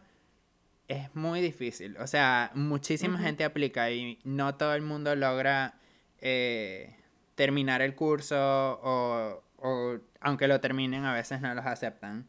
es 0.87 1.13
muy 1.15 1.41
difícil. 1.41 1.97
O 1.97 2.07
sea, 2.07 2.51
muchísima 2.53 3.17
gente 3.19 3.43
aplica 3.43 3.89
y 3.91 4.19
no 4.23 4.55
todo 4.55 4.73
el 4.75 4.81
mundo 4.81 5.15
logra 5.15 5.75
eh, 6.19 6.95
terminar 7.35 7.81
el 7.81 7.95
curso 7.95 8.35
o, 8.37 9.43
o 9.57 9.97
aunque 10.21 10.47
lo 10.47 10.59
terminen 10.59 11.05
a 11.05 11.13
veces 11.13 11.41
no 11.41 11.53
los 11.53 11.65
aceptan. 11.65 12.27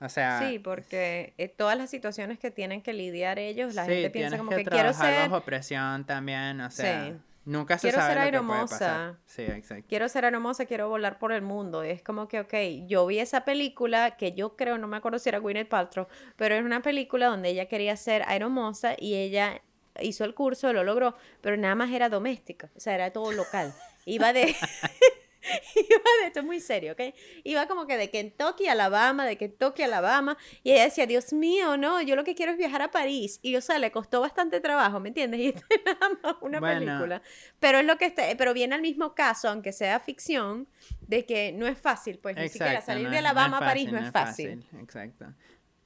O 0.00 0.08
sea, 0.08 0.40
Sí, 0.48 0.58
porque 0.58 1.34
eh, 1.36 1.48
todas 1.48 1.76
las 1.76 1.90
situaciones 1.90 2.38
que 2.38 2.50
tienen 2.50 2.80
que 2.80 2.94
lidiar 2.94 3.38
ellos, 3.38 3.74
la 3.74 3.84
sí, 3.84 3.92
gente 3.92 4.10
piensa 4.10 4.38
como 4.38 4.50
que, 4.50 4.64
que, 4.64 4.70
quiero 4.70 4.94
ser, 4.94 5.28
bajo 5.28 5.42
presión 5.42 6.06
también, 6.06 6.60
o 6.62 6.70
sea, 6.70 7.04
Sí. 7.04 7.18
Nunca 7.44 7.78
se 7.78 7.88
Quiero 7.88 7.98
sabe 7.98 8.14
ser 8.14 8.34
lo 8.34 8.40
que 8.40 8.46
puede 8.46 8.60
pasar. 8.60 9.16
Sí, 9.26 9.42
exacto. 9.42 9.86
quiero 9.88 10.08
ser 10.08 10.24
hermosa, 10.24 10.66
quiero 10.66 10.88
volar 10.88 11.18
por 11.18 11.32
el 11.32 11.42
mundo. 11.42 11.82
Es 11.82 12.02
como 12.02 12.28
que, 12.28 12.40
ok, 12.40 12.54
yo 12.86 13.06
vi 13.06 13.18
esa 13.18 13.44
película 13.44 14.16
que 14.16 14.32
yo 14.32 14.56
creo, 14.56 14.78
no 14.78 14.86
me 14.86 14.96
acuerdo 14.96 15.18
si 15.18 15.28
era 15.28 15.38
Gwyneth 15.38 15.68
Paltrow, 15.68 16.06
pero 16.36 16.54
es 16.54 16.62
una 16.64 16.82
película 16.82 17.26
donde 17.26 17.50
ella 17.50 17.66
quería 17.66 17.96
ser 17.96 18.22
aeromosa 18.26 18.94
y 18.98 19.14
ella 19.14 19.62
hizo 20.00 20.24
el 20.24 20.34
curso, 20.34 20.72
lo 20.72 20.84
logró, 20.84 21.14
pero 21.40 21.56
nada 21.56 21.74
más 21.74 21.90
era 21.90 22.08
doméstica, 22.08 22.70
o 22.76 22.80
sea, 22.80 22.94
era 22.94 23.12
todo 23.12 23.32
local. 23.32 23.74
Iba 24.04 24.32
de... 24.32 24.54
Iba 25.74 26.02
de 26.20 26.26
esto 26.26 26.40
es 26.40 26.44
muy 26.46 26.60
serio, 26.60 26.92
¿ok? 26.92 27.14
Iba 27.44 27.66
como 27.66 27.86
que 27.86 27.96
de 27.96 28.10
Kentucky 28.10 28.68
a 28.68 28.72
Alabama, 28.72 29.24
de 29.26 29.36
Kentucky 29.36 29.82
a 29.82 29.86
Alabama, 29.86 30.36
y 30.62 30.72
ella 30.72 30.84
decía, 30.84 31.06
Dios 31.06 31.32
mío, 31.32 31.76
no, 31.76 32.02
yo 32.02 32.16
lo 32.16 32.24
que 32.24 32.34
quiero 32.34 32.52
es 32.52 32.58
viajar 32.58 32.82
a 32.82 32.90
París. 32.90 33.38
Y 33.42 33.56
o 33.56 33.60
sea, 33.60 33.78
le 33.78 33.90
costó 33.90 34.20
bastante 34.20 34.60
trabajo, 34.60 35.00
¿me 35.00 35.08
entiendes? 35.08 35.40
Y 35.40 35.48
esta 35.48 35.64
es 35.70 35.84
nada 35.84 36.18
más 36.22 36.36
una 36.42 36.60
Bueno. 36.60 36.80
película. 36.80 37.22
Pero 37.58 37.78
es 37.78 37.86
lo 37.86 37.96
que 37.96 38.06
está, 38.06 38.24
pero 38.36 38.52
viene 38.52 38.74
al 38.74 38.82
mismo 38.82 39.14
caso, 39.14 39.48
aunque 39.48 39.72
sea 39.72 39.98
ficción, 40.00 40.68
de 41.00 41.24
que 41.24 41.52
no 41.52 41.66
es 41.66 41.78
fácil, 41.78 42.18
pues 42.18 42.36
ni 42.36 42.48
siquiera 42.48 42.80
salir 42.80 43.04
no 43.04 43.10
de 43.10 43.22
no 43.22 43.28
Alabama 43.28 43.56
es 43.58 43.62
a 43.62 43.66
París 43.66 43.84
fácil, 43.90 44.00
no 44.00 44.06
es 44.06 44.12
fácil. 44.12 44.66
Exacto. 44.80 45.26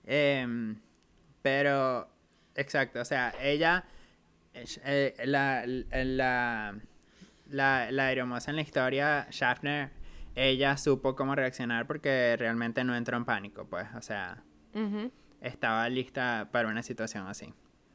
Em, 0.06 0.80
pero, 1.42 2.08
exacto, 2.54 3.00
o 3.00 3.04
sea, 3.04 3.34
ella, 3.40 3.84
eh, 4.54 5.14
la, 5.24 5.64
la, 5.66 6.74
la, 7.54 7.90
la 7.90 8.06
aeromoza 8.06 8.50
en 8.50 8.56
la 8.56 8.62
historia, 8.62 9.26
Schaffner, 9.30 9.90
ella 10.34 10.76
supo 10.76 11.14
cómo 11.14 11.34
reaccionar 11.34 11.86
porque 11.86 12.36
realmente 12.36 12.84
no 12.84 12.96
entró 12.96 13.16
en 13.16 13.24
pánico, 13.24 13.66
pues, 13.66 13.86
o 13.94 14.02
sea, 14.02 14.42
estaba 15.40 15.88
lista 15.88 16.48
para 16.50 16.68
una 16.68 16.82
situación 16.82 17.26
así. 17.28 17.54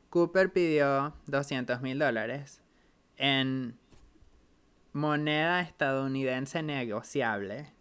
Cooper 0.09 0.51
pidió 0.51 1.13
200 1.27 1.81
mil 1.81 1.99
dólares 1.99 2.63
en 3.17 3.77
moneda 4.93 5.61
estadounidense 5.61 6.63
negociable. 6.63 7.73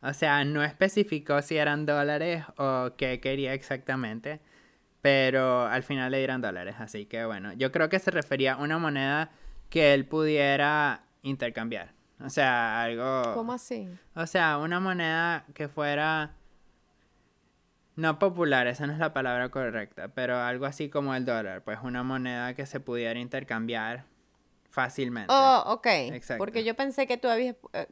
O 0.00 0.14
sea, 0.14 0.44
no 0.44 0.62
especificó 0.62 1.42
si 1.42 1.56
eran 1.56 1.84
dólares 1.84 2.44
o 2.56 2.92
qué 2.96 3.18
quería 3.20 3.54
exactamente, 3.54 4.40
pero 5.02 5.66
al 5.66 5.82
final 5.82 6.12
le 6.12 6.18
dieron 6.18 6.40
dólares, 6.40 6.76
así 6.78 7.06
que 7.06 7.24
bueno, 7.24 7.52
yo 7.54 7.72
creo 7.72 7.88
que 7.88 7.98
se 7.98 8.12
refería 8.12 8.54
a 8.54 8.56
una 8.58 8.78
moneda 8.78 9.30
que 9.68 9.94
él 9.94 10.06
pudiera 10.06 11.05
intercambiar. 11.26 11.92
O 12.24 12.30
sea, 12.30 12.82
algo... 12.82 13.34
¿Cómo 13.34 13.52
así? 13.52 13.88
O 14.14 14.26
sea, 14.26 14.58
una 14.58 14.80
moneda 14.80 15.44
que 15.54 15.68
fuera... 15.68 16.34
No 17.96 18.18
popular, 18.18 18.66
esa 18.66 18.86
no 18.86 18.92
es 18.92 18.98
la 18.98 19.14
palabra 19.14 19.48
correcta, 19.48 20.08
pero 20.08 20.36
algo 20.38 20.66
así 20.66 20.90
como 20.90 21.14
el 21.14 21.24
dólar, 21.24 21.62
pues 21.64 21.78
una 21.82 22.02
moneda 22.02 22.52
que 22.54 22.66
se 22.66 22.78
pudiera 22.78 23.18
intercambiar 23.18 24.04
fácilmente. 24.68 25.32
Oh, 25.34 25.62
ok. 25.68 25.86
Exacto. 25.86 26.38
Porque 26.38 26.62
yo 26.62 26.74
pensé 26.74 27.06
que 27.06 27.16
tú 27.16 27.28
habías... 27.28 27.56
eh, 27.72 27.86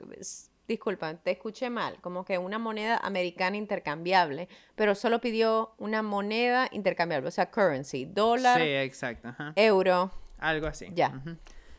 disculpa, 0.68 1.14
te 1.14 1.30
escuché 1.30 1.70
mal. 1.70 1.96
Como 2.02 2.24
que 2.26 2.36
una 2.36 2.58
moneda 2.58 2.98
americana 2.98 3.56
intercambiable, 3.56 4.48
pero 4.74 4.94
solo 4.94 5.22
pidió 5.22 5.74
una 5.78 6.02
moneda 6.02 6.68
intercambiable, 6.70 7.28
o 7.28 7.30
sea, 7.32 7.50
currency, 7.50 8.04
dólar, 8.04 8.60
Sí, 8.60 8.68
exacto. 8.68 9.28
ajá. 9.28 9.52
euro. 9.56 10.10
Algo 10.38 10.66
así. 10.66 10.88
Ya. 10.92 11.22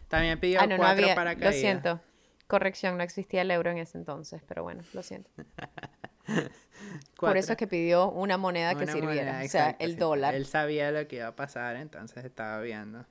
También 0.08 0.40
pidió 0.40 0.60
Ah, 0.62 0.68
no, 0.68 0.76
no 0.78 0.84
cuatro 0.84 1.04
había... 1.04 1.16
para 1.16 1.34
Lo 1.34 1.52
siento. 1.52 2.00
Corrección, 2.48 2.98
no 2.98 3.04
existía 3.04 3.42
el 3.42 3.50
euro 3.52 3.72
en 3.72 3.80
ese 3.80 3.98
entonces, 3.98 4.42
pero 4.48 4.62
bueno, 4.64 4.84
lo 4.94 5.02
siento. 5.04 5.30
Por 7.18 7.38
eso 7.38 7.54
es 7.54 7.58
que 7.58 7.68
pidió 7.68 8.10
una 8.12 8.38
moneda 8.38 8.76
que 8.76 8.86
sirviera, 8.88 9.06
moneda, 9.06 9.32
o 9.46 9.48
sea, 9.50 9.70
exacto, 9.70 9.86
el 9.86 9.98
dólar. 9.98 10.36
Él 10.36 10.46
sabía 10.46 10.92
lo 10.92 11.08
que 11.08 11.18
iba 11.18 11.28
a 11.28 11.36
pasar, 11.36 11.76
entonces 11.78 12.24
estaba 12.26 12.60
viendo. 12.62 13.06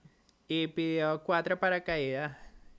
Y 0.47 0.69
pidió 0.69 1.23
cuatro 1.25 1.59
paracaídas. 1.59 2.37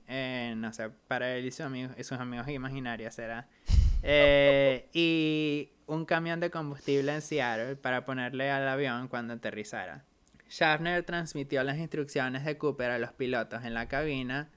eh, 0.07 0.53
no 0.55 0.72
sé, 0.72 0.89
para 1.07 1.34
él 1.36 1.45
y, 1.45 1.51
su 1.51 1.63
amigo- 1.63 1.93
y 1.97 2.03
sus 2.03 2.20
amigos 2.20 2.47
imaginarios 2.47 3.13
será. 3.16 3.47
Eh, 4.07 4.88
y 4.93 5.72
un 5.88 6.05
camión 6.05 6.39
de 6.39 6.51
combustible 6.51 7.11
en 7.11 7.24
Seattle 7.24 7.76
para 7.76 8.05
ponerle 8.05 8.51
al 8.51 8.68
avión 8.68 9.07
cuando 9.07 9.34
aterrizara. 9.34 10.05
Schaffner 10.50 11.04
transmitió 11.04 11.64
las 11.64 11.78
instrucciones 11.78 12.46
de 12.46 12.58
Cooper 12.58 12.91
a 12.91 13.00
los 13.00 13.14
pilotos 13.14 13.64
en 13.64 13.74
la 13.74 13.88
cabina 13.88 14.50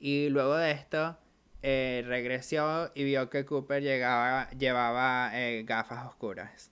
y 0.00 0.28
luego 0.28 0.56
de 0.56 0.70
esto 0.70 1.18
eh, 1.62 2.04
regresó 2.06 2.92
y 2.94 3.04
vio 3.04 3.28
que 3.30 3.44
Cooper 3.44 3.82
llegaba, 3.82 4.48
llevaba 4.50 5.30
eh, 5.34 5.64
gafas 5.64 6.06
oscuras. 6.06 6.70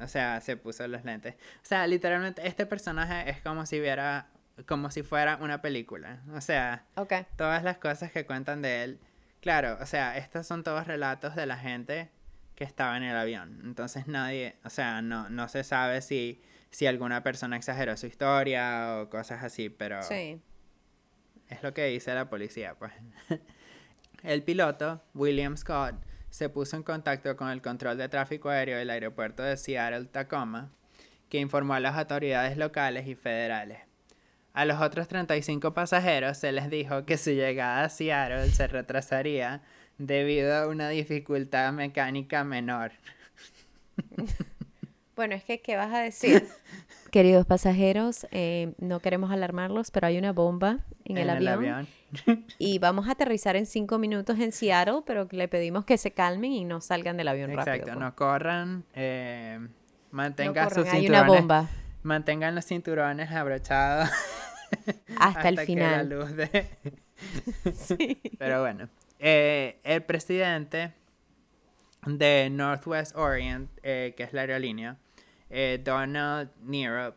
O 0.00 0.08
sea, 0.08 0.40
se 0.40 0.56
puso 0.56 0.86
los 0.88 1.04
lentes. 1.04 1.34
O 1.34 1.64
sea, 1.64 1.86
literalmente 1.86 2.46
este 2.46 2.66
personaje 2.66 3.28
es 3.28 3.40
como 3.42 3.66
si 3.66 3.80
viera, 3.80 4.28
como 4.66 4.90
si 4.90 5.02
fuera 5.02 5.36
una 5.40 5.60
película. 5.60 6.22
O 6.34 6.40
sea, 6.40 6.86
todas 7.36 7.62
las 7.62 7.78
cosas 7.78 8.12
que 8.12 8.24
cuentan 8.24 8.62
de 8.62 8.84
él. 8.84 9.00
Claro, 9.40 9.76
o 9.80 9.86
sea, 9.86 10.16
estos 10.16 10.46
son 10.46 10.62
todos 10.62 10.86
relatos 10.86 11.34
de 11.34 11.46
la 11.46 11.58
gente 11.58 12.10
que 12.54 12.64
estaba 12.64 12.96
en 12.96 13.02
el 13.02 13.16
avión. 13.16 13.60
Entonces 13.64 14.06
nadie, 14.06 14.56
o 14.64 14.70
sea, 14.70 15.02
no, 15.02 15.28
no 15.30 15.48
se 15.48 15.64
sabe 15.64 16.00
si, 16.00 16.40
si 16.72 16.86
alguna 16.88 17.22
persona 17.22 17.56
exageró 17.56 17.96
su 17.96 18.06
historia 18.06 18.98
o 19.00 19.08
cosas 19.08 19.44
así, 19.44 19.68
pero 19.68 20.02
Sí. 20.02 20.40
es 21.48 21.62
lo 21.62 21.72
que 21.72 21.84
dice 21.86 22.12
la 22.14 22.28
policía, 22.28 22.74
pues. 22.74 22.92
El 24.24 24.42
piloto, 24.42 25.00
William 25.14 25.56
Scott, 25.56 25.94
se 26.30 26.48
puso 26.48 26.76
en 26.76 26.82
contacto 26.82 27.36
con 27.36 27.50
el 27.50 27.60
control 27.62 27.98
de 27.98 28.08
tráfico 28.08 28.48
aéreo 28.48 28.78
del 28.78 28.88
aeropuerto 28.90 29.42
de 29.42 29.56
Seattle-Tacoma, 29.56 30.70
que 31.28 31.38
informó 31.38 31.74
a 31.74 31.80
las 31.80 31.96
autoridades 31.96 32.56
locales 32.56 33.06
y 33.06 33.14
federales. 33.14 33.78
A 34.54 34.64
los 34.64 34.80
otros 34.80 35.08
35 35.08 35.74
pasajeros 35.74 36.38
se 36.38 36.52
les 36.52 36.68
dijo 36.70 37.04
que 37.04 37.16
su 37.18 37.30
llegada 37.30 37.84
a 37.84 37.88
Seattle 37.88 38.48
se 38.50 38.66
retrasaría 38.66 39.62
debido 39.98 40.54
a 40.54 40.68
una 40.68 40.88
dificultad 40.88 41.72
mecánica 41.72 42.44
menor. 42.44 42.92
Bueno, 45.14 45.34
es 45.34 45.44
que, 45.44 45.60
¿qué 45.60 45.76
vas 45.76 45.92
a 45.92 45.98
decir? 46.00 46.46
Queridos 47.10 47.44
pasajeros, 47.46 48.26
eh, 48.30 48.72
no 48.78 49.00
queremos 49.00 49.30
alarmarlos, 49.30 49.90
pero 49.90 50.06
hay 50.06 50.16
una 50.18 50.32
bomba 50.32 50.78
en, 51.04 51.18
el, 51.18 51.28
avión, 51.28 51.86
y 52.58 52.78
vamos 52.78 53.06
a 53.08 53.12
aterrizar 53.12 53.54
en 53.56 53.66
cinco 53.66 53.98
minutos 53.98 54.38
en 54.38 54.52
Seattle, 54.52 55.02
pero 55.04 55.28
le 55.30 55.48
pedimos 55.48 55.84
que 55.84 55.98
se 55.98 56.12
calmen 56.12 56.52
y 56.52 56.64
no 56.64 56.80
salgan 56.80 57.18
del 57.18 57.28
avión 57.28 57.50
Exacto, 57.50 57.70
rápido. 57.70 57.86
pues. 57.86 57.98
no 57.98 58.14
corran, 58.16 58.84
eh, 58.94 59.58
No 59.60 59.68
mantengan 60.12 60.68
corran, 60.68 60.84
sus 60.84 60.94
hay 60.94 61.08
una 61.08 61.24
bomba 61.24 61.68
mantengan 62.02 62.54
los 62.54 62.66
cinturones 62.66 63.30
abrochados 63.30 64.08
hasta, 65.18 65.48
el 65.48 65.54
que 65.56 65.60
la 65.60 65.66
final. 65.66 66.08
luz 66.08 66.32
de- 66.36 66.68
Sí. 67.74 68.20
Pero 68.38 68.60
bueno, 68.62 68.88
eh, 69.20 69.78
el 69.84 70.02
presidente 70.02 70.92
de 72.06 72.48
Northwest 72.50 73.16
Orient, 73.16 73.70
eh, 73.82 74.14
que 74.16 74.24
es 74.24 74.32
la 74.32 74.42
aerolínea, 74.42 74.96
eh, 75.50 75.80
Donald 75.84 76.50
Nero, 76.60 77.14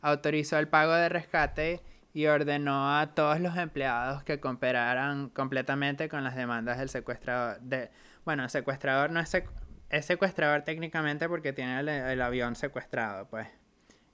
autorizó 0.00 0.58
el 0.58 0.68
pago 0.68 0.92
de 0.92 1.08
rescate 1.08 1.82
y 2.12 2.26
ordenó 2.26 2.98
a 2.98 3.14
todos 3.14 3.38
los 3.40 3.56
empleados 3.56 4.24
que 4.24 4.40
cooperaran 4.40 5.28
completamente 5.28 6.08
con 6.08 6.24
las 6.24 6.34
demandas 6.34 6.78
del 6.78 6.88
secuestrador. 6.88 7.60
De, 7.60 7.90
bueno, 8.24 8.42
el 8.44 8.50
secuestrador 8.50 9.10
no 9.12 9.20
es, 9.20 9.32
sec- 9.32 9.50
es 9.90 10.06
secuestrador 10.06 10.62
técnicamente 10.62 11.28
porque 11.28 11.52
tiene 11.52 11.78
el, 11.80 11.88
el 11.88 12.20
avión 12.22 12.56
secuestrado, 12.56 13.26
pues. 13.28 13.46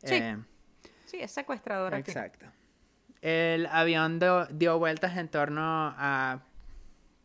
Sí. 0.05 0.15
Eh, 0.15 0.37
Sí, 1.07 1.19
es 1.23 1.31
secuestrador 1.31 1.95
aquí. 1.95 2.11
Exacto. 2.11 2.47
El 3.23 3.67
avión 3.67 4.19
do- 4.19 4.47
dio 4.47 4.77
vueltas 4.79 5.17
en 5.17 5.29
torno 5.29 5.95
a 5.97 6.41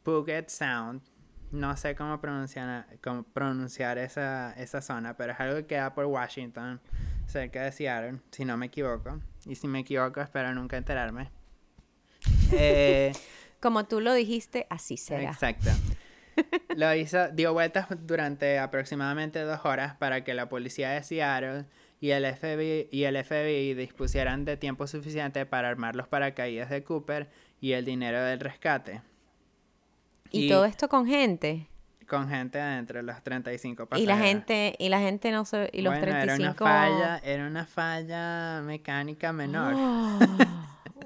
Puget 0.03 0.49
Sound. 0.49 1.01
No 1.51 1.75
sé 1.75 1.95
cómo 1.95 2.21
pronunciar, 2.21 2.87
cómo 3.03 3.23
pronunciar 3.23 3.97
esa, 3.97 4.53
esa 4.53 4.81
zona, 4.81 5.17
pero 5.17 5.33
es 5.33 5.39
algo 5.39 5.55
que 5.57 5.65
queda 5.65 5.93
por 5.93 6.05
Washington, 6.05 6.79
cerca 7.27 7.63
de 7.63 7.71
Seattle, 7.71 8.19
si 8.31 8.45
no 8.45 8.55
me 8.57 8.67
equivoco. 8.67 9.19
Y 9.45 9.55
si 9.55 9.67
me 9.67 9.79
equivoco, 9.79 10.21
espero 10.21 10.53
nunca 10.53 10.77
enterarme. 10.77 11.29
Eh, 12.53 13.13
Como 13.61 13.85
tú 13.85 14.01
lo 14.01 14.13
dijiste, 14.13 14.67
así 14.69 14.97
será. 14.97 15.31
Exacto. 15.31 15.69
Lo 16.75 16.93
hizo, 16.95 17.29
dio 17.29 17.53
vueltas 17.53 17.87
durante 18.05 18.59
aproximadamente 18.59 19.39
dos 19.41 19.61
horas 19.63 19.95
para 19.95 20.23
que 20.23 20.33
la 20.33 20.49
policía 20.49 20.91
de 20.91 21.03
Seattle 21.03 21.65
y 21.99 22.11
el 22.11 22.25
FBI, 22.25 22.89
y 22.91 23.03
el 23.03 23.23
FBI 23.23 23.73
dispusieran 23.73 24.43
de 24.43 24.57
tiempo 24.57 24.87
suficiente 24.87 25.45
para 25.45 25.69
armar 25.69 25.95
los 25.95 26.07
paracaídas 26.07 26.69
de 26.69 26.83
Cooper 26.83 27.29
y 27.59 27.73
el 27.73 27.85
dinero 27.85 28.21
del 28.21 28.39
rescate. 28.39 29.01
Y, 30.31 30.49
todo 30.49 30.65
esto 30.65 30.87
con 30.89 31.05
gente. 31.05 31.67
con 32.07 32.27
gente 32.29 32.59
adentro, 32.59 33.01
los 33.01 33.21
35 33.23 33.83
Y 33.83 33.85
pasajeros. 33.85 34.17
la 34.19 34.25
gente, 34.25 34.75
y 34.79 34.89
la 34.89 34.99
gente 34.99 35.31
no 35.31 35.45
se, 35.45 35.69
y 35.73 35.81
los 35.81 35.93
bueno, 35.97 36.07
35 36.11 36.65
era 36.65 36.89
una 36.89 36.89
falla, 36.99 37.17
era 37.23 37.47
una 37.47 37.65
falla 37.65 38.61
mecánica 38.65 39.31
menor. 39.33 39.73
Oh, 39.75 40.19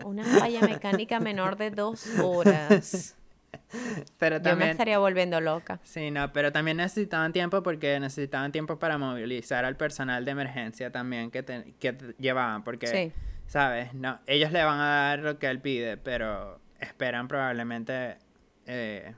una 0.05 0.23
falla 0.23 0.61
mecánica 0.61 1.19
menor 1.19 1.57
de 1.57 1.69
dos 1.71 2.07
horas. 2.19 3.15
pero 4.19 4.38
Yo 4.38 4.43
me 4.43 4.49
también 4.49 4.69
estaría 4.71 4.97
volviendo 4.99 5.39
loca. 5.41 5.80
Sí, 5.84 6.11
no, 6.11 6.32
pero 6.34 6.51
también 6.51 6.78
necesitaban 6.78 7.34
tiempo 7.34 7.61
porque 7.63 7.99
necesitaban 7.99 8.51
tiempo 8.51 8.80
para 8.80 8.97
movilizar 8.97 9.65
al 9.65 9.76
personal 9.78 10.26
de 10.26 10.32
emergencia 10.32 10.91
también 10.91 11.32
que, 11.32 11.43
te- 11.43 11.73
que 11.80 11.93
te- 11.93 12.15
llevaban, 12.19 12.63
porque, 12.63 12.88
Sí. 12.88 13.11
¿sabes? 13.47 13.93
No, 13.93 14.19
ellos 14.28 14.51
le 14.51 14.63
van 14.63 14.80
a 14.80 14.86
dar 15.09 15.19
lo 15.19 15.39
que 15.39 15.47
él 15.47 15.59
pide, 15.61 15.97
pero 15.97 16.59
esperan 16.80 17.28
probablemente, 17.28 18.17
eh, 18.66 19.13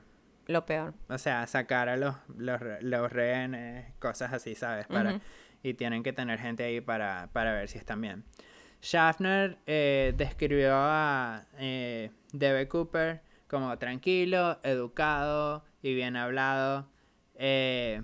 Lo 0.46 0.64
peor. 0.66 0.94
o 1.08 1.18
sea, 1.18 1.46
sacar 1.46 1.88
a 1.88 1.96
los, 1.96 2.14
los, 2.36 2.60
los 2.80 3.12
rehenes, 3.12 3.92
cosas 3.98 4.32
así, 4.32 4.54
¿sabes? 4.54 4.86
Para. 4.86 5.20
Y 5.62 5.74
tienen 5.74 6.02
que 6.02 6.12
tener 6.12 6.38
gente 6.38 6.62
ahí 6.64 6.80
para, 6.80 7.28
para 7.32 7.52
ver 7.52 7.68
si 7.68 7.78
están 7.78 8.00
bien. 8.00 8.24
Schaffner 8.82 9.58
eh, 9.66 10.14
describió 10.16 10.72
a 10.74 11.46
eh, 11.58 12.10
D.B. 12.32 12.68
Cooper 12.68 13.22
como 13.48 13.76
tranquilo, 13.78 14.60
educado 14.62 15.64
y 15.82 15.94
bien 15.94 16.16
hablado. 16.16 16.88
eh, 17.34 18.02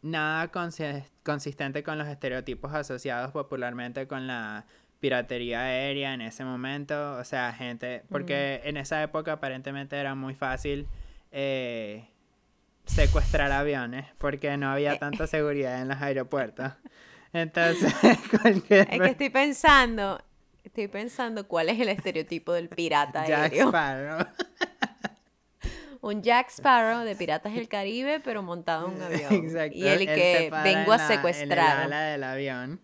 nada 0.00 0.50
consi- 0.52 1.04
consistente 1.24 1.82
con 1.82 1.98
los 1.98 2.06
estereotipos 2.08 2.72
asociados 2.72 3.32
popularmente 3.32 4.06
con 4.06 4.26
la 4.28 4.64
piratería 5.00 5.60
aérea 5.62 6.14
en 6.14 6.20
ese 6.22 6.44
momento. 6.44 7.12
O 7.16 7.24
sea, 7.24 7.52
gente, 7.52 8.02
porque 8.08 8.60
en 8.64 8.76
esa 8.76 9.02
época 9.02 9.32
aparentemente 9.32 9.96
era 9.96 10.14
muy 10.14 10.34
fácil 10.34 10.86
eh, 11.32 12.08
secuestrar 12.84 13.52
aviones 13.52 14.06
porque 14.18 14.56
no 14.56 14.70
había 14.70 14.98
tanta 14.98 15.26
seguridad 15.26 15.80
en 15.80 15.88
los 15.88 16.00
aeropuertos. 16.00 16.72
Entonces, 17.32 17.92
cualquier 18.42 18.88
Es 18.92 19.00
que 19.00 19.06
estoy 19.10 19.28
pensando, 19.30 20.18
estoy 20.64 20.88
pensando 20.88 21.46
cuál 21.46 21.68
es 21.68 21.78
el 21.78 21.90
estereotipo 21.90 22.52
del 22.54 22.68
pirata 22.68 23.26
Jack 23.26 23.52
aéreo. 23.52 23.68
Sparrow. 23.68 24.26
Un 26.00 26.22
Jack 26.22 26.48
Sparrow 26.50 27.04
de 27.04 27.16
Piratas 27.16 27.52
del 27.54 27.68
Caribe, 27.68 28.20
pero 28.20 28.40
montado 28.42 28.88
en 28.88 28.94
un 28.94 29.02
avión. 29.02 29.34
Exacto. 29.34 29.76
Y 29.76 29.86
el 29.86 30.06
que 30.06 30.48
vengo 30.62 30.94
en 30.94 30.94
a 30.94 30.96
la- 30.96 31.04
En 31.06 31.10
el 31.10 31.16
secuestrar. 31.16 31.76
ala 31.82 32.00
del 32.02 32.22
avión. 32.24 32.80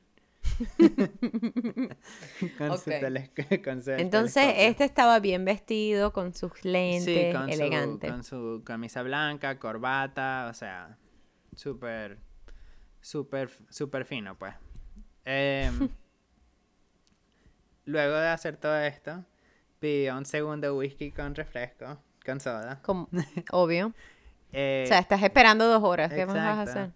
con 2.58 2.78
su 2.78 2.90
Entonces, 2.90 3.00
telescopio. 3.00 4.52
este 4.56 4.84
estaba 4.84 5.20
bien 5.20 5.44
vestido, 5.44 6.12
con 6.12 6.34
sus 6.34 6.64
lentes, 6.64 7.04
Sí, 7.04 7.30
con 7.32 7.50
elegante. 7.50 8.06
Su, 8.08 8.12
con 8.12 8.24
su 8.24 8.62
camisa 8.64 9.02
blanca, 9.02 9.58
corbata, 9.58 10.48
o 10.50 10.54
sea, 10.54 10.96
súper, 11.54 12.18
súper, 13.00 13.50
súper 13.70 14.04
fino, 14.04 14.36
pues. 14.38 14.54
Em, 15.24 15.88
luego 17.84 18.16
de 18.16 18.28
hacer 18.28 18.56
todo 18.56 18.76
esto, 18.78 19.24
pidió 19.78 20.16
un 20.16 20.24
segundo 20.24 20.76
whisky 20.76 21.10
con 21.10 21.34
refresco, 21.34 21.98
con 22.24 22.40
soda. 22.40 22.80
Como- 22.82 23.08
obvio. 23.50 23.92
Eh, 24.52 24.84
O 24.86 24.88
sea, 24.88 25.00
estás 25.00 25.22
esperando 25.22 25.66
dos 25.66 25.82
horas. 25.82 26.12
¿Qué 26.12 26.26
más 26.26 26.34
vas 26.36 26.58
a 26.58 26.62
hacer? 26.62 26.90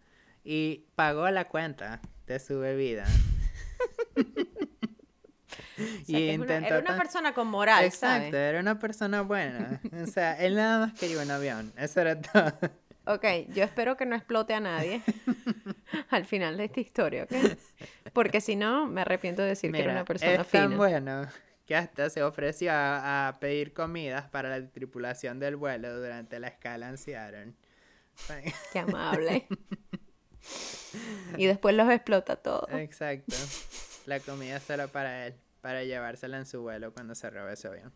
Y 0.44 0.84
pagó 0.94 1.28
la 1.30 1.48
cuenta 1.48 2.00
de 2.26 2.38
su 2.38 2.60
bebida. 2.60 3.04
O 5.78 5.80
sea, 6.04 6.18
que 6.18 6.32
es 6.34 6.38
una- 6.40 6.56
era 6.66 6.78
una 6.78 6.86
tan- 6.88 6.98
persona 6.98 7.32
con 7.34 7.46
moral, 7.48 7.84
Exacto, 7.84 8.16
¿sabes? 8.30 8.34
era 8.34 8.58
una 8.60 8.78
persona 8.80 9.22
buena. 9.22 9.80
O 10.02 10.06
sea, 10.06 10.34
él 10.38 10.56
nada 10.56 10.86
más 10.86 10.98
quería 10.98 11.22
un 11.22 11.30
avión. 11.30 11.72
Eso 11.76 12.00
era 12.00 12.20
todo. 12.20 12.52
Ok, 13.06 13.24
yo 13.54 13.62
espero 13.64 13.96
que 13.96 14.04
no 14.04 14.16
explote 14.16 14.52
a 14.54 14.60
nadie 14.60 15.02
al 16.10 16.26
final 16.26 16.56
de 16.56 16.64
esta 16.64 16.80
historia, 16.80 17.24
¿ok? 17.24 17.32
Porque 18.12 18.40
si 18.40 18.56
no, 18.56 18.86
me 18.88 19.00
arrepiento 19.02 19.40
de 19.42 19.48
decir 19.48 19.72
que 19.72 19.80
era 19.80 19.92
una 19.92 20.04
persona 20.04 20.32
es 20.32 20.48
tan 20.48 20.64
fina. 20.64 20.76
bueno 20.76 21.26
que 21.64 21.76
hasta 21.76 22.10
se 22.10 22.22
ofreció 22.22 22.72
a, 22.72 23.28
a 23.28 23.38
pedir 23.40 23.72
comidas 23.72 24.28
para 24.28 24.48
la 24.58 24.68
tripulación 24.70 25.38
del 25.38 25.56
vuelo 25.56 25.98
durante 26.00 26.40
la 26.40 26.48
escala 26.48 26.88
en 26.88 26.98
Seattle. 26.98 27.52
Qué 28.72 28.78
amable. 28.80 29.46
y 31.36 31.46
después 31.46 31.74
los 31.76 31.88
explota 31.90 32.36
todo. 32.36 32.66
Exacto. 32.72 33.36
La 34.08 34.20
comida 34.20 34.58
solo 34.58 34.88
para 34.88 35.26
él, 35.26 35.34
para 35.60 35.84
llevársela 35.84 36.38
en 36.38 36.46
su 36.46 36.62
vuelo 36.62 36.94
cuando 36.94 37.14
se 37.14 37.28
robe 37.28 37.54
su 37.56 37.68
avión. 37.68 37.92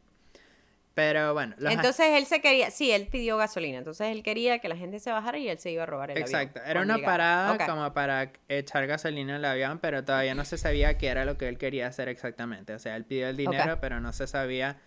Pero 0.92 1.32
bueno, 1.32 1.54
los 1.56 1.72
Entonces 1.72 2.06
él 2.10 2.26
se 2.26 2.42
quería, 2.42 2.70
sí, 2.70 2.90
él 2.90 3.08
pidió 3.10 3.38
gasolina, 3.38 3.78
entonces 3.78 4.08
él 4.08 4.22
quería 4.22 4.58
que 4.58 4.68
la 4.68 4.76
gente 4.76 4.98
se 5.00 5.10
bajara 5.10 5.38
y 5.38 5.48
él 5.48 5.58
se 5.58 5.70
iba 5.70 5.84
a 5.84 5.86
robar 5.86 6.10
el 6.10 6.18
Exacto, 6.18 6.60
avión. 6.60 6.70
era 6.70 6.80
cuando 6.80 6.94
una 6.96 7.04
parada 7.04 7.66
como 7.66 7.94
para 7.94 8.30
echar 8.48 8.86
gasolina 8.86 9.32
en 9.32 9.38
el 9.38 9.44
avión, 9.46 9.78
pero 9.78 10.04
todavía 10.04 10.34
no 10.34 10.44
se 10.44 10.58
sabía 10.58 10.98
qué 10.98 11.08
era 11.08 11.24
lo 11.24 11.38
que 11.38 11.48
él 11.48 11.56
quería 11.56 11.86
hacer 11.86 12.10
exactamente. 12.10 12.74
O 12.74 12.78
sea, 12.78 12.94
él 12.96 13.06
pidió 13.06 13.28
el 13.30 13.38
dinero, 13.38 13.78
pero 13.80 14.00
no 14.00 14.12
se 14.12 14.26
sabía 14.26 14.82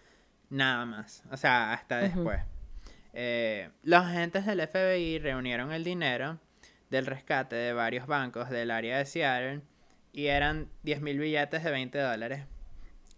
nada 0.52 0.86
más. 0.86 1.24
O 1.32 1.38
sea, 1.38 1.74
hasta 1.74 1.98
después. 1.98 2.40
Eh, 3.14 3.72
los 3.82 4.04
agentes 4.06 4.46
del 4.46 4.62
FBI 4.68 5.18
reunieron 5.18 5.72
el 5.72 5.84
dinero 5.84 6.38
del 6.92 7.08
rescate 7.08 7.56
de 7.56 7.74
varios 7.74 8.06
bancos 8.06 8.52
del 8.52 8.70
área 8.70 9.00
de 9.00 9.06
Seattle 9.06 9.62
y 10.16 10.28
eran 10.28 10.70
10.000 10.86 11.20
billetes 11.20 11.62
de 11.62 11.72
20 11.72 11.98
dólares 12.00 12.46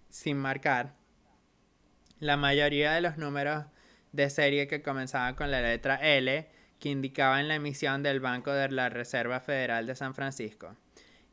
sin 0.10 0.36
marcar. 0.38 0.95
La 2.20 2.38
mayoría 2.38 2.93
de 2.93 3.02
los 3.02 3.18
números 3.20 3.66
de 4.14 4.30
serie 4.32 4.68
que 4.68 4.82
comenzaban 4.82 5.36
con 5.36 5.52
la 5.52 5.62
letra 5.62 5.95
L 5.95 6.50
que 6.80 6.89
indicaban 6.89 7.48
la 7.48 7.56
emisión 7.56 8.02
del 8.02 8.20
Banco 8.20 8.52
de 8.52 8.70
la 8.70 8.89
Reserva 8.89 9.39
Federal 9.39 9.86
de 9.86 9.95
San 9.95 10.16
Francisco. 10.16 10.76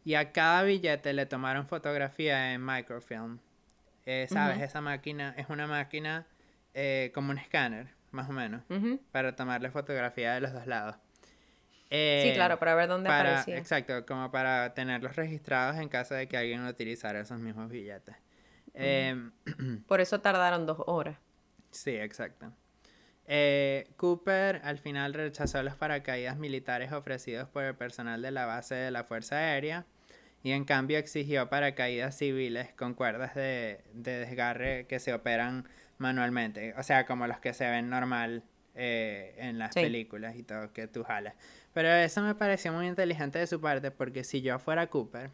Y 0.05 0.15
a 0.17 0.33
cada 0.33 0.62
billete 0.65 1.15
le 1.15 1.25
tomaron 1.25 1.67
fotografía 1.67 2.53
en 2.53 2.62
microfilm. 2.65 3.39
Eh, 4.05 4.27
¿Sabes? 4.29 4.61
Esa 4.61 4.83
máquina 4.83 5.35
es 5.39 5.49
una 5.49 5.67
máquina 5.67 6.27
eh, 6.75 7.11
como 7.15 7.31
un 7.31 7.39
escáner, 7.39 7.89
más 8.11 8.29
o 8.29 8.33
menos, 8.33 8.62
Ujú. 8.69 9.01
para 9.12 9.35
tomarle 9.35 9.71
fotografía 9.71 10.35
de 10.35 10.43
los 10.43 10.53
dos 10.53 10.67
lados. 10.67 10.97
Sí, 11.91 11.97
Eh, 11.97 12.32
claro, 12.35 12.59
para 12.59 12.74
ver 12.74 12.89
dónde 12.89 13.09
para, 13.09 13.30
aparecía. 13.41 13.59
Exacto, 13.59 14.05
como 14.07 14.30
para 14.30 14.74
tenerlos 14.74 15.14
registrados 15.16 15.76
en 15.76 15.89
caso 15.89 16.14
de 16.14 16.26
que 16.26 16.37
alguien 16.37 16.66
utilizara 16.66 17.20
esos 17.20 17.39
mismos 17.39 17.70
billetes. 17.70 18.16
Em, 18.74 19.30
Por 19.87 20.01
eso 20.01 20.20
tardaron 20.20 20.66
dos 20.66 20.78
horas. 20.87 21.18
Sí, 21.70 21.91
exacto. 21.97 22.53
Eh, 23.26 23.89
Cooper 23.97 24.61
al 24.64 24.78
final 24.78 25.14
rechazó 25.14 25.62
los 25.62 25.76
paracaídas 25.76 26.37
militares 26.37 26.93
ofrecidos 26.93 27.49
por 27.49 27.64
el 27.64 27.74
personal 27.74 28.20
de 28.20 28.30
la 28.30 28.45
base 28.47 28.74
de 28.74 28.91
la 28.91 29.05
Fuerza 29.05 29.37
Aérea 29.37 29.87
y 30.43 30.51
en 30.53 30.64
cambio 30.64 30.99
exigió 30.99 31.49
paracaídas 31.49 32.18
civiles 32.18 32.72
con 32.74 32.93
cuerdas 32.95 33.35
de, 33.35 33.80
de 33.95 34.18
desgarre 34.18 34.87
que 34.87 34.99
se 35.01 35.14
operan 35.14 35.66
manualmente, 35.97 36.74
o 36.76 36.82
sea, 36.82 37.07
como 37.07 37.26
los 37.26 37.39
que 37.39 37.55
se 37.55 37.66
ven 37.70 37.89
normal 37.89 38.43
eh, 38.74 39.35
en 39.39 39.59
las 39.59 39.72
Sí. 39.72 39.80
películas 39.80 40.37
y 40.37 40.43
todo, 40.43 40.72
que 40.72 40.87
tú 40.89 41.03
jalas. 41.05 41.35
Pero 41.75 41.89
eso 41.89 42.22
me 42.22 42.35
pareció 42.35 42.72
muy 42.72 42.87
inteligente 42.87 43.39
de 43.39 43.47
su 43.47 43.61
parte 43.61 43.91
porque 43.91 44.25
si 44.25 44.41
yo 44.41 44.59
fuera 44.59 44.87
Cooper, 44.87 45.31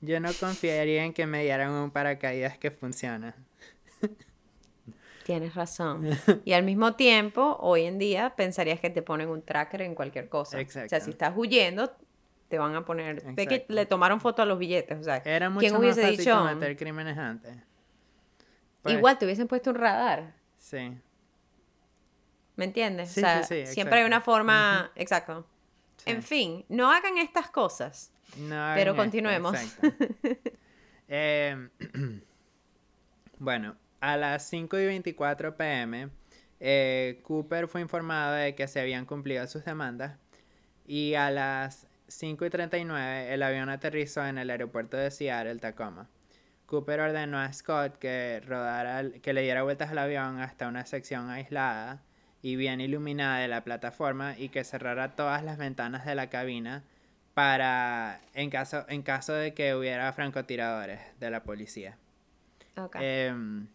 yo 0.00 0.20
no 0.20 0.30
confiaría 0.38 1.04
en 1.04 1.12
que 1.12 1.26
me 1.26 1.42
dieran 1.42 1.72
un 1.72 1.90
paracaídas 1.90 2.56
que 2.56 2.70
funciona. 2.70 3.34
Tienes 5.24 5.54
razón. 5.54 6.08
Y 6.44 6.52
al 6.54 6.62
mismo 6.62 6.94
tiempo, 6.94 7.58
hoy 7.60 7.84
en 7.84 7.98
día 7.98 8.34
pensarías 8.36 8.80
que 8.80 8.88
te 8.88 9.02
ponen 9.02 9.28
un 9.28 9.42
tracker 9.42 9.82
en 9.82 9.94
cualquier 9.94 10.28
cosa. 10.28 10.56
O 10.56 10.60
sea, 10.68 10.84
Exacto. 10.84 11.04
si 11.04 11.10
estás 11.10 11.34
huyendo, 11.36 11.92
te 12.48 12.58
van 12.58 12.74
a 12.74 12.84
poner. 12.84 13.22
Ve 13.34 13.46
que 13.46 13.56
Exacto. 13.56 13.74
le 13.74 13.84
tomaron 13.84 14.20
foto 14.20 14.40
a 14.40 14.46
los 14.46 14.58
billetes. 14.58 14.98
O 14.98 15.02
sea, 15.02 15.16
Era 15.18 15.50
mucho 15.50 15.60
¿quién 15.60 15.72
más 15.74 15.80
hubiese 15.80 16.00
fácil 16.02 16.18
dicho? 16.18 16.38
cometer 16.38 16.76
crímenes 16.76 17.18
antes. 17.18 17.56
Pues, 18.82 18.94
Igual 18.94 19.18
te 19.18 19.26
hubiesen 19.26 19.48
puesto 19.48 19.70
un 19.70 19.76
radar. 19.76 20.32
Sí. 20.56 20.96
¿Me 22.58 22.64
entiendes? 22.64 23.10
Sí, 23.10 23.20
o 23.20 23.22
sea, 23.22 23.44
sí, 23.44 23.66
sí, 23.66 23.74
siempre 23.74 24.00
hay 24.00 24.04
una 24.04 24.16
exacto. 24.16 24.32
forma. 24.32 24.90
Exacto. 24.96 25.46
sí. 25.98 26.10
En 26.10 26.24
fin, 26.24 26.64
no 26.68 26.90
hagan 26.90 27.16
estas 27.16 27.50
cosas. 27.50 28.12
No 28.36 28.72
pero 28.74 28.90
esto, 28.90 29.02
continuemos. 29.02 29.54
exacto. 29.54 29.94
Eh, 31.10 31.70
bueno, 33.38 33.76
a 34.00 34.18
las 34.18 34.46
5 34.46 34.78
y 34.78 34.84
24 34.84 35.56
pm, 35.56 36.10
eh, 36.60 37.20
Cooper 37.22 37.66
fue 37.66 37.80
informado 37.80 38.34
de 38.34 38.54
que 38.54 38.68
se 38.68 38.78
habían 38.78 39.06
cumplido 39.06 39.46
sus 39.46 39.64
demandas 39.64 40.18
y 40.86 41.14
a 41.14 41.30
las 41.30 41.86
5 42.08 42.44
y 42.44 42.50
39 42.50 43.32
el 43.32 43.42
avión 43.42 43.70
aterrizó 43.70 44.26
en 44.26 44.36
el 44.36 44.50
aeropuerto 44.50 44.98
de 44.98 45.10
Seattle, 45.10 45.60
Tacoma. 45.60 46.10
Cooper 46.66 47.00
ordenó 47.00 47.38
a 47.38 47.50
Scott 47.54 47.96
que 47.96 48.42
rodara, 48.44 49.02
que 49.22 49.32
le 49.32 49.40
diera 49.40 49.62
vueltas 49.62 49.90
al 49.90 49.98
avión 49.98 50.40
hasta 50.40 50.68
una 50.68 50.84
sección 50.84 51.30
aislada 51.30 52.02
y 52.42 52.56
bien 52.56 52.80
iluminada 52.80 53.38
de 53.38 53.48
la 53.48 53.64
plataforma 53.64 54.36
y 54.38 54.48
que 54.48 54.64
cerrara 54.64 55.16
todas 55.16 55.42
las 55.42 55.58
ventanas 55.58 56.04
de 56.04 56.14
la 56.14 56.28
cabina 56.28 56.84
para 57.34 58.20
en 58.34 58.50
caso 58.50 58.84
en 58.88 59.02
caso 59.02 59.32
de 59.32 59.54
que 59.54 59.74
hubiera 59.74 60.12
francotiradores 60.12 61.00
de 61.20 61.30
la 61.30 61.42
policía. 61.42 61.96
Em, 62.94 63.66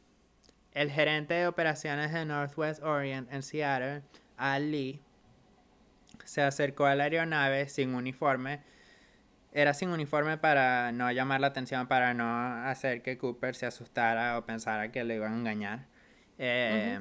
el 0.73 0.91
gerente 0.91 1.33
de 1.33 1.47
operaciones 1.47 2.11
de 2.13 2.25
Northwest 2.25 2.81
Orient 2.83 3.31
en 3.31 3.43
Seattle, 3.43 4.01
Al 4.37 4.71
Lee, 4.71 5.01
se 6.23 6.41
acercó 6.41 6.85
a 6.85 6.95
la 6.95 7.05
aeronave 7.05 7.67
sin 7.67 7.93
uniforme. 7.95 8.61
Era 9.51 9.73
sin 9.73 9.89
uniforme 9.89 10.37
para 10.37 10.91
no 10.91 11.11
llamar 11.11 11.39
la 11.39 11.47
atención, 11.47 11.87
para 11.87 12.13
no 12.13 12.65
hacer 12.65 13.01
que 13.01 13.17
Cooper 13.17 13.55
se 13.55 13.65
asustara 13.65 14.37
o 14.37 14.45
pensara 14.45 14.91
que 14.91 15.03
le 15.03 15.15
iban 15.15 15.33
a 15.33 15.37
engañar. 15.37 15.85
Eh, 16.39 16.99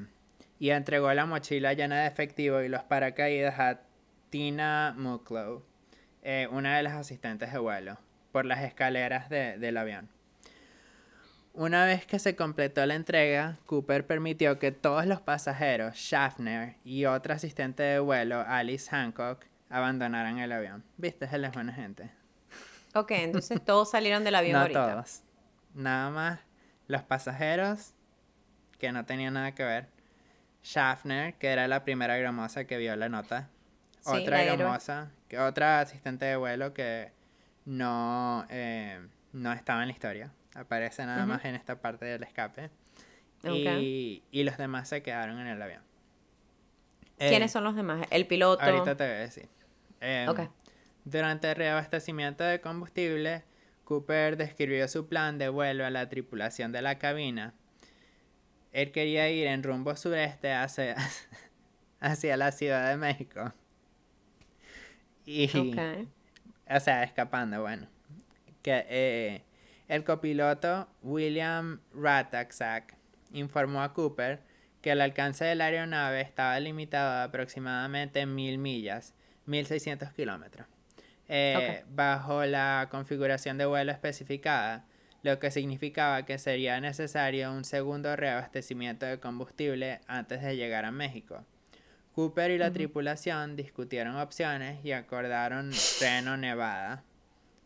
Y 0.63 0.71
entregó 0.71 1.13
la 1.13 1.27
mochila 1.27 1.73
llena 1.73 2.03
de 2.03 2.07
efectivo 2.07 2.61
y 2.61 2.69
los 2.69 2.85
paracaídas 2.85 3.59
a 3.59 3.81
Tina 4.31 4.95
Mucklow, 4.97 5.65
eh, 6.23 6.47
una 6.53 6.77
de 6.77 6.85
las 6.85 6.93
asistentes 6.93 7.53
de 7.53 7.59
vuelo, 7.59 7.99
por 8.31 8.45
las 8.47 8.61
escaleras 8.63 9.29
de- 9.29 9.59
del 9.59 9.77
avión. 9.77 10.09
Una 11.53 11.85
vez 11.85 12.07
que 12.07 12.21
se 12.21 12.37
completó 12.37 12.87
la 12.87 12.95
entrega, 12.95 13.59
Cooper 13.67 14.07
permitió 14.07 14.61
que 14.61 14.71
todos 14.71 15.05
los 15.05 15.21
pasajeros, 15.21 15.97
Schaffner 15.97 16.77
y 16.85 17.07
otra 17.07 17.35
asistente 17.35 17.83
de 17.83 17.99
vuelo, 17.99 18.45
Alice 18.47 18.89
Hancock, 18.89 19.45
abandonaran 19.69 20.39
el 20.39 20.53
avión. 20.53 20.85
¿Viste? 20.97 21.29
Él 21.33 21.45
es 21.45 21.51
buena 21.53 21.73
gente. 21.73 22.09
Ok, 22.95 23.11
entonces 23.11 23.61
todos 23.67 23.91
salieron 23.91 24.23
del 24.23 24.37
avión 24.37 24.53
no 24.53 24.61
ahorita. 24.61 24.93
todos. 24.93 25.23
Nada 25.75 26.09
más 26.11 26.39
los 26.87 27.03
pasajeros, 27.03 27.95
que 28.79 28.93
no 28.93 29.05
tenían 29.05 29.35
nada 29.35 29.57
que 29.57 29.65
ver. 29.65 29.89
Schaffner, 30.65 31.35
que 31.35 31.49
era 31.49 31.69
la 31.69 31.85
primera 31.85 32.17
gramosa 32.17 32.65
que 32.65 32.79
vio 32.79 32.95
la 32.97 33.09
nota. 33.09 33.49
Sí, 34.01 34.11
otra 34.11 34.45
la 34.45 34.57
gramosa, 34.57 35.11
que 35.29 35.39
otra 35.39 35.81
asistente 35.81 36.25
de 36.25 36.37
vuelo 36.37 36.75
que 36.75 37.13
no, 37.65 38.47
eh, 38.51 39.01
no 39.33 39.53
estaba 39.53 39.83
en 39.83 39.89
la 39.89 39.93
historia. 39.93 40.33
Aparece 40.55 41.07
nada 41.07 41.25
más 41.27 41.45
en 41.45 41.55
esta 41.55 41.81
parte 41.81 42.05
del 42.05 42.23
escape. 42.23 42.71
Y, 43.45 44.23
y 44.31 44.45
los 44.45 44.57
demás 44.57 44.89
se 44.89 45.03
quedaron 45.03 45.41
en 45.41 45.47
el 45.49 45.61
avión. 45.61 45.83
Eh, 47.19 47.29
¿Quiénes 47.29 47.53
son 47.53 47.65
los 47.65 47.77
demás? 47.77 48.07
El 48.11 48.27
piloto. 48.27 48.63
Ahorita 48.63 48.97
te 48.97 49.05
voy 49.05 49.15
a 49.15 49.19
decir. 49.19 49.49
Em. 50.01 50.49
Durante 51.05 51.51
el 51.51 51.57
reabastecimiento 51.57 52.45
de 52.45 52.61
combustible, 52.61 53.45
Cooper 53.85 54.37
describió 54.37 54.89
su 54.89 55.09
plan 55.09 55.39
de 55.39 55.49
vuelo 55.49 55.85
a 55.85 55.91
la 55.91 56.09
tripulación 56.09 56.73
de 56.73 56.83
la 56.83 56.99
cabina. 56.99 57.55
Él 58.73 58.91
quería 58.91 59.31
ir 59.31 59.47
en 59.47 59.63
rumbo 59.63 59.95
sureste 59.97 60.53
hacia, 60.53 60.97
hacia 62.01 62.37
la 62.37 62.53
Ciudad 62.53 62.89
de 62.89 62.97
México. 62.97 63.53
Y, 65.25 65.51
o 66.69 66.81
sea, 66.81 67.05
escapando, 67.05 67.61
bueno. 67.61 67.87
que 68.63 68.87
eh, 68.89 69.43
el 69.89 70.05
copiloto 70.05 70.89
William 71.03 71.81
Rataksak 71.95 72.97
informó 73.33 73.83
a 73.83 73.93
Cooper 73.93 74.41
que 74.81 74.91
el 74.91 75.01
alcance 75.01 75.45
de 75.45 75.55
la 75.55 75.67
aeronave 75.67 76.21
estaba 76.21 76.59
limitado 76.59 77.11
a 77.11 77.25
aproximadamente 77.25 78.27
mil 78.27 78.59
millas, 78.59 79.15
1600 79.47 80.13
kilómetros, 80.13 80.67
eh, 81.29 81.85
bajo 81.89 82.45
la 82.47 82.89
configuración 82.91 83.59
de 83.59 83.67
vuelo 83.67 83.93
especificada, 83.93 84.85
lo 85.23 85.39
que 85.39 85.51
significaba 85.51 86.25
que 86.25 86.39
sería 86.39 86.81
necesario 86.81 87.53
un 87.53 87.65
segundo 87.65 88.15
reabastecimiento 88.17 89.07
de 89.07 89.21
combustible 89.21 90.01
antes 90.07 90.43
de 90.43 90.57
llegar 90.57 90.85
a 90.85 90.91
México. 90.91 91.45
Cooper 92.15 92.51
y 92.51 92.59
la 92.59 92.71
tripulación 92.73 93.57
discutieron 93.57 94.17
opciones 94.17 94.85
y 94.85 94.93
acordaron 94.93 95.71
Reno, 96.01 96.37
Nevada. 96.37 97.05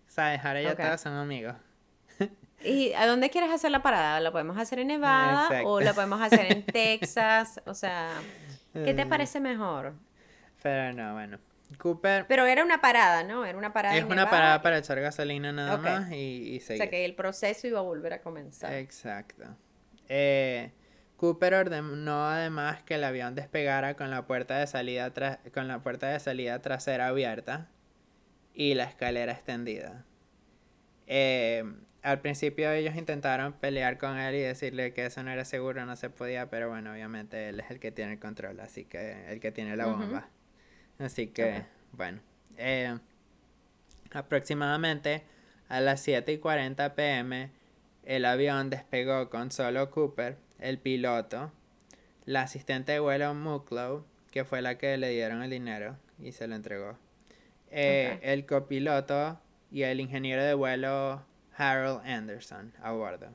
¿Sabes? 0.06 0.44
Ahora 0.44 0.62
ya 0.62 0.76
todos 0.76 1.00
son 1.00 1.14
amigos. 1.14 1.56
¿Y 2.64 2.92
a 2.94 3.06
dónde 3.06 3.28
quieres 3.28 3.50
hacer 3.50 3.70
la 3.70 3.82
parada? 3.82 4.20
¿La 4.20 4.32
podemos 4.32 4.56
hacer 4.56 4.78
en 4.78 4.88
Nevada 4.88 5.62
o 5.64 5.80
la 5.80 5.92
podemos 5.94 6.20
hacer 6.20 6.52
en 6.52 6.64
Texas? 6.64 7.60
O 7.66 7.74
sea, 7.74 8.10
¿qué 8.72 8.94
te 8.94 9.04
parece 9.06 9.40
mejor? 9.40 9.94
Pero 10.62 10.92
no, 10.92 11.14
bueno. 11.14 11.38
Cooper. 11.78 12.26
Pero 12.28 12.46
era 12.46 12.64
una 12.64 12.80
parada, 12.80 13.24
¿no? 13.24 13.44
Era 13.44 13.58
una 13.58 13.72
parada. 13.72 13.96
Es 13.96 14.04
una 14.04 14.30
parada 14.30 14.62
para 14.62 14.78
echar 14.78 15.00
gasolina 15.00 15.52
nada 15.52 15.76
más 15.76 16.12
y, 16.12 16.60
seguir. 16.60 16.80
O 16.80 16.84
sea 16.84 16.90
que 16.90 17.04
el 17.04 17.14
proceso 17.14 17.66
iba 17.66 17.78
a 17.78 17.82
volver 17.82 18.12
a 18.12 18.20
comenzar. 18.20 18.72
Exacto. 18.74 19.44
Eh, 20.08 20.72
Cooper 21.16 21.54
ordenó 21.54 22.28
además 22.28 22.82
que 22.82 22.94
el 22.94 23.04
avión 23.04 23.34
despegara 23.34 23.94
con 23.94 24.10
la 24.10 24.26
puerta 24.26 24.58
de 24.58 24.66
salida 24.66 25.12
con 25.52 25.66
la 25.66 25.82
puerta 25.82 26.08
de 26.08 26.20
salida 26.20 26.60
trasera 26.60 27.08
abierta 27.08 27.68
y 28.54 28.74
la 28.74 28.84
escalera 28.84 29.32
extendida. 29.32 30.04
Eh, 31.06 31.64
al 32.02 32.20
principio 32.20 32.70
ellos 32.70 32.94
intentaron 32.94 33.52
pelear 33.54 33.98
con 33.98 34.16
él 34.16 34.34
y 34.36 34.40
decirle 34.40 34.92
que 34.92 35.06
eso 35.06 35.22
no 35.22 35.30
era 35.30 35.44
seguro, 35.44 35.84
no 35.86 35.96
se 35.96 36.08
podía, 36.08 36.48
pero 36.50 36.68
bueno, 36.68 36.92
obviamente 36.92 37.48
él 37.48 37.60
es 37.60 37.70
el 37.70 37.80
que 37.80 37.90
tiene 37.90 38.12
el 38.12 38.18
control, 38.20 38.60
así 38.60 38.84
que 38.84 39.26
el 39.28 39.40
que 39.40 39.50
tiene 39.50 39.76
la 39.76 39.86
bomba. 39.86 40.28
Así 40.98 41.28
que, 41.28 41.64
bueno. 41.92 42.20
Eh, 42.56 42.96
aproximadamente 44.12 45.22
a 45.68 45.80
las 45.80 46.00
7 46.00 46.32
y 46.32 46.38
40 46.38 46.94
pm, 46.94 47.50
el 48.04 48.24
avión 48.24 48.70
despegó 48.70 49.28
con 49.30 49.50
solo 49.50 49.90
Cooper, 49.90 50.36
el 50.58 50.78
piloto, 50.78 51.52
la 52.24 52.42
asistente 52.42 52.92
de 52.92 53.00
vuelo 53.00 53.34
Muklow, 53.34 54.04
que 54.30 54.44
fue 54.44 54.62
la 54.62 54.78
que 54.78 54.96
le 54.96 55.10
dieron 55.10 55.42
el 55.42 55.50
dinero 55.50 55.96
y 56.22 56.32
se 56.32 56.46
lo 56.46 56.54
entregó, 56.54 56.98
eh, 57.70 58.18
el 58.22 58.46
copiloto 58.46 59.40
y 59.70 59.82
el 59.82 60.00
ingeniero 60.00 60.42
de 60.42 60.54
vuelo 60.54 61.22
Harold 61.56 62.06
Anderson 62.06 62.72
a 62.82 62.92
bordo. 62.92 63.28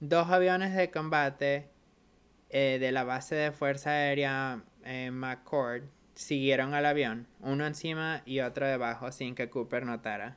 Dos 0.00 0.28
aviones 0.28 0.74
de 0.74 0.90
combate 0.90 1.68
eh, 2.48 2.78
de 2.80 2.92
la 2.92 3.04
base 3.04 3.34
de 3.34 3.52
Fuerza 3.52 3.90
Aérea 3.90 4.62
eh, 4.84 5.10
McCord 5.10 5.82
siguieron 6.14 6.74
al 6.74 6.86
avión, 6.86 7.26
uno 7.40 7.66
encima 7.66 8.22
y 8.24 8.40
otro 8.40 8.66
debajo 8.66 9.12
sin 9.12 9.34
que 9.34 9.48
Cooper 9.48 9.86
notara. 9.86 10.36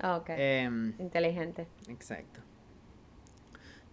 Ah, 0.00 0.16
ok. 0.16 0.30
Em, 0.30 0.94
Inteligente. 0.98 1.66
Exacto. 1.88 2.40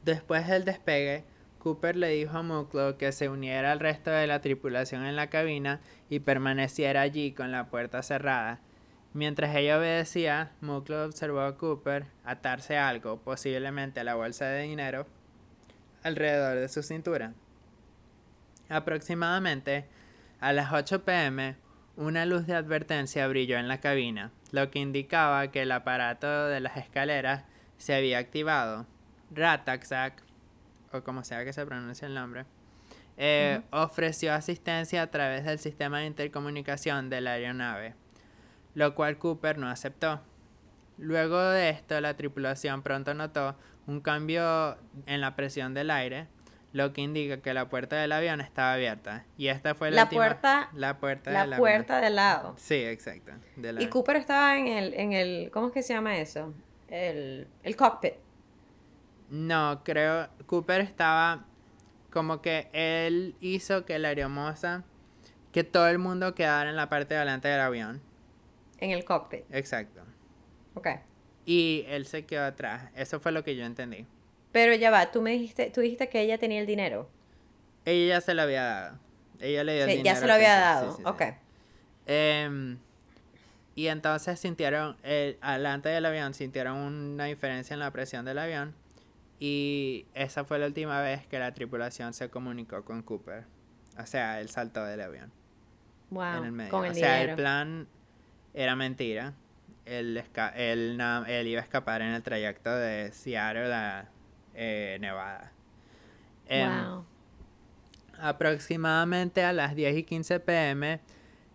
Después 0.03 0.47
del 0.47 0.63
despegue, 0.63 1.25
Cooper 1.59 1.97
le 1.97 2.09
dijo 2.09 2.37
a 2.37 2.43
Muklo 2.43 2.97
que 2.97 3.11
se 3.11 3.27
uniera 3.29 3.71
al 3.71 3.79
resto 3.79 4.09
de 4.09 4.25
la 4.25 4.39
tripulación 4.39 5.05
en 5.05 5.15
la 5.15 5.27
cabina 5.27 5.81
y 6.09 6.19
permaneciera 6.19 7.01
allí 7.01 7.33
con 7.33 7.51
la 7.51 7.69
puerta 7.69 8.01
cerrada. 8.03 8.61
Mientras 9.13 9.55
ella 9.55 9.77
obedecía, 9.77 10.51
Muklo 10.61 11.03
observó 11.03 11.41
a 11.41 11.57
Cooper 11.57 12.05
atarse 12.23 12.77
algo, 12.77 13.19
posiblemente 13.19 13.99
a 13.99 14.03
la 14.03 14.15
bolsa 14.15 14.45
de 14.45 14.63
dinero, 14.63 15.07
alrededor 16.03 16.57
de 16.57 16.69
su 16.69 16.83
cintura. 16.83 17.33
Aproximadamente 18.69 19.85
a 20.39 20.53
las 20.53 20.71
8 20.71 21.03
pm, 21.03 21.55
una 21.95 22.25
luz 22.25 22.45
de 22.45 22.55
advertencia 22.55 23.27
brilló 23.27 23.57
en 23.57 23.67
la 23.67 23.79
cabina, 23.79 24.31
lo 24.51 24.69
que 24.69 24.79
indicaba 24.79 25.47
que 25.49 25.63
el 25.63 25.71
aparato 25.71 26.45
de 26.45 26.59
las 26.59 26.77
escaleras 26.77 27.43
se 27.77 27.95
había 27.95 28.19
activado. 28.19 28.85
Rataksak, 29.31 30.23
o 30.93 31.01
como 31.01 31.23
sea 31.23 31.43
que 31.43 31.53
se 31.53 31.65
pronuncie 31.65 32.07
el 32.07 32.13
nombre, 32.13 32.45
eh, 33.17 33.61
ofreció 33.71 34.33
asistencia 34.33 35.01
a 35.01 35.07
través 35.07 35.43
del 35.43 35.57
sistema 35.57 35.99
de 35.99 36.05
intercomunicación 36.05 37.09
de 37.09 37.21
la 37.21 37.33
aeronave, 37.33 37.95
lo 38.75 38.93
cual 38.93 39.17
Cooper 39.17 39.57
no 39.57 39.67
aceptó. 39.67 40.21
Luego 40.99 41.41
de 41.41 41.69
esto, 41.69 41.99
la 41.99 42.15
tripulación 42.15 42.83
pronto 42.83 43.15
notó 43.15 43.55
un 43.87 44.01
cambio 44.01 44.77
en 45.07 45.21
la 45.21 45.35
presión 45.35 45.73
del 45.73 45.89
aire, 45.89 46.27
lo 46.77 46.93
que 46.93 47.01
indica 47.01 47.37
que 47.41 47.53
la 47.55 47.67
puerta 47.69 47.95
del 47.95 48.11
avión 48.11 48.39
estaba 48.39 48.73
abierta. 48.73 49.25
Y 49.35 49.47
esta 49.47 49.73
fue 49.73 49.89
la, 49.89 50.09
puerta, 50.09 50.69
la 50.73 50.99
puerta, 50.99 51.45
la 51.45 51.57
puerta 51.57 51.99
del 51.99 52.15
lado. 52.15 52.53
Sí, 52.57 52.75
exacto. 52.75 53.31
y 53.79 53.87
Cooper 53.87 54.15
estaba 54.15 54.57
en 54.57 54.67
el, 54.67 54.93
en 54.93 55.13
el, 55.13 55.49
¿cómo 55.51 55.67
es 55.67 55.73
que 55.73 55.81
se 55.81 55.95
llama 55.95 56.19
eso? 56.19 56.53
El, 56.87 57.47
el 57.63 57.75
cockpit. 57.75 58.13
No, 59.31 59.81
creo, 59.83 60.29
Cooper 60.45 60.81
estaba 60.81 61.45
como 62.11 62.43
que 62.43 62.69
él 62.73 63.35
hizo 63.41 63.83
que 63.83 63.97
la 63.97 64.09
aeromoza, 64.09 64.83
que 65.51 65.63
todo 65.63 65.87
el 65.87 65.97
mundo 65.97 66.35
quedara 66.35 66.69
en 66.69 66.75
la 66.75 66.89
parte 66.89 67.15
de 67.15 67.21
delante 67.21 67.47
del 67.47 67.59
avión. 67.59 68.01
En 68.77 68.91
el 68.91 69.03
cockpit. 69.03 69.45
Exacto. 69.49 70.01
Ok. 70.75 70.89
Y 71.43 71.85
él 71.87 72.05
se 72.05 72.27
quedó 72.27 72.45
atrás. 72.45 72.91
Eso 72.95 73.19
fue 73.19 73.31
lo 73.31 73.43
que 73.43 73.55
yo 73.55 73.65
entendí. 73.65 74.05
Pero 74.57 74.73
ya 74.73 74.89
va, 74.89 75.11
tú 75.11 75.21
me 75.21 75.33
dijiste, 75.33 75.69
tú 75.69 75.81
dijiste 75.81 76.09
que 76.09 76.19
ella 76.19 76.39
tenía 76.39 76.59
el 76.59 76.65
dinero. 76.65 77.07
Ella 77.85 78.15
ya 78.15 78.21
se 78.21 78.33
lo 78.33 78.41
había 78.41 78.63
dado. 78.63 78.99
Ella 79.39 79.63
le 79.63 79.75
dio 79.75 79.83
el 79.83 79.89
dinero. 79.89 80.03
Ya 80.03 80.15
se 80.15 80.25
lo 80.25 80.33
había 80.33 80.59
dado, 80.59 80.97
ok. 81.03 81.21
Em, 82.07 82.79
y 83.75 83.85
entonces 83.85 84.39
sintieron, 84.39 84.97
el, 85.03 85.37
alante 85.41 85.89
del 85.89 86.07
avión, 86.07 86.33
sintieron 86.33 86.75
una 86.75 87.25
diferencia 87.25 87.75
en 87.75 87.81
la 87.81 87.91
presión 87.91 88.25
del 88.25 88.39
avión. 88.39 88.73
Y 89.39 90.07
esa 90.15 90.43
fue 90.43 90.57
la 90.57 90.65
última 90.65 91.01
vez 91.01 91.27
que 91.27 91.37
la 91.37 91.53
tripulación 91.53 92.15
se 92.15 92.31
comunicó 92.31 92.83
con 92.83 93.03
Cooper. 93.03 93.43
O 93.99 94.07
sea, 94.07 94.41
él 94.41 94.49
saltó 94.49 94.83
del 94.85 95.01
avión. 95.01 95.31
Wow, 96.09 96.37
en 96.39 96.45
el 96.45 96.51
medio. 96.51 96.75
o 96.75 96.93
sea, 96.95 97.21
el 97.21 97.35
plan 97.35 97.87
era 98.55 98.75
mentira. 98.75 99.35
Él, 99.85 100.23
él, 100.55 100.99
él, 101.27 101.47
iba 101.47 101.61
a 101.61 101.63
escapar 101.63 102.01
en 102.01 102.07
el 102.07 102.23
trayecto 102.23 102.75
de 102.75 103.11
Seattle 103.11 103.71
a 103.71 104.09
eh, 104.57 104.97
Nevada. 104.99 105.51
Em, 106.47 107.03
aproximadamente 108.19 109.43
a 109.43 109.53
las 109.53 109.75
10 109.75 109.97
y 109.97 110.03
15 110.03 110.39
pm, 110.39 110.99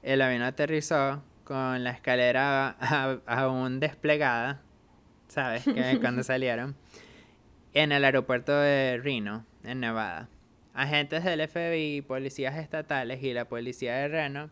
el 0.03 0.23
avión 0.23 0.43
aterrizó 0.43 1.23
con 1.45 1.83
la 1.83 1.91
escalera 1.91 2.77
aún 3.27 3.81
desplegada, 3.81 4.61
¿sabes? 5.29 5.65
Que 5.65 5.99
cuando 6.01 6.23
salieron, 6.23 6.77
en 7.75 7.91
el 7.91 8.05
aeropuerto 8.05 8.57
de 8.57 9.01
Reno, 9.03 9.45
en 9.65 9.81
Nevada. 9.81 10.29
Agentes 10.73 11.25
del 11.25 11.47
FBI, 11.47 12.03
policías 12.03 12.57
estatales 12.57 13.23
y 13.23 13.35
la 13.35 13.47
policía 13.47 13.97
de 13.97 14.09
Reno 14.09 14.51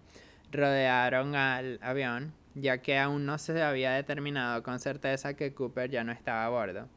rodearon 0.51 1.37
al 1.37 1.79
avión, 1.83 2.35
ya 2.55 2.79
que 2.79 2.99
aún 2.99 3.27
no 3.27 3.39
se 3.39 3.63
había 3.63 3.93
determinado 3.93 4.63
con 4.65 4.81
certeza 4.81 5.35
que 5.35 5.55
Cooper 5.55 5.89
ya 5.89 6.03
no 6.03 6.11
estaba 6.11 6.45
a 6.45 6.49
bordo 6.49 6.89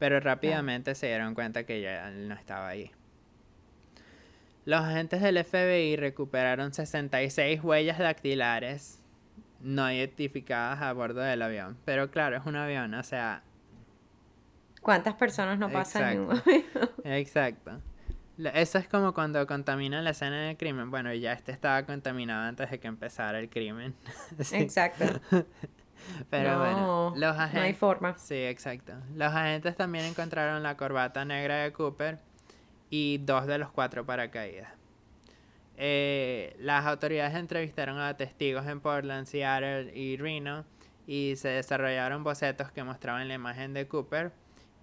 pero 0.00 0.18
rápidamente 0.18 0.94
se 0.94 1.08
dieron 1.08 1.34
cuenta 1.34 1.64
que 1.64 1.82
ya 1.82 2.10
no 2.10 2.34
estaba 2.34 2.68
ahí. 2.68 2.90
Los 4.64 4.80
agentes 4.80 5.20
del 5.20 5.44
FBI 5.44 5.96
recuperaron 5.96 6.72
66 6.72 7.62
huellas 7.62 7.98
dactilares 7.98 8.98
no 9.60 9.92
identificadas 9.92 10.80
a 10.80 10.92
bordo 10.94 11.20
del 11.20 11.42
avión. 11.42 11.76
Pero 11.84 12.10
claro, 12.10 12.38
es 12.38 12.46
un 12.46 12.56
avión, 12.56 12.94
o 12.94 13.02
sea... 13.02 13.42
¿Cuántas 14.80 15.14
personas 15.14 15.58
no 15.58 15.70
pasan 15.70 16.12
en 16.12 16.20
un 16.20 16.30
avión? 16.30 16.64
Exacto. 17.04 17.82
Eso 18.54 18.78
es 18.78 18.88
como 18.88 19.12
cuando 19.12 19.46
contaminan 19.46 20.02
la 20.02 20.10
escena 20.10 20.46
del 20.46 20.56
crimen. 20.56 20.90
Bueno, 20.90 21.12
ya 21.12 21.34
este 21.34 21.52
estaba 21.52 21.84
contaminado 21.84 22.48
antes 22.48 22.70
de 22.70 22.80
que 22.80 22.88
empezara 22.88 23.38
el 23.38 23.50
crimen. 23.50 23.94
Exacto. 24.52 25.20
Pero 26.30 26.58
bueno, 26.58 27.12
los 27.16 27.36
agentes... 27.36 27.60
No 27.60 27.66
hay 27.66 27.74
forma. 27.74 28.16
Sí, 28.18 28.34
exacto. 28.34 28.92
Los 29.14 29.32
agentes 29.32 29.76
también 29.76 30.04
encontraron 30.04 30.62
la 30.62 30.76
corbata 30.76 31.24
negra 31.24 31.56
de 31.56 31.72
Cooper 31.72 32.18
y 32.90 33.18
dos 33.18 33.46
de 33.46 33.58
los 33.58 33.70
cuatro 33.70 34.04
paracaídas. 34.04 34.72
Eh, 35.76 36.56
las 36.58 36.84
autoridades 36.84 37.34
entrevistaron 37.34 37.98
a 37.98 38.16
testigos 38.16 38.66
en 38.66 38.80
Portland, 38.80 39.26
Seattle 39.26 39.96
y 39.96 40.18
Reno 40.18 40.66
y 41.06 41.34
se 41.36 41.48
desarrollaron 41.48 42.22
bocetos 42.22 42.70
que 42.70 42.84
mostraban 42.84 43.26
la 43.28 43.34
imagen 43.34 43.72
de 43.72 43.88
Cooper 43.88 44.32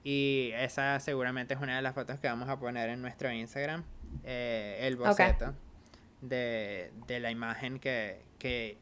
y 0.04 0.52
esa 0.56 1.00
seguramente 1.00 1.54
es 1.54 1.60
una 1.60 1.76
de 1.76 1.82
las 1.82 1.94
fotos 1.94 2.18
que 2.20 2.28
vamos 2.28 2.50
a 2.50 2.58
poner 2.58 2.90
en 2.90 3.02
nuestro 3.02 3.32
Instagram, 3.32 3.84
eh, 4.24 4.80
el 4.82 4.96
boceto 4.96 5.54
de, 6.22 6.92
de, 7.08 7.20
la 7.20 7.30
imagen 7.30 7.78
que, 7.78 8.24
que 8.40 8.78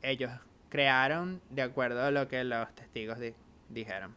ellos 0.00 0.30
crearon 0.70 1.42
de 1.50 1.62
acuerdo 1.62 2.02
a 2.02 2.10
lo 2.10 2.28
que 2.28 2.42
los 2.44 2.74
testigos 2.74 3.18
dijeron. 3.68 4.14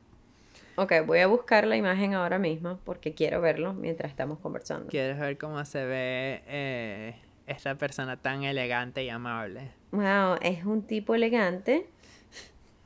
Ok, 0.75 0.93
voy 1.05 1.19
a 1.19 1.27
buscar 1.27 1.67
la 1.67 1.75
imagen 1.75 2.13
ahora 2.13 2.39
mismo 2.39 2.79
porque 2.83 3.13
quiero 3.13 3.41
verlo 3.41 3.73
mientras 3.73 4.09
estamos 4.09 4.39
conversando. 4.39 4.87
¿Quieres 4.87 5.19
ver 5.19 5.37
cómo 5.37 5.63
se 5.65 5.85
ve 5.85 6.43
eh, 6.47 7.15
esta 7.45 7.75
persona 7.75 8.17
tan 8.17 8.43
elegante 8.43 9.03
y 9.03 9.09
amable? 9.09 9.71
Wow, 9.91 10.37
es 10.41 10.65
un 10.65 10.81
tipo 10.83 11.13
elegante. 11.13 11.87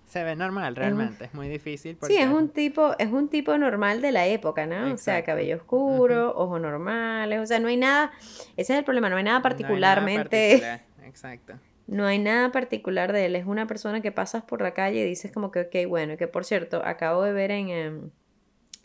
Se 0.05 0.23
ve 0.23 0.35
normal 0.35 0.75
realmente, 0.75 1.25
es 1.25 1.33
muy 1.33 1.49
difícil. 1.49 1.97
Porque... 1.97 2.15
Sí, 2.15 2.21
es 2.21 2.29
un 2.29 2.49
tipo, 2.49 2.95
es 2.97 3.11
un 3.11 3.27
tipo 3.27 3.57
normal 3.57 4.01
de 4.01 4.13
la 4.13 4.25
época, 4.25 4.65
¿no? 4.65 4.93
O 4.93 4.97
sea, 4.97 5.23
cabello 5.23 5.57
oscuro, 5.57 6.33
ojos 6.35 6.61
normales, 6.61 7.39
o 7.39 7.45
sea, 7.45 7.59
no 7.59 7.67
hay 7.67 7.77
nada, 7.77 8.11
ese 8.55 8.73
es 8.73 8.79
el 8.79 8.85
problema, 8.85 9.09
no 9.09 9.17
hay 9.17 9.23
nada 9.23 9.41
particularmente. 9.41 10.47
No 10.49 10.55
hay 10.55 10.61
nada 10.61 10.77
particular. 10.77 11.07
Exacto. 11.07 11.53
No 11.87 12.05
hay 12.05 12.19
nada 12.19 12.51
particular 12.51 13.13
de 13.13 13.25
él, 13.25 13.35
es 13.35 13.45
una 13.45 13.65
persona 13.65 14.01
que 14.01 14.11
pasas 14.11 14.43
por 14.43 14.61
la 14.61 14.73
calle 14.73 14.99
y 14.99 15.03
dices 15.05 15.31
como 15.31 15.51
que, 15.51 15.61
ok, 15.61 15.87
bueno, 15.87 16.17
que 16.17 16.27
por 16.27 16.45
cierto, 16.45 16.81
acabo 16.83 17.23
de 17.23 17.31
ver 17.31 17.51
en, 17.51 17.69
em, 17.69 18.09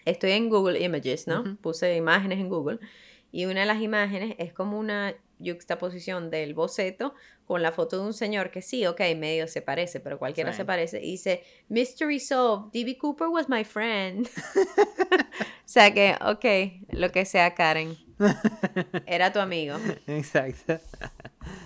estoy 0.05 0.32
en 0.32 0.48
Google 0.48 0.80
Images, 0.80 1.26
¿no? 1.26 1.57
Puse 1.61 1.96
imágenes 1.96 2.38
en 2.38 2.48
Google 2.48 2.78
y 3.32 3.46
una 3.46 3.61
de 3.61 3.66
las 3.66 3.80
imágenes 3.80 4.36
es 4.38 4.53
como 4.53 4.78
una 4.78 5.16
juxtaposición 5.44 6.30
del 6.30 6.55
boceto 6.55 7.14
con 7.46 7.62
la 7.62 7.72
foto 7.72 7.98
de 7.98 8.07
un 8.07 8.12
señor 8.12 8.50
que 8.50 8.62
sí, 8.62 8.86
ok, 8.86 9.00
medio 9.16 9.48
se 9.48 9.62
parece, 9.62 10.00
pero 10.00 10.18
cualquiera 10.18 10.53
se 10.53 10.64
parece. 10.64 11.03
Y 11.03 11.12
dice, 11.12 11.42
Mystery 11.68 12.20
Solved, 12.20 12.70
D.B. 12.72 12.98
Cooper 12.98 13.28
was 13.28 13.48
my 13.48 13.64
friend. 13.64 14.28
o 14.57 15.64
sea 15.64 15.92
que, 15.92 16.14
ok, 16.24 16.94
lo 16.96 17.11
que 17.11 17.24
sea 17.24 17.55
Karen. 17.55 17.96
Era 19.06 19.32
tu 19.32 19.40
amigo. 19.40 19.76
Exacto. 20.06 20.78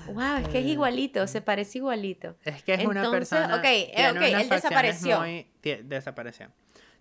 Wow, 0.07 0.37
es 0.43 0.49
que 0.49 0.61
es 0.61 0.67
igualito, 0.67 1.27
se 1.27 1.41
parece 1.41 1.79
igualito. 1.79 2.37
Es 2.45 2.63
que 2.63 2.75
es 2.75 2.85
una 2.85 3.11
persona. 3.11 3.57
Ok, 3.57 3.65
eh, 3.65 4.11
ok, 4.11 4.23
él 4.23 4.49
desapareció. 4.49 5.19
Muy, 5.21 5.47
desapareció. 5.85 6.51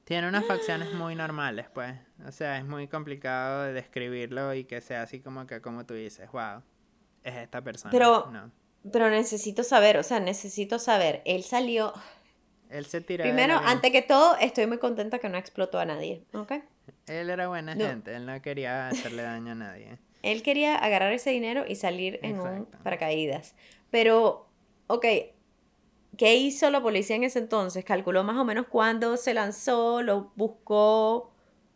Tiene 0.04 0.28
unas 0.28 0.46
facciones 0.46 0.94
muy 0.94 1.16
normales, 1.16 1.68
pues. 1.74 1.96
O 2.28 2.32
sea, 2.32 2.58
es 2.58 2.66
muy 2.66 2.88
complicado 2.88 3.64
de 3.64 3.74
describirlo 3.74 4.54
y 4.54 4.66
que 4.66 4.82
sea 4.82 5.02
así 5.02 5.20
como 5.20 5.48
que, 5.48 5.62
como 5.62 5.86
tú 5.86 5.94
dices, 5.94 6.32
wow, 6.32 6.62
es 7.24 7.36
esta 7.36 7.62
persona. 7.62 7.92
Pero, 7.92 8.32
pero 8.92 9.10
necesito 9.10 9.64
saber, 9.64 9.98
o 9.98 10.04
sea, 10.04 10.20
necesito 10.20 10.80
saber. 10.80 11.22
Él 11.26 11.44
salió. 11.44 11.94
Él 12.70 12.86
se 12.86 13.02
tiró. 13.02 13.24
Primero, 13.24 13.60
antes 13.64 13.92
que 13.92 14.02
todo, 14.02 14.38
estoy 14.38 14.68
muy 14.68 14.78
contenta 14.78 15.20
que 15.20 15.30
no 15.30 15.38
explotó 15.38 15.80
a 15.80 15.86
nadie, 15.86 16.24
¿ok? 16.34 16.54
Él 17.08 17.30
era 17.30 17.48
buena 17.48 17.76
gente, 17.76 18.16
él 18.16 18.26
no 18.26 18.42
quería 18.42 18.88
hacerle 18.88 19.24
daño 19.24 19.52
a 19.52 19.56
nadie. 19.56 19.98
Él 20.24 20.42
quería 20.42 20.76
agarrar 20.76 21.14
ese 21.14 21.30
dinero 21.30 21.66
y 21.68 21.76
salir 21.76 22.20
en 22.24 22.40
un 22.40 22.66
paracaídas. 22.84 23.54
Pero, 23.92 24.50
ok, 24.88 25.06
¿qué 26.18 26.36
hizo 26.36 26.72
la 26.72 26.82
policía 26.82 27.16
en 27.16 27.24
ese 27.26 27.38
entonces? 27.38 27.86
Calculó 27.86 28.24
más 28.24 28.36
o 28.38 28.44
menos 28.44 28.66
cuándo 28.66 29.18
se 29.18 29.36
lanzó, 29.36 30.02
lo 30.02 30.32
buscó 30.36 31.32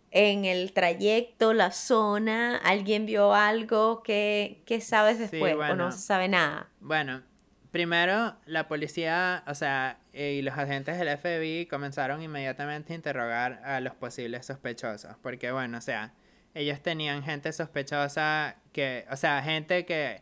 en 0.10 0.46
el 0.46 0.74
trayecto, 0.74 1.54
la 1.54 1.72
zona, 1.72 2.58
alguien 2.58 3.06
vio 3.06 3.36
algo, 3.36 4.02
¿qué, 4.02 4.64
qué 4.66 4.82
sabes 4.82 5.20
después? 5.20 5.56
¿O 5.56 5.76
no 5.76 5.92
se 5.92 6.00
sabe 6.00 6.28
nada? 6.28 6.70
Bueno, 6.80 7.22
primero 7.70 8.36
la 8.46 8.68
policía, 8.68 9.44
o 9.46 9.54
sea, 9.54 9.99
y 10.14 10.42
los 10.42 10.58
agentes 10.58 10.98
del 10.98 11.18
FBI 11.18 11.68
comenzaron 11.68 12.22
inmediatamente 12.22 12.94
a 12.94 12.96
interrogar 12.96 13.62
a 13.64 13.80
los 13.80 13.94
posibles 13.96 14.46
sospechosos, 14.46 15.16
porque 15.22 15.52
bueno, 15.52 15.78
o 15.78 15.82
sea, 15.82 16.14
ellos 16.54 16.82
tenían 16.82 17.24
gente 17.24 17.52
sospechosa 17.54 18.56
que, 18.74 19.06
o 19.12 19.16
sea, 19.16 19.42
gente 19.44 19.86
que, 19.86 20.22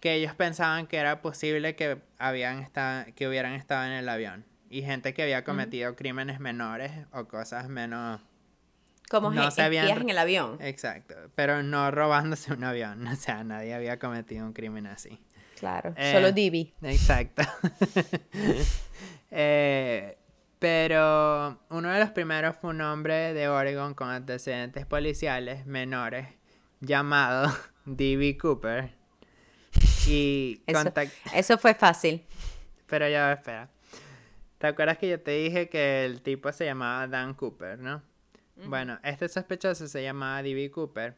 que 0.00 0.14
ellos 0.14 0.34
pensaban 0.34 0.86
que 0.86 0.96
era 0.96 1.22
posible 1.22 1.76
que, 1.76 1.98
habían 2.18 2.58
estado, 2.58 3.06
que 3.14 3.28
hubieran 3.28 3.52
estado 3.52 3.86
en 3.86 3.92
el 3.92 4.08
avión. 4.08 4.44
Y 4.70 4.82
gente 4.82 5.14
que 5.14 5.22
había 5.22 5.44
cometido 5.44 5.96
crímenes 5.96 6.40
menores 6.40 6.92
o 7.12 7.26
cosas 7.26 7.68
menos... 7.68 8.20
Como 9.08 9.30
no 9.30 9.50
se 9.50 9.62
habían... 9.62 9.88
en 9.88 10.10
el 10.10 10.18
avión. 10.18 10.58
Exacto, 10.60 11.14
pero 11.34 11.62
no 11.62 11.90
robándose 11.90 12.52
un 12.52 12.64
avión. 12.64 13.06
O 13.08 13.16
sea, 13.16 13.44
nadie 13.44 13.72
había 13.72 13.98
cometido 13.98 14.44
un 14.44 14.52
crimen 14.52 14.86
así. 14.86 15.18
Claro, 15.58 15.94
eh, 15.96 16.12
solo 16.12 16.32
Divi. 16.32 16.74
Exacto. 16.82 17.42
eh, 19.30 20.18
pero 20.58 21.60
uno 21.70 21.92
de 21.92 22.00
los 22.00 22.10
primeros 22.10 22.56
fue 22.56 22.70
un 22.70 22.80
hombre 22.80 23.32
de 23.34 23.48
Oregon 23.48 23.94
con 23.94 24.08
antecedentes 24.08 24.86
policiales 24.86 25.66
menores 25.66 26.28
llamado 26.80 27.52
D.B. 27.84 28.36
Cooper. 28.38 28.90
Y 30.08 30.62
eso, 30.66 30.92
eso 31.34 31.58
fue 31.58 31.74
fácil. 31.74 32.24
Pero 32.86 33.08
ya, 33.08 33.32
espera. 33.32 33.68
¿Te 34.58 34.66
acuerdas 34.66 34.98
que 34.98 35.08
yo 35.08 35.20
te 35.20 35.32
dije 35.32 35.68
que 35.68 36.04
el 36.04 36.22
tipo 36.22 36.50
se 36.50 36.64
llamaba 36.64 37.06
Dan 37.06 37.34
Cooper, 37.34 37.78
no? 37.78 38.02
Bueno, 38.66 38.98
este 39.04 39.28
sospechoso 39.28 39.86
se 39.86 40.02
llamaba 40.02 40.42
D.B. 40.42 40.72
Cooper 40.72 41.16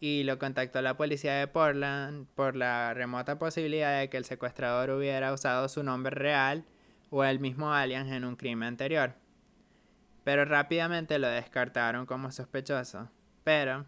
y 0.00 0.22
lo 0.22 0.38
contactó 0.38 0.80
la 0.80 0.96
policía 0.96 1.34
de 1.34 1.46
Portland 1.46 2.26
por 2.34 2.56
la 2.56 2.94
remota 2.94 3.38
posibilidad 3.38 3.98
de 3.98 4.08
que 4.08 4.16
el 4.16 4.24
secuestrador 4.24 4.90
hubiera 4.90 5.32
usado 5.34 5.68
su 5.68 5.82
nombre 5.82 6.14
real 6.14 6.64
o 7.10 7.24
el 7.24 7.40
mismo 7.40 7.72
alien 7.72 8.12
en 8.12 8.24
un 8.24 8.36
crimen 8.36 8.68
anterior. 8.68 9.14
Pero 10.24 10.44
rápidamente 10.44 11.18
lo 11.18 11.28
descartaron 11.28 12.06
como 12.06 12.30
sospechoso. 12.30 13.08
Pero 13.44 13.86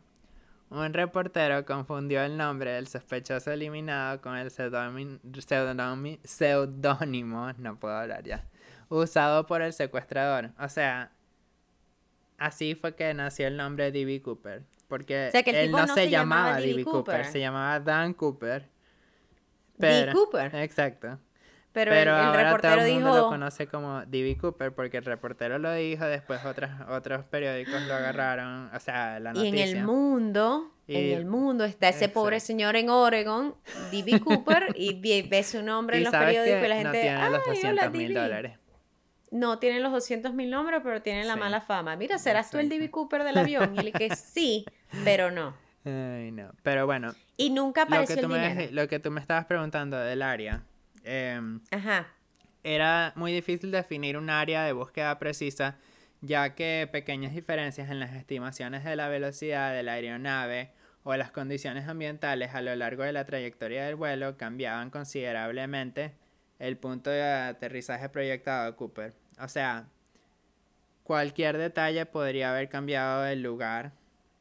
un 0.71 0.93
reportero 0.95 1.65
confundió 1.67 2.23
el 2.23 2.37
nombre 2.37 2.71
del 2.73 2.87
sospechoso 2.87 3.51
eliminado 3.51 4.21
con 4.21 4.37
el 4.37 4.51
seudónimo, 4.51 5.13
no 7.59 7.79
puedo 7.79 7.97
hablar 7.97 8.23
ya, 8.23 8.47
usado 8.89 9.47
por 9.47 9.63
el 9.63 9.73
secuestrador. 9.73 10.53
O 10.59 10.69
sea, 10.69 11.11
así 12.39 12.77
fue 12.77 12.95
que 12.95 13.13
nació 13.15 13.49
el 13.49 13.57
nombre 13.57 13.91
D.B. 13.91 14.23
Cooper. 14.23 14.63
Porque 14.89 15.31
él 15.33 15.71
no, 15.73 15.87
se, 15.89 16.09
llamaba 16.09 16.61
D.B. 16.61 16.85
Cooper. 16.85 17.25
se 17.27 17.41
llamaba 17.41 17.81
Dan 17.81 18.15
Cooper. 18.15 18.69
D. 19.77 20.11
Cooper. 20.13 20.55
Exacto. 20.55 21.19
Pero, 21.73 21.95
el, 21.95 22.09
ahora 22.09 22.45
reportero 22.45 22.75
todo 22.77 22.85
el 22.85 22.95
mundo 22.95 23.17
lo 23.17 23.29
conoce 23.29 23.69
como 23.69 24.05
D.B. 24.05 24.39
Cooper 24.39 24.75
porque 24.75 24.97
el 24.97 25.05
reportero 25.05 25.59
lo 25.59 25.73
dijo, 25.73 26.05
después 26.05 26.45
otros, 26.45 26.69
otros 26.89 27.25
periódicos 27.27 27.81
lo 27.83 27.95
agarraron, 27.95 28.71
o 28.75 28.81
sea, 28.81 29.21
la 29.21 29.33
noticia. 29.33 29.57
Y 29.57 29.63
en 29.71 29.77
el 29.77 29.85
mundo, 29.85 30.73
en 30.89 31.17
el 31.17 31.27
mundo 31.27 31.65
está 31.65 31.89
ese 31.89 32.09
pobre 32.09 32.41
señor 32.41 32.75
en 32.75 32.91
Oregon, 32.91 33.55
D.B. 33.93 34.21
Cooper, 34.21 34.75
y 34.75 34.95
ve 35.29 35.43
su 35.45 35.63
nombre 35.63 35.99
en 35.99 36.05
los 36.05 36.13
periódicos 36.13 36.65
y 36.65 36.69
la 36.69 36.77
gente, 36.77 36.85
no 36.85 36.91
tiene 36.93 37.31
los 37.31 37.47
200 37.47 37.93
mil 37.93 38.15
dólares. 38.15 38.59
No 39.31 39.59
tienen 39.61 39.83
los 39.85 39.93
200 39.93 40.35
mil 40.35 40.51
nombres, 40.51 40.81
pero 40.83 41.03
tienen 41.03 41.29
la 41.29 41.37
mala 41.37 41.61
fama. 41.61 41.95
Mira, 41.95 42.19
¿serás 42.19 42.51
tú 42.51 42.59
el 42.59 42.69
D.B. 42.69 42.91
Cooper 42.91 43.23
del 43.23 43.39
avión? 43.39 43.77
Y 43.77 43.79
el 43.79 43.93
que 43.93 44.11
sí, 44.17 44.65
pero 45.05 45.31
no. 45.31 45.55
Ay, 45.85 46.33
no. 46.33 46.51
Pero 46.65 46.85
bueno. 46.87 47.15
Y 47.37 47.51
nunca 47.51 47.83
apareció 47.83 48.17
lo 48.17 48.21
que 48.23 48.27
el 48.27 48.27
tú 48.27 48.35
dinero. 48.35 48.55
Me, 48.57 48.73
lo 48.73 48.89
que 48.89 48.99
tú 48.99 49.13
me 49.13 49.21
estabas 49.21 49.47
preguntando 49.47 49.97
del 49.97 50.23
área 50.23 50.65
Em, 51.05 51.61
Ajá. 51.71 52.07
Era 52.63 53.13
muy 53.17 53.33
difícil 53.33 53.71
definir 53.71 54.19
un 54.19 54.29
área 54.29 54.65
de 54.65 54.73
búsqueda 54.73 55.19
precisa, 55.19 55.79
ya 56.21 56.55
que 56.55 56.89
pequeñas 56.93 57.35
diferencias 57.35 57.91
en 57.91 58.01
las 58.01 58.15
estimaciones 58.15 58.85
de 58.85 58.97
la 58.97 59.09
velocidad 59.09 59.73
de 59.73 59.83
la 59.83 59.95
aeronave 59.95 60.71
o 61.03 61.17
las 61.17 61.31
condiciones 61.31 61.89
ambientales 61.89 62.55
a 62.55 62.61
lo 62.61 62.75
largo 62.77 63.05
de 63.05 63.13
la 63.13 63.25
trayectoria 63.25 63.87
del 63.87 63.97
vuelo 63.97 64.37
cambiaban 64.37 64.91
considerablemente 64.91 66.13
el 66.59 66.77
punto 66.77 67.09
de 67.09 67.23
aterrizaje 67.23 68.11
proyectado 68.11 68.67
de 68.67 68.77
Cooper. 68.77 69.15
O 69.41 69.49
sea, 69.49 69.89
cualquier 71.03 71.57
detalle 71.57 72.05
podría 72.05 72.51
haber 72.51 72.69
cambiado 72.69 73.27
el 73.27 73.43
lugar 73.43 73.93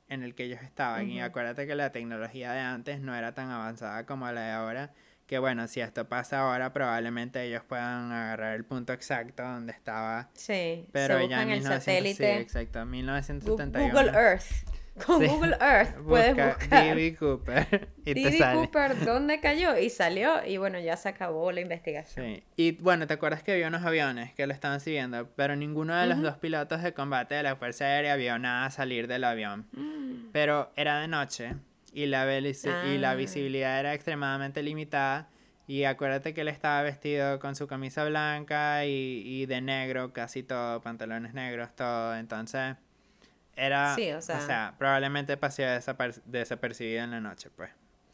en 0.10 0.24
el 0.24 0.36
que 0.36 0.44
ellos 0.44 0.62
estaban. 0.62 1.10
Y 1.10 1.22
acuérdate 1.22 1.66
que 1.66 1.76
la 1.76 1.94
tecnología 1.94 2.52
de 2.52 2.60
antes 2.60 3.00
no 3.00 3.16
era 3.16 3.34
tan 3.34 3.50
avanzada 3.50 4.06
como 4.06 4.30
la 4.32 4.42
de 4.42 4.52
ahora 4.52 4.92
que 5.30 5.38
bueno, 5.38 5.68
si 5.68 5.80
esto 5.80 6.10
pasa 6.10 6.40
ahora, 6.40 6.74
probablemente 6.74 7.44
ellos 7.44 7.62
puedan 7.68 8.12
agarrar 8.12 8.56
el 8.56 8.66
punto 8.66 8.94
exacto 8.94 9.44
donde 9.44 9.72
estaba. 9.72 10.28
Sí, 10.34 10.88
pero 10.92 11.20
se 11.20 11.28
ya 11.28 11.44
en 11.44 11.52
el 11.52 11.62
satélite. 11.62 12.16
Sí, 12.16 12.42
exacto, 12.42 12.84
1971. 12.84 13.94
Google 13.94 14.20
Earth. 14.20 14.44
Con 15.06 15.24
Google 15.24 15.56
Earth 15.62 15.96
puedes 16.00 16.36
buscar. 16.36 16.84
D.B. 16.84 17.16
Cooper. 17.16 17.90
Y 18.06 18.14
D.B. 18.16 18.40
Cooper, 18.56 19.06
¿dónde 19.06 19.40
cayó? 19.40 19.78
Y 19.78 19.92
salió, 19.92 20.44
y 20.44 20.58
bueno, 20.58 20.80
ya 20.80 20.98
se 20.98 21.10
acabó 21.10 21.52
la 21.52 21.62
investigación. 21.62 22.26
Sí. 22.26 22.44
Y 22.56 22.72
bueno, 22.72 23.06
¿te 23.06 23.14
acuerdas 23.14 23.44
que 23.44 23.52
había 23.52 23.68
unos 23.68 23.86
aviones 23.86 24.34
que 24.34 24.48
lo 24.48 24.54
estaban 24.54 24.80
siguiendo? 24.80 25.30
Pero 25.36 25.56
ninguno 25.56 25.96
de 25.96 26.08
los 26.08 26.24
dos 26.24 26.38
pilotos 26.38 26.82
de 26.82 26.96
combate 26.96 27.36
de 27.36 27.44
la 27.44 27.56
Fuerza 27.56 27.86
Aérea 27.86 28.16
vio 28.16 28.40
nada 28.40 28.72
salir 28.72 29.08
del 29.08 29.26
avión. 29.26 29.68
Mm. 29.74 30.32
Pero 30.32 30.72
era 30.76 31.00
de 31.02 31.08
noche 31.08 31.54
y 31.94 32.06
la, 32.06 32.26
y 32.38 32.98
la 32.98 33.12
ah. 33.12 33.16
visibilidad 33.16 33.80
era 33.80 33.94
extremadamente 33.94 34.64
limitada. 34.64 35.30
Y 35.68 35.84
acuérdate 35.84 36.34
que 36.34 36.42
él 36.42 36.48
estaba 36.48 36.82
vestido 36.82 37.40
con 37.40 37.56
su 37.56 37.68
camisa 37.68 38.04
blanca 38.04 38.86
y, 38.86 39.22
y 39.24 39.46
de 39.46 39.62
negro, 39.62 40.14
casi 40.14 40.42
todo, 40.42 40.82
pantalones 40.82 41.36
negros, 41.36 41.76
todo. 41.76 42.16
Entonces, 42.16 42.76
era. 43.60 43.96
Sí, 43.96 44.12
o 44.12 44.22
sea. 44.22 44.38
O 44.38 44.42
sea 44.42 44.76
probablemente 44.78 45.38
pasó 45.38 45.64
desapercibido 46.26 47.04
en 47.04 47.12
la 47.12 47.20
noche, 47.20 47.50
pues. 47.56 47.70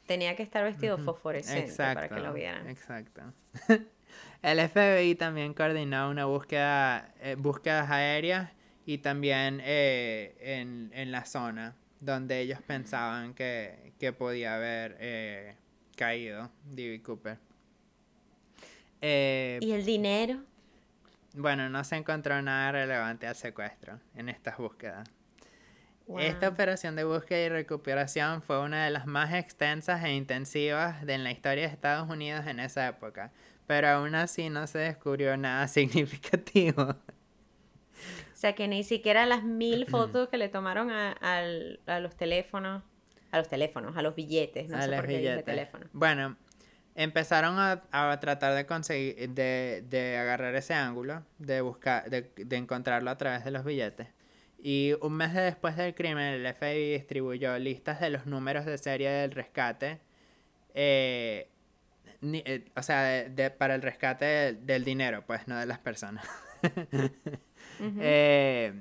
Tenía 0.05 0.35
que 0.35 0.43
estar 0.43 0.63
vestido 0.63 0.97
fosforescente 0.97 1.73
para 1.77 2.09
que 2.09 2.19
lo 2.19 2.33
vieran. 2.33 2.67
Exacto. 2.67 3.21
El 4.41 4.59
FBI 4.69 5.15
también 5.15 5.53
coordinó 5.53 6.09
una 6.09 6.25
búsqueda, 6.25 7.13
eh, 7.19 7.35
búsquedas 7.35 7.89
aéreas 7.89 8.51
y 8.85 8.99
también 8.99 9.61
eh, 9.63 10.35
en, 10.39 10.91
en, 10.93 11.11
la 11.11 11.25
zona 11.25 11.75
donde 12.05 12.39
ellos 12.39 12.59
pensaban 12.65 13.33
que, 13.33 13.93
que 13.99 14.13
podía 14.13 14.55
haber 14.55 14.97
eh, 14.99 15.55
caído 15.95 16.51
D.B. 16.65 17.01
Cooper. 17.01 17.37
¿Y 19.01 19.71
el 19.71 19.85
dinero? 19.85 20.41
Bueno, 21.33 21.69
no 21.69 21.83
se 21.83 21.95
encontró 21.97 22.41
nada 22.41 22.71
relevante 22.71 23.27
al 23.27 23.35
secuestro 23.35 23.99
en 24.15 24.29
estas 24.29 24.57
búsquedas. 24.57 25.09
Esta 26.19 26.47
operación 26.47 26.95
de 26.95 27.03
búsqueda 27.03 27.39
y 27.45 27.49
recuperación 27.49 28.43
fue 28.43 28.59
una 28.59 28.85
de 28.85 28.91
las 28.91 29.07
más 29.07 29.33
extensas 29.33 30.03
e 30.03 30.13
intensivas 30.13 31.03
de 31.05 31.15
en 31.15 31.23
la 31.23 31.31
historia 31.31 31.67
de 31.67 31.73
Estados 31.73 32.09
Unidos 32.09 32.45
en 32.45 32.59
esa 32.59 32.87
época, 32.87 33.31
pero 33.65 33.87
aún 33.87 34.13
así 34.13 34.49
no 34.49 34.67
se 34.67 34.77
descubrió 34.77 35.35
nada 35.35 35.67
significativo. 35.69 36.95
Sea 38.45 38.53
que 38.53 38.67
ni 38.67 38.83
siquiera 38.83 39.25
las 39.25 39.43
mil 39.43 39.85
fotos 39.89 40.29
que 40.29 40.37
le 40.37 40.49
tomaron 40.49 40.91
a, 40.91 41.41
los 41.99 42.15
teléfonos, 42.15 42.83
a 43.31 43.39
los 43.39 43.47
teléfonos, 43.47 43.97
a 43.97 44.03
los 44.03 44.13
billetes, 44.13 44.69
no 44.69 44.79
sé 44.79 44.95
por 44.95 45.07
qué 45.07 45.17
dije 45.17 45.41
teléfono. 45.41 45.87
Bueno, 45.93 46.37
empezaron 46.93 47.57
a, 47.57 48.19
tratar 48.19 48.53
de 48.53 48.67
conseguir, 48.67 49.29
de, 49.31 49.83
de, 49.89 50.17
agarrar 50.17 50.53
ese 50.53 50.75
ángulo, 50.75 51.23
de 51.39 51.61
buscar, 51.61 52.07
de, 52.11 52.31
de 52.35 52.55
encontrarlo 52.55 53.09
a 53.09 53.17
través 53.17 53.43
de 53.43 53.49
los 53.49 53.65
billetes. 53.65 54.09
Y 54.59 54.93
un 55.01 55.13
mes 55.13 55.33
después 55.33 55.75
del 55.75 55.95
crimen, 55.95 56.25
el 56.25 56.53
FBI 56.53 56.93
distribuyó 56.93 57.57
listas 57.57 57.99
de 57.99 58.11
los 58.11 58.27
números 58.27 58.65
de 58.65 58.77
serie 58.77 59.09
del 59.09 59.31
rescate. 59.31 60.01
Eh, 60.75 61.49
eh, 62.21 62.65
o 62.75 62.83
sea, 62.83 63.27
de, 63.27 63.49
para 63.49 63.73
el 63.73 63.81
rescate 63.81 64.53
del, 64.53 64.83
dinero, 64.83 65.23
pues, 65.25 65.47
no 65.47 65.57
de 65.57 65.65
las 65.65 65.79
personas. 65.79 66.27
Eh, 67.79 68.73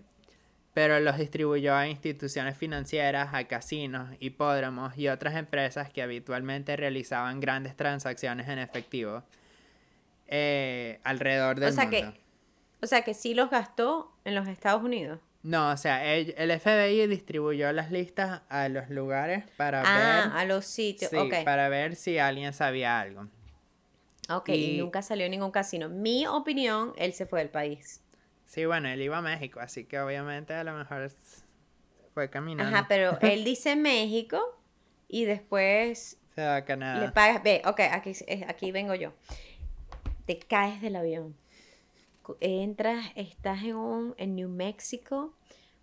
pero 0.72 0.98
los 1.00 1.18
distribuyó 1.18 1.74
a 1.74 1.88
instituciones 1.88 2.56
financieras, 2.56 3.28
a 3.32 3.44
casinos, 3.44 4.10
hipódromos 4.20 4.96
y 4.98 5.08
otras 5.08 5.36
empresas 5.36 5.90
que 5.90 6.02
habitualmente 6.02 6.76
realizaban 6.76 7.40
grandes 7.40 7.76
transacciones 7.76 8.48
en 8.48 8.58
efectivo 8.58 9.22
alrededor 11.04 11.60
del 11.60 11.68
o 11.68 11.72
sea 11.72 11.84
mundo. 11.84 12.12
Que, 12.12 12.20
o 12.82 12.86
sea 12.86 13.02
que 13.02 13.14
sí 13.14 13.34
los 13.34 13.50
gastó 13.50 14.12
en 14.24 14.34
los 14.34 14.48
Estados 14.48 14.82
Unidos. 14.82 15.20
No, 15.44 15.70
o 15.70 15.76
sea, 15.76 16.14
el, 16.14 16.58
FBI 16.58 17.06
distribuyó 17.06 17.70
las 17.72 17.90
listas 17.90 18.40
a 18.48 18.70
los 18.70 18.88
lugares 18.88 19.44
para 19.58 19.82
ah, 19.84 19.98
ver. 19.98 20.38
a 20.38 20.44
los 20.46 20.64
sitios, 20.64 21.10
sí, 21.10 21.18
para 21.44 21.68
ver 21.68 21.96
si 21.96 22.16
alguien 22.16 22.54
sabía 22.54 22.98
algo. 22.98 23.28
Ok, 24.30 24.48
y, 24.48 24.78
nunca 24.78 25.02
salió 25.02 25.26
en 25.26 25.32
ningún 25.32 25.50
casino. 25.50 25.90
Mi 25.90 26.26
opinión, 26.26 26.94
él 26.96 27.12
se 27.12 27.26
fue 27.26 27.40
del 27.40 27.50
país. 27.50 28.00
Sí, 28.54 28.66
bueno, 28.66 28.88
él 28.88 29.02
iba 29.02 29.18
a 29.18 29.22
México, 29.22 29.60
así 29.60 29.84
que 29.84 29.98
obviamente 29.98 30.54
a 30.54 30.62
lo 30.62 30.74
mejor 30.74 31.10
fue 32.14 32.30
caminando. 32.30 32.74
Ajá, 32.74 32.86
pero 32.88 33.18
él 33.22 33.44
dice 33.44 33.76
México 33.76 34.40
y 35.08 35.24
después. 35.24 36.18
Se 36.34 36.42
va 36.42 36.56
a 36.56 36.64
Canadá. 36.64 37.00
Le 37.00 37.12
pagas. 37.12 37.42
Ve, 37.42 37.62
ok, 37.64 37.80
aquí, 37.90 38.12
aquí 38.46 38.72
vengo 38.72 38.94
yo. 38.94 39.12
Te 40.26 40.38
caes 40.38 40.80
del 40.80 40.96
avión 40.96 41.36
entras, 42.40 43.06
estás 43.14 43.62
en, 43.62 43.76
un, 43.76 44.14
en 44.16 44.34
New 44.34 44.48
Mexico, 44.48 45.34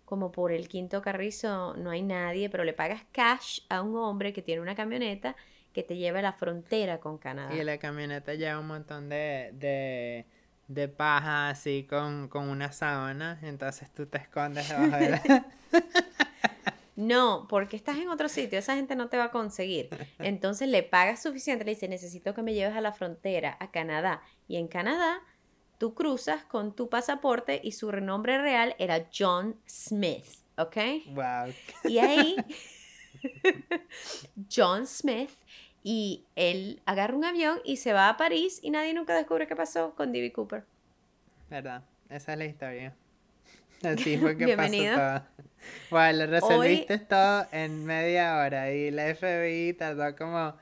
como 0.04 0.32
por 0.32 0.52
el 0.52 0.68
quinto 0.68 1.00
carrizo 1.02 1.74
no 1.76 1.90
hay 1.90 2.02
nadie, 2.02 2.50
pero 2.50 2.64
le 2.64 2.72
pagas 2.72 3.02
cash 3.12 3.60
a 3.68 3.82
un 3.82 3.96
hombre 3.96 4.32
que 4.32 4.42
tiene 4.42 4.60
una 4.60 4.74
camioneta 4.74 5.36
que 5.72 5.82
te 5.82 5.96
lleva 5.96 6.18
a 6.18 6.22
la 6.22 6.32
frontera 6.32 7.00
con 7.00 7.16
Canadá. 7.16 7.54
Y 7.54 7.64
la 7.64 7.78
camioneta 7.78 8.34
lleva 8.34 8.58
un 8.58 8.66
montón 8.66 9.08
de, 9.08 9.50
de, 9.54 10.26
de 10.74 10.88
paja 10.88 11.48
así 11.50 11.86
con, 11.88 12.28
con 12.28 12.48
una 12.48 12.72
sábana, 12.72 13.38
entonces 13.42 13.92
tú 13.92 14.06
te 14.06 14.18
escondes 14.18 14.68
debajo 14.68 14.96
de 14.96 15.10
la... 15.10 15.46
No, 16.94 17.46
porque 17.48 17.74
estás 17.74 17.96
en 17.96 18.10
otro 18.10 18.28
sitio, 18.28 18.58
esa 18.58 18.76
gente 18.76 18.94
no 18.94 19.08
te 19.08 19.16
va 19.16 19.24
a 19.24 19.30
conseguir. 19.30 19.88
Entonces 20.18 20.68
le 20.68 20.82
pagas 20.82 21.22
suficiente, 21.22 21.64
le 21.64 21.72
dice, 21.72 21.88
necesito 21.88 22.34
que 22.34 22.42
me 22.42 22.52
lleves 22.52 22.76
a 22.76 22.82
la 22.82 22.92
frontera, 22.92 23.56
a 23.60 23.70
Canadá. 23.70 24.20
Y 24.46 24.56
en 24.56 24.68
Canadá 24.68 25.22
Tú 25.82 25.94
cruzas 25.94 26.44
con 26.44 26.76
tu 26.76 26.88
pasaporte 26.88 27.60
y 27.60 27.72
su 27.72 27.90
renombre 27.90 28.40
real 28.40 28.76
era 28.78 29.08
John 29.12 29.56
Smith, 29.66 30.26
¿ok? 30.56 30.76
Wow. 31.06 31.52
Y 31.82 31.98
ahí, 31.98 32.36
John 34.48 34.86
Smith, 34.86 35.32
y 35.82 36.24
él 36.36 36.80
agarra 36.86 37.14
un 37.14 37.24
avión 37.24 37.60
y 37.64 37.76
se 37.76 37.92
va 37.92 38.08
a 38.08 38.16
París 38.16 38.60
y 38.62 38.70
nadie 38.70 38.94
nunca 38.94 39.14
descubre 39.14 39.46
qué 39.46 39.56
pasó 39.56 39.94
con 39.94 40.12
D.B. 40.12 40.32
Cooper. 40.32 40.64
¿Verdad? 41.50 41.82
Esa 42.08 42.32
es 42.32 42.38
la 42.38 42.44
historia. 42.44 42.94
Así 43.82 44.16
fue 44.16 44.36
que 44.36 44.44
Bienvenido. 44.44 44.96
pasó 44.96 45.24
todo. 45.24 45.42
Bueno, 45.90 46.18
lo 46.18 46.26
resolviste 46.26 46.98
todo 46.98 47.46
en 47.52 47.84
media 47.84 48.38
hora 48.38 48.72
y 48.72 48.90
la 48.90 49.14
FBI 49.14 49.74
tardó 49.74 50.16
como, 50.16 50.54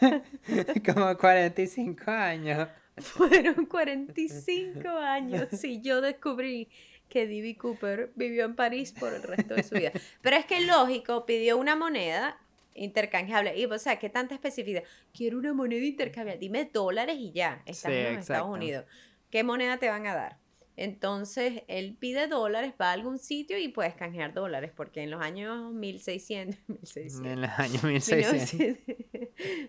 como 0.94 1.16
45 1.16 2.10
años. 2.10 2.68
Fueron 2.98 3.66
45 3.66 4.88
años 4.88 5.64
y 5.64 5.82
yo 5.82 6.00
descubrí 6.00 6.68
que 7.08 7.26
D.B. 7.26 7.56
Cooper 7.56 8.10
vivió 8.14 8.44
en 8.44 8.56
París 8.56 8.92
por 8.98 9.12
el 9.12 9.22
resto 9.22 9.54
de 9.54 9.62
su 9.62 9.74
vida. 9.74 9.92
Pero 10.22 10.36
es 10.36 10.46
que 10.46 10.60
lógico, 10.60 11.26
pidió 11.26 11.56
una 11.56 11.76
moneda 11.76 12.38
intercambiable. 12.76 13.56
Y, 13.58 13.64
o 13.64 13.78
sea, 13.78 13.98
¿qué 13.98 14.08
tanta 14.08 14.34
especificidad? 14.34 14.84
Quiero 15.12 15.38
una 15.38 15.52
moneda 15.52 15.84
intercambiable. 15.84 16.40
Dime 16.40 16.70
dólares 16.72 17.16
y 17.18 17.32
ya. 17.32 17.62
Estamos 17.66 17.98
en 17.98 18.18
Estados 18.18 18.48
Unidos. 18.48 18.84
¿Qué 19.30 19.42
moneda 19.42 19.78
te 19.78 19.88
van 19.88 20.06
a 20.06 20.14
dar? 20.14 20.38
Entonces, 20.76 21.62
él 21.68 21.96
pide 21.98 22.28
dólares, 22.28 22.74
va 22.80 22.90
a 22.90 22.92
algún 22.92 23.18
sitio 23.18 23.58
y 23.58 23.68
puedes 23.68 23.94
canjear 23.94 24.34
dólares, 24.34 24.72
porque 24.76 25.02
en 25.02 25.10
los 25.10 25.22
años 25.22 25.72
1600, 25.72 26.68
1600 26.68 27.26
en 27.32 27.40
los 27.40 27.50
años 27.58 27.82
1600. 27.82 28.84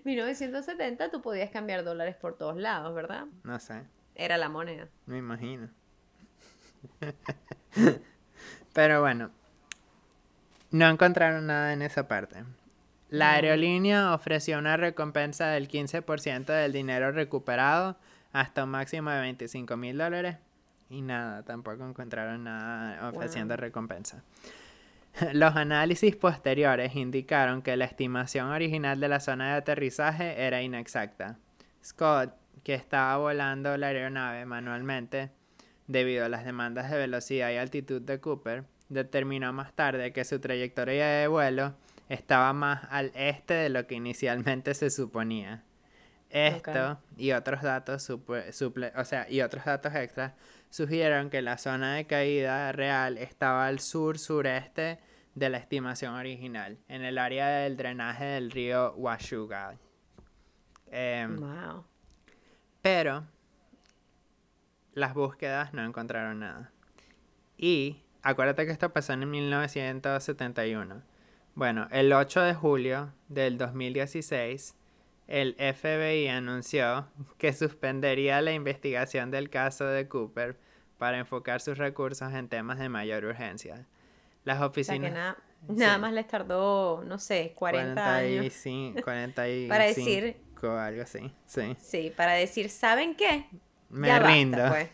1970 0.03 1.09
tú 1.11 1.21
podías 1.21 1.49
cambiar 1.49 1.85
dólares 1.85 2.15
por 2.17 2.37
todos 2.37 2.57
lados, 2.57 2.93
¿verdad? 2.93 3.25
No 3.43 3.57
sé. 3.59 3.83
Era 4.15 4.37
la 4.37 4.49
moneda. 4.49 4.89
Me 5.05 5.17
imagino. 5.17 5.69
Pero 8.73 9.01
bueno, 9.01 9.31
no 10.71 10.89
encontraron 10.89 11.47
nada 11.47 11.71
en 11.71 11.81
esa 11.81 12.07
parte. 12.07 12.43
La 13.09 13.33
aerolínea 13.33 14.13
ofreció 14.13 14.57
una 14.57 14.75
recompensa 14.75 15.47
del 15.47 15.69
15% 15.69 16.45
del 16.45 16.73
dinero 16.73 17.11
recuperado 17.11 17.97
hasta 18.33 18.65
un 18.65 18.71
máximo 18.71 19.09
de 19.11 19.21
25 19.21 19.77
mil 19.77 19.97
dólares 19.97 20.37
y 20.89 21.01
nada, 21.01 21.43
tampoco 21.43 21.85
encontraron 21.85 22.43
nada 22.43 23.09
ofreciendo 23.09 23.55
recompensa. 23.55 24.23
Los 25.33 25.55
análisis 25.55 26.15
posteriores 26.15 26.95
indicaron 26.95 27.61
que 27.61 27.77
la 27.77 27.85
estimación 27.85 28.49
original 28.49 28.99
de 28.99 29.07
la 29.07 29.19
zona 29.19 29.51
de 29.51 29.53
aterrizaje 29.53 30.45
era 30.45 30.61
inexacta. 30.61 31.37
Scott, 31.83 32.33
que 32.63 32.73
estaba 32.73 33.17
volando 33.17 33.77
la 33.77 33.87
aeronave 33.87 34.45
manualmente 34.45 35.31
debido 35.87 36.25
a 36.25 36.29
las 36.29 36.43
demandas 36.43 36.91
de 36.91 36.97
velocidad 36.97 37.51
y 37.51 37.55
altitud 37.55 38.01
de 38.01 38.19
Cooper, 38.19 38.65
determinó 38.89 39.51
más 39.53 39.73
tarde 39.73 40.11
que 40.11 40.25
su 40.25 40.39
trayectoria 40.39 41.07
de 41.07 41.27
vuelo 41.27 41.73
estaba 42.09 42.53
más 42.53 42.87
al 42.89 43.11
este 43.15 43.53
de 43.53 43.69
lo 43.69 43.87
que 43.87 43.95
inicialmente 43.95 44.73
se 44.73 44.89
suponía. 44.89 45.63
Esto 46.29 46.99
y 47.15 47.31
otros 47.31 47.61
datos 47.61 48.03
suple, 48.03 48.91
o 48.95 49.05
sea, 49.05 49.29
y 49.29 49.41
otros 49.41 49.63
datos 49.63 49.95
extras 49.95 50.33
sugirieron 50.69 51.29
que 51.29 51.41
la 51.41 51.57
zona 51.57 51.95
de 51.95 52.05
caída 52.05 52.71
real 52.73 53.17
estaba 53.17 53.67
al 53.67 53.79
sur-sureste 53.79 54.99
de 55.35 55.49
la 55.49 55.57
estimación 55.57 56.15
original, 56.15 56.79
en 56.87 57.03
el 57.03 57.17
área 57.17 57.47
del 57.47 57.77
drenaje 57.77 58.25
del 58.25 58.51
río 58.51 58.93
Washuga. 58.97 59.77
Em, 60.91 61.37
wow. 61.37 61.85
Pero 62.81 63.25
las 64.93 65.13
búsquedas 65.13 65.73
no 65.73 65.83
encontraron 65.85 66.39
nada. 66.39 66.71
Y 67.57 68.01
acuérdate 68.23 68.65
que 68.65 68.71
esto 68.71 68.91
pasó 68.91 69.13
en 69.13 69.29
1971. 69.29 71.03
Bueno, 71.57 71.87
el 71.89 72.13
8 72.13 72.41
de 72.41 72.53
julio 72.53 73.13
del 73.29 73.57
2016 73.57 74.75
el 75.25 75.55
FBI 75.55 76.27
anunció 76.27 77.07
que 77.39 77.51
suspendería 77.51 78.41
la 78.41 78.53
investigación 78.53 79.31
del 79.31 79.49
caso 79.49 79.87
de 79.87 80.07
Cooper 80.07 80.59
para 80.99 81.17
enfocar 81.17 81.59
sus 81.59 81.79
recursos 81.79 82.31
en 82.31 82.47
temas 82.47 82.77
de 82.77 82.89
mayor 82.89 83.25
urgencia. 83.25 83.87
Las 84.43 84.61
oficinas... 84.61 85.35
nada 85.67 85.97
más 85.97 86.13
les 86.13 86.27
tardó, 86.27 87.03
no 87.03 87.17
sé, 87.17 87.53
40, 87.55 88.15
años. 88.15 88.53
45, 89.03 89.67
para 89.67 89.85
decir... 89.85 90.37
Algo 90.61 91.01
así, 91.01 91.33
sí. 91.47 91.75
Sí, 91.79 92.13
para 92.15 92.33
decir, 92.33 92.69
¿saben 92.69 93.15
qué? 93.15 93.47
Me 93.89 94.19
rindo. 94.19 94.63
pues. 94.69 94.89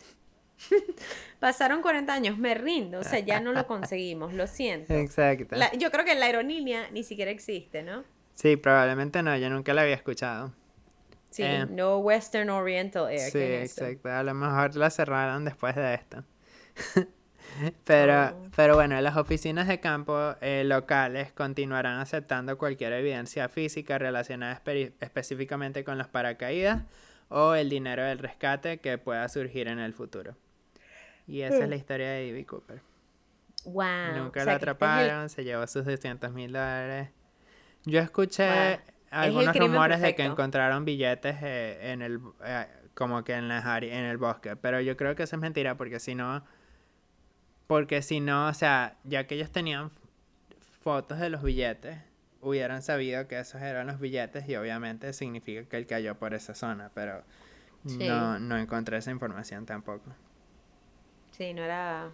Pasaron 1.44 1.82
40 1.82 2.10
años, 2.14 2.38
me 2.38 2.54
rindo, 2.54 3.00
o 3.00 3.04
sea, 3.04 3.18
ya 3.18 3.38
no 3.38 3.52
lo 3.52 3.66
conseguimos, 3.66 4.32
lo 4.32 4.46
siento. 4.46 4.94
Exacto. 4.94 5.54
yo 5.78 5.90
creo 5.90 6.02
que 6.02 6.14
la 6.14 6.24
aerolínea 6.24 6.88
ni 6.90 7.02
siquiera 7.04 7.30
existe, 7.30 7.82
¿no? 7.82 8.02
Sí, 8.32 8.56
probablemente 8.56 9.22
no, 9.22 9.36
yo 9.36 9.50
nunca 9.50 9.74
la 9.74 9.82
había 9.82 9.94
escuchado. 9.94 10.54
Sí, 11.30 11.42
Eh, 11.42 11.66
no 11.68 11.98
Western 11.98 12.48
Oriental 12.48 13.10
Air. 13.10 13.30
Sí, 13.30 13.38
exacto. 13.42 14.08
A 14.08 14.22
lo 14.22 14.32
mejor 14.32 14.74
la 14.76 14.88
cerraron 14.88 15.44
después 15.44 15.76
de 15.76 15.92
esto. 15.92 16.24
pero, 17.84 18.30
Oh. 18.34 18.48
pero 18.56 18.74
bueno, 18.76 18.98
las 19.02 19.16
oficinas 19.18 19.68
de 19.68 19.80
campo 19.80 20.34
eh, 20.40 20.62
locales 20.64 21.30
continuarán 21.32 22.00
aceptando 22.00 22.56
cualquier 22.56 22.94
evidencia 22.94 23.50
física 23.50 23.98
relacionada 23.98 24.58
espe- 24.64 24.92
específicamente 25.00 25.84
con 25.84 25.98
los 25.98 26.08
paracaídas 26.08 26.84
o 27.28 27.54
el 27.54 27.68
dinero 27.68 28.02
del 28.02 28.18
rescate 28.18 28.78
que 28.78 28.96
pueda 28.96 29.28
surgir 29.28 29.68
en 29.68 29.78
el 29.78 29.92
futuro. 29.92 30.36
Y 31.26 31.40
esa 31.42 31.62
es 31.64 31.68
la 31.68 31.76
historia 31.76 32.08
de 32.10 32.24
D.B. 32.32 32.44
Cooper. 32.46 32.82
Wow. 33.64 33.84
Nunca 34.16 34.40
o 34.40 34.44
sea, 34.44 34.52
el- 34.52 34.56
atraparon, 34.58 35.28
se 35.30 35.42
llevó 35.44 35.66
sus 35.66 35.84
200 35.84 36.32
mil 36.32 36.52
dólares. 36.52 37.08
Yo 37.84 38.00
escuché 38.00 38.46
Wow. 38.48 38.78
algunos 39.10 39.56
rumores 39.56 40.00
de 40.00 40.14
que 40.14 40.24
encontraron 40.24 40.84
billetes 40.84 41.36
eh, 41.42 41.92
en 41.92 42.02
el 42.02 42.20
eh, 42.44 42.66
como 42.94 43.24
que 43.24 43.34
en 43.34 43.48
las 43.48 43.64
en 43.82 44.04
el 44.04 44.18
bosque, 44.18 44.56
pero 44.56 44.80
yo 44.80 44.96
creo 44.96 45.14
que 45.16 45.22
eso 45.24 45.36
es 45.36 45.42
mentira 45.42 45.76
porque 45.76 45.98
si 46.00 46.14
no 46.14 46.44
porque 47.66 48.02
si 48.02 48.20
no, 48.20 48.48
o 48.48 48.54
sea, 48.54 48.98
ya 49.04 49.26
que 49.26 49.34
ellos 49.36 49.50
tenían 49.50 49.90
fotos 50.82 51.18
de 51.18 51.30
los 51.30 51.42
billetes, 51.42 51.98
hubieran 52.42 52.82
sabido 52.82 53.26
que 53.26 53.38
esos 53.40 53.62
eran 53.62 53.86
los 53.86 53.98
billetes 53.98 54.46
y 54.48 54.56
obviamente 54.56 55.12
significa 55.14 55.64
que 55.64 55.76
él 55.78 55.86
cayó 55.86 56.16
por 56.18 56.34
esa 56.34 56.54
zona, 56.54 56.90
pero 56.94 57.22
Sí. 57.86 58.06
no 58.06 58.38
no 58.38 58.56
encontré 58.58 58.98
esa 58.98 59.10
información 59.10 59.64
tampoco. 59.66 60.10
Sí, 61.36 61.52
no 61.52 61.62
era. 61.62 62.10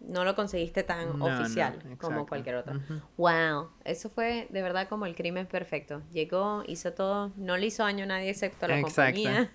No 0.00 0.24
lo 0.24 0.34
conseguiste 0.34 0.82
tan 0.82 1.18
No, 1.18 1.28
no, 1.28 1.40
oficial 1.40 1.78
como 2.00 2.26
cualquier 2.26 2.56
otro. 2.56 2.74
Wow, 3.16 3.70
eso 3.84 4.10
fue 4.10 4.48
de 4.50 4.60
verdad 4.60 4.88
como 4.88 5.06
el 5.06 5.14
crimen 5.14 5.46
perfecto. 5.46 6.02
Llegó, 6.12 6.64
hizo 6.66 6.92
todo, 6.92 7.30
no 7.36 7.56
le 7.56 7.66
hizo 7.66 7.84
daño 7.84 8.02
a 8.04 8.06
nadie 8.08 8.30
excepto 8.30 8.66
a 8.66 8.68
la 8.70 8.80
Exacto. 8.80 8.96
compañía. 8.96 9.50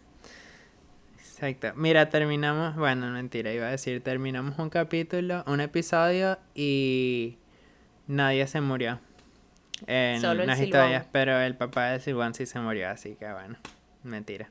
Exacto. 1.20 1.74
Mira, 1.76 2.10
terminamos, 2.10 2.76
bueno, 2.78 3.08
mentira, 3.12 3.52
iba 3.52 3.68
a 3.68 3.72
decir, 3.72 4.02
terminamos 4.02 4.58
un 4.58 4.70
capítulo, 4.70 5.44
un 5.48 5.60
episodio 5.60 6.40
y 6.56 7.38
nadie 8.08 8.48
se 8.48 8.62
murió. 8.62 9.00
En 9.86 10.22
Solo 10.22 10.42
el 10.42 10.48
las 10.48 10.60
historias, 10.60 11.06
pero 11.12 11.38
el 11.40 11.56
papá 11.56 11.92
de 11.92 12.00
Silván 12.00 12.34
sí 12.34 12.46
se 12.46 12.60
murió, 12.60 12.90
así 12.90 13.16
que 13.16 13.32
bueno, 13.32 13.58
mentira. 14.04 14.50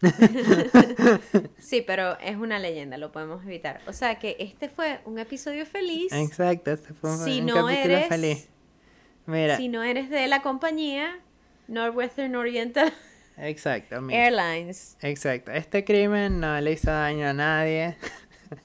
Sí, 1.58 1.82
pero 1.86 2.18
es 2.20 2.36
una 2.36 2.58
leyenda, 2.58 2.96
lo 2.98 3.12
podemos 3.12 3.44
evitar. 3.44 3.80
O 3.86 3.92
sea 3.92 4.18
que 4.18 4.36
este 4.38 4.68
fue 4.68 5.00
un 5.04 5.18
episodio 5.18 5.66
feliz. 5.66 6.12
Exacto, 6.12 6.70
este 6.72 6.94
fue 6.94 7.10
un, 7.10 7.18
Si 7.18 7.40
un 7.40 7.46
no 7.46 7.54
capítulo 7.66 7.94
eres- 7.96 8.08
feliz. 8.08 8.48
Mira, 9.26 9.56
Si 9.56 9.68
no 9.68 9.82
eres 9.82 10.08
de 10.08 10.26
la 10.26 10.40
compañía 10.42 11.18
Northwestern 11.66 12.34
Oriental 12.36 12.92
exacto, 13.36 14.00
mira. 14.02 14.24
Airlines. 14.26 14.96
Exacto, 15.02 15.50
este 15.52 15.84
crimen 15.84 16.40
no 16.40 16.58
le 16.60 16.72
hizo 16.72 16.90
daño 16.90 17.26
a 17.28 17.32
nadie. 17.34 17.96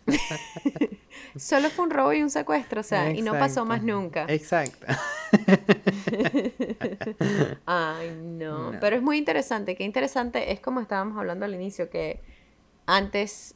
Solo 1.36 1.69
fue 1.69 1.86
un 1.86 1.91
robo 1.91 2.13
y 2.13 2.21
un 2.21 2.29
secuestro, 2.29 2.81
o 2.81 2.84
sea, 2.84 3.11
y 3.11 3.21
no 3.21 3.34
pasó 3.34 3.65
más 3.65 3.84
nunca. 3.84 4.25
Exacto. 4.27 4.86
Ay, 7.65 8.15
no. 8.21 8.71
No. 8.71 8.79
Pero 8.79 8.95
es 8.95 9.01
muy 9.01 9.17
interesante. 9.17 9.75
Qué 9.75 9.84
interesante 9.84 10.51
es 10.51 10.59
como 10.59 10.79
estábamos 10.79 11.17
hablando 11.17 11.45
al 11.45 11.53
inicio, 11.53 11.89
que 11.89 12.21
antes 12.86 13.55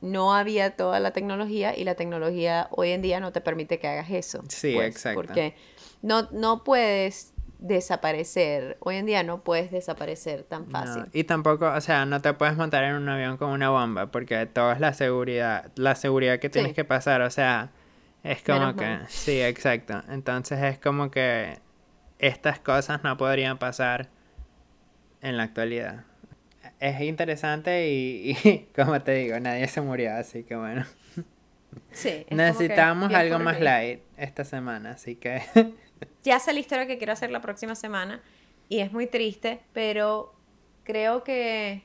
no 0.00 0.34
había 0.34 0.76
toda 0.76 1.00
la 1.00 1.12
tecnología 1.12 1.76
y 1.76 1.84
la 1.84 1.96
tecnología 1.96 2.68
hoy 2.70 2.90
en 2.90 3.02
día 3.02 3.20
no 3.20 3.32
te 3.32 3.40
permite 3.40 3.78
que 3.78 3.88
hagas 3.88 4.10
eso. 4.10 4.44
Sí, 4.48 4.74
pues, 4.74 4.88
exacto. 4.88 5.20
Porque 5.20 5.54
no, 6.02 6.28
no 6.30 6.62
puedes 6.62 7.32
desaparecer. 7.58 8.76
Hoy 8.80 8.96
en 8.96 9.06
día 9.06 9.22
no 9.22 9.42
puedes 9.42 9.70
desaparecer 9.70 10.44
tan 10.44 10.66
fácil. 10.70 11.02
No, 11.02 11.08
y 11.12 11.24
tampoco, 11.24 11.66
o 11.70 11.80
sea, 11.80 12.06
no 12.06 12.20
te 12.20 12.32
puedes 12.34 12.56
montar 12.56 12.84
en 12.84 12.94
un 12.94 13.08
avión 13.08 13.36
con 13.36 13.50
una 13.50 13.70
bomba 13.70 14.10
porque 14.10 14.46
todo 14.46 14.72
es 14.72 14.80
la 14.80 14.94
seguridad, 14.94 15.70
la 15.76 15.94
seguridad 15.94 16.38
que 16.38 16.48
tienes 16.50 16.70
Sí. 16.70 16.74
que 16.76 16.84
pasar, 16.84 17.20
o 17.22 17.30
sea, 17.30 17.70
es 18.22 18.42
como 18.42 18.58
Menos 18.60 18.74
que, 18.76 18.84
mal. 18.86 19.04
sí, 19.08 19.40
exacto. 19.42 20.02
Entonces 20.08 20.60
es 20.62 20.78
como 20.78 21.10
que 21.10 21.58
estas 22.18 22.58
cosas 22.60 23.02
no 23.04 23.16
podrían 23.16 23.58
pasar 23.58 24.08
en 25.20 25.36
la 25.36 25.44
actualidad. 25.44 26.04
Es 26.80 27.00
interesante 27.00 27.88
y, 27.90 28.36
y 28.44 28.58
como 28.76 29.00
te 29.02 29.12
digo, 29.14 29.38
nadie 29.40 29.66
se 29.68 29.80
murió, 29.80 30.14
así 30.14 30.44
que 30.44 30.54
bueno. 30.56 30.84
Sí, 31.92 32.24
Necesitamos 32.30 33.12
algo 33.12 33.38
más 33.40 33.60
light 33.60 34.00
esta 34.16 34.44
semana, 34.44 34.92
así 34.92 35.16
que 35.16 35.42
Ya 36.24 36.38
sé 36.40 36.52
la 36.52 36.60
historia 36.60 36.86
que 36.86 36.98
quiero 36.98 37.12
hacer 37.12 37.30
la 37.30 37.40
próxima 37.40 37.74
semana 37.74 38.20
y 38.68 38.80
es 38.80 38.92
muy 38.92 39.06
triste, 39.06 39.60
pero 39.72 40.34
creo 40.84 41.24
que 41.24 41.82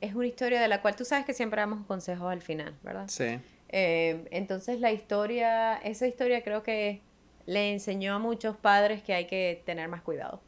es 0.00 0.14
una 0.14 0.26
historia 0.26 0.60
de 0.60 0.68
la 0.68 0.82
cual 0.82 0.94
tú 0.96 1.04
sabes 1.04 1.24
que 1.24 1.34
siempre 1.34 1.60
damos 1.60 1.84
consejos 1.86 2.30
al 2.30 2.42
final, 2.42 2.74
¿verdad? 2.82 3.06
sí. 3.08 3.38
Eh, 3.68 4.28
entonces 4.30 4.78
la 4.80 4.92
historia, 4.92 5.74
esa 5.78 6.06
historia 6.06 6.44
creo 6.44 6.62
que 6.62 7.02
le 7.46 7.72
enseñó 7.72 8.14
a 8.14 8.18
muchos 8.20 8.56
padres 8.56 9.02
que 9.02 9.12
hay 9.14 9.26
que 9.26 9.62
tener 9.66 9.88
más 9.88 10.02
cuidado. 10.02 10.40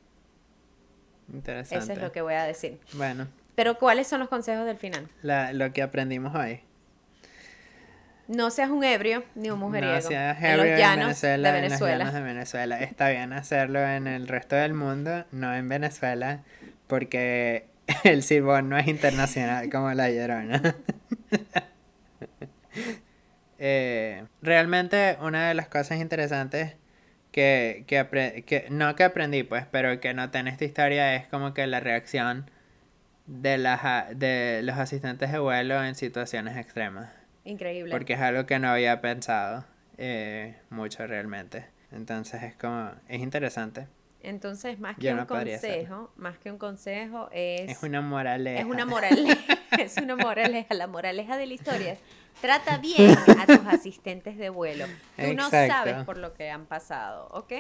Interesante. 1.32 1.84
Eso 1.84 1.92
es 1.94 1.98
lo 2.00 2.12
que 2.12 2.22
voy 2.22 2.34
a 2.34 2.44
decir. 2.44 2.78
Bueno, 2.92 3.26
Pero 3.54 3.76
¿cuáles 3.78 4.06
son 4.06 4.20
los 4.20 4.28
consejos 4.28 4.64
del 4.66 4.76
final? 4.78 5.08
la- 5.22 5.52
lo 5.52 5.72
que 5.72 5.82
aprendimos 5.82 6.34
hoy. 6.34 6.60
No 8.28 8.50
seas 8.50 8.68
un 8.70 8.84
ebrio 8.84 9.24
ni 9.34 9.50
un 9.50 9.58
mujeriego. 9.58 9.94
No 9.94 10.02
seas 10.02 10.38
en 10.38 10.44
ebrio 10.44 10.76
en 10.76 10.98
Venezuela, 11.00 11.50
de 11.50 11.58
en 11.58 11.62
los 11.62 11.70
Venezuela. 11.70 11.98
llanos 11.98 12.14
de 12.14 12.20
Venezuela. 12.20 12.80
Está 12.80 13.08
bien 13.08 13.32
hacerlo 13.32 13.80
en 13.80 14.06
el 14.06 14.28
resto 14.28 14.54
del 14.54 14.74
mundo, 14.74 15.24
no 15.32 15.54
en 15.54 15.66
Venezuela, 15.68 16.42
porque 16.86 17.66
el 18.04 18.22
silbón 18.22 18.68
no 18.68 18.76
es 18.76 18.86
internacional 18.86 19.70
como 19.70 19.92
la 19.92 20.10
llorona. 20.10 20.62
Eh, 23.60 24.24
realmente 24.40 25.16
una 25.20 25.48
de 25.48 25.54
las 25.54 25.66
cosas 25.66 25.98
interesantes 25.98 26.76
que, 27.32 27.82
que, 27.88 28.44
que 28.46 28.66
no 28.70 28.94
que 28.94 29.02
aprendí 29.02 29.42
pues, 29.42 29.66
pero 29.68 29.98
que 29.98 30.14
noté 30.14 30.38
en 30.38 30.46
esta 30.46 30.64
historia 30.64 31.16
es 31.16 31.26
como 31.26 31.54
que 31.54 31.66
la 31.66 31.80
reacción 31.80 32.48
de, 33.26 33.58
las, 33.58 33.82
de 34.16 34.60
los 34.62 34.78
asistentes 34.78 35.32
de 35.32 35.40
vuelo 35.40 35.82
en 35.82 35.96
situaciones 35.96 36.56
extremas. 36.56 37.10
Increíble. 37.48 37.90
Porque 37.92 38.12
es 38.12 38.20
algo 38.20 38.44
que 38.46 38.58
no 38.58 38.68
había 38.68 39.00
pensado 39.00 39.64
eh, 39.96 40.56
mucho 40.70 41.06
realmente. 41.06 41.66
Entonces 41.90 42.42
es 42.42 42.54
como, 42.56 42.90
es 43.08 43.20
interesante. 43.20 43.86
Entonces, 44.20 44.78
más 44.80 44.98
que 44.98 45.10
un 45.12 45.18
no 45.18 45.26
consejo, 45.26 46.12
más 46.16 46.36
que 46.38 46.50
un 46.50 46.58
consejo 46.58 47.28
es... 47.32 47.70
Es 47.70 47.82
una 47.82 48.00
moraleja. 48.00 48.60
Es 48.60 48.66
una 48.66 48.84
moraleja, 48.84 49.58
es 49.78 49.96
una 49.96 50.16
moraleja. 50.16 50.74
La 50.74 50.86
moraleja 50.86 51.36
de 51.36 51.46
la 51.46 51.54
historia 51.54 51.92
es 51.92 52.00
trata 52.42 52.78
bien 52.78 53.10
a 53.40 53.46
tus 53.46 53.64
asistentes 53.66 54.36
de 54.36 54.50
vuelo. 54.50 54.84
Tú 55.16 55.34
no 55.34 55.44
Exacto. 55.46 55.72
sabes 55.72 56.04
por 56.04 56.18
lo 56.18 56.34
que 56.34 56.50
han 56.50 56.66
pasado, 56.66 57.28
¿ok? 57.30 57.52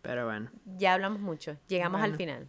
Pero 0.00 0.24
bueno, 0.24 0.50
Ya 0.76 0.94
hablamos 0.94 1.20
mucho. 1.20 1.56
Llegamos 1.66 2.00
al 2.00 2.12
Bueno. 2.12 2.16
final. 2.16 2.48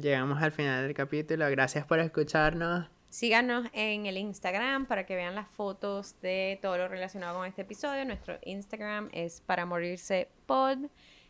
llegamos 0.00 0.40
al 0.42 0.52
final 0.52 0.84
del 0.86 0.94
capítulo. 0.94 1.50
Gracias 1.50 1.84
por 1.86 1.98
escucharnos. 1.98 2.88
Síganos 3.10 3.66
en 3.72 4.06
el 4.06 4.16
Instagram 4.16 4.86
para 4.86 5.04
que 5.04 5.16
vean 5.16 5.34
las 5.34 5.48
fotos 5.48 6.14
de 6.22 6.60
todo 6.62 6.78
lo 6.78 6.86
relacionado 6.86 7.38
con 7.38 7.48
este 7.48 7.62
episodio. 7.62 8.04
Nuestro 8.04 8.38
Instagram 8.44 9.08
es 9.12 9.40
para 9.40 9.66
morirse 9.66 10.28
pod. 10.46 10.78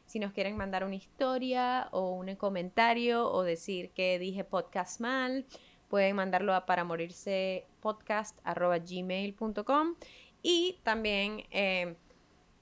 Si 0.04 0.18
nos 0.18 0.32
quieren 0.32 0.58
mandar 0.58 0.84
una 0.84 0.96
historia 0.96 1.88
o 1.90 2.10
un 2.10 2.36
comentario 2.36 3.32
o 3.32 3.44
decir 3.44 3.92
que 3.92 4.18
dije 4.18 4.44
podcast 4.44 5.00
mal, 5.00 5.46
pueden 5.88 6.16
mandarlo 6.16 6.54
a 6.54 6.66
para 6.66 6.84
morirse 6.84 7.64
gmail.com 7.82 9.94
y 10.42 10.78
también 10.82 11.44
eh, 11.50 11.96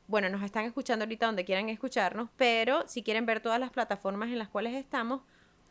bueno, 0.06 0.30
nos 0.30 0.42
están 0.42 0.64
escuchando 0.64 1.04
ahorita 1.04 1.26
donde 1.26 1.44
quieran 1.44 1.68
escucharnos, 1.68 2.30
pero 2.36 2.86
si 2.86 3.02
quieren 3.02 3.26
ver 3.26 3.40
todas 3.40 3.60
las 3.60 3.70
plataformas 3.70 4.30
en 4.30 4.38
las 4.38 4.48
cuales 4.48 4.74
estamos, 4.74 5.22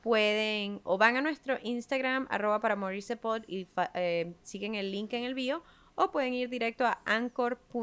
pueden 0.01 0.81
o 0.83 0.97
van 0.97 1.17
a 1.17 1.21
nuestro 1.21 1.57
Instagram, 1.63 2.27
arroba 2.29 2.59
para 2.59 2.75
morirse 2.75 3.15
pod 3.17 3.43
y 3.47 3.65
fa- 3.65 3.91
eh, 3.93 4.33
siguen 4.41 4.75
el 4.75 4.91
link 4.91 5.13
en 5.13 5.23
el 5.23 5.33
bio, 5.33 5.63
o 5.95 6.11
pueden 6.11 6.33
ir 6.33 6.49
directo 6.49 6.85
a 6.85 6.99
anchor.fm 7.05 7.73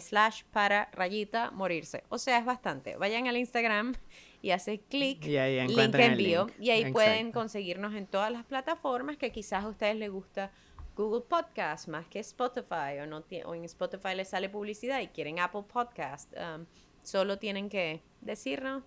slash 0.00 0.42
para 0.52 0.88
rayita 0.92 1.50
morirse. 1.50 2.04
O 2.08 2.18
sea, 2.18 2.38
es 2.38 2.44
bastante. 2.44 2.96
Vayan 2.96 3.28
al 3.28 3.36
Instagram 3.36 3.94
y 4.42 4.50
hacen 4.50 4.78
clic, 4.88 5.24
Y 5.26 5.36
ahí 5.36 5.58
link 5.60 5.70
encuentran 5.70 6.04
en 6.04 6.10
el 6.12 6.18
bio, 6.18 6.46
link. 6.46 6.56
y 6.60 6.70
ahí 6.70 6.92
pueden 6.92 7.32
conseguirnos 7.32 7.94
en 7.94 8.06
todas 8.06 8.30
las 8.32 8.44
plataformas 8.44 9.16
que 9.16 9.30
quizás 9.32 9.64
a 9.64 9.68
ustedes 9.68 9.96
les 9.96 10.10
gusta 10.10 10.50
Google 10.96 11.22
Podcast 11.28 11.88
más 11.88 12.06
que 12.06 12.20
Spotify 12.20 12.98
o, 13.02 13.06
no 13.06 13.24
o 13.46 13.54
en 13.54 13.64
Spotify 13.64 14.14
les 14.14 14.28
sale 14.28 14.48
publicidad 14.48 15.00
y 15.00 15.08
quieren 15.08 15.40
Apple 15.40 15.64
Podcast. 15.70 16.32
um, 16.34 16.66
solo 17.02 17.38
tienen 17.38 17.68
que 17.68 18.00
decirnos, 18.22 18.82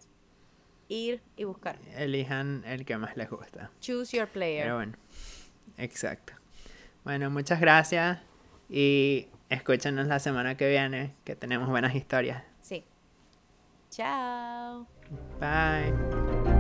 ir 0.88 1.22
y 1.36 1.44
buscar. 1.44 1.78
Elijan 1.96 2.64
el 2.66 2.86
que 2.86 2.98
más 2.98 3.16
les 3.18 3.30
gusta. 3.30 3.72
Choose 3.82 4.16
your 4.16 4.28
player. 4.28 4.64
Pero 4.64 4.76
bueno, 4.76 4.94
exacto. 5.78 6.34
Bueno, 7.04 7.30
muchas 7.30 7.60
gracias 7.60 8.20
y 8.70 9.28
escúchanos 9.50 10.08
la 10.08 10.20
semana 10.20 10.58
que 10.58 10.70
viene, 10.70 11.14
que 11.24 11.36
tenemos 11.36 11.70
buenas 11.70 11.96
historias. 11.96 12.44
Sí. 12.62 12.84
Chao. 13.90 14.88
Bye. 15.40 16.57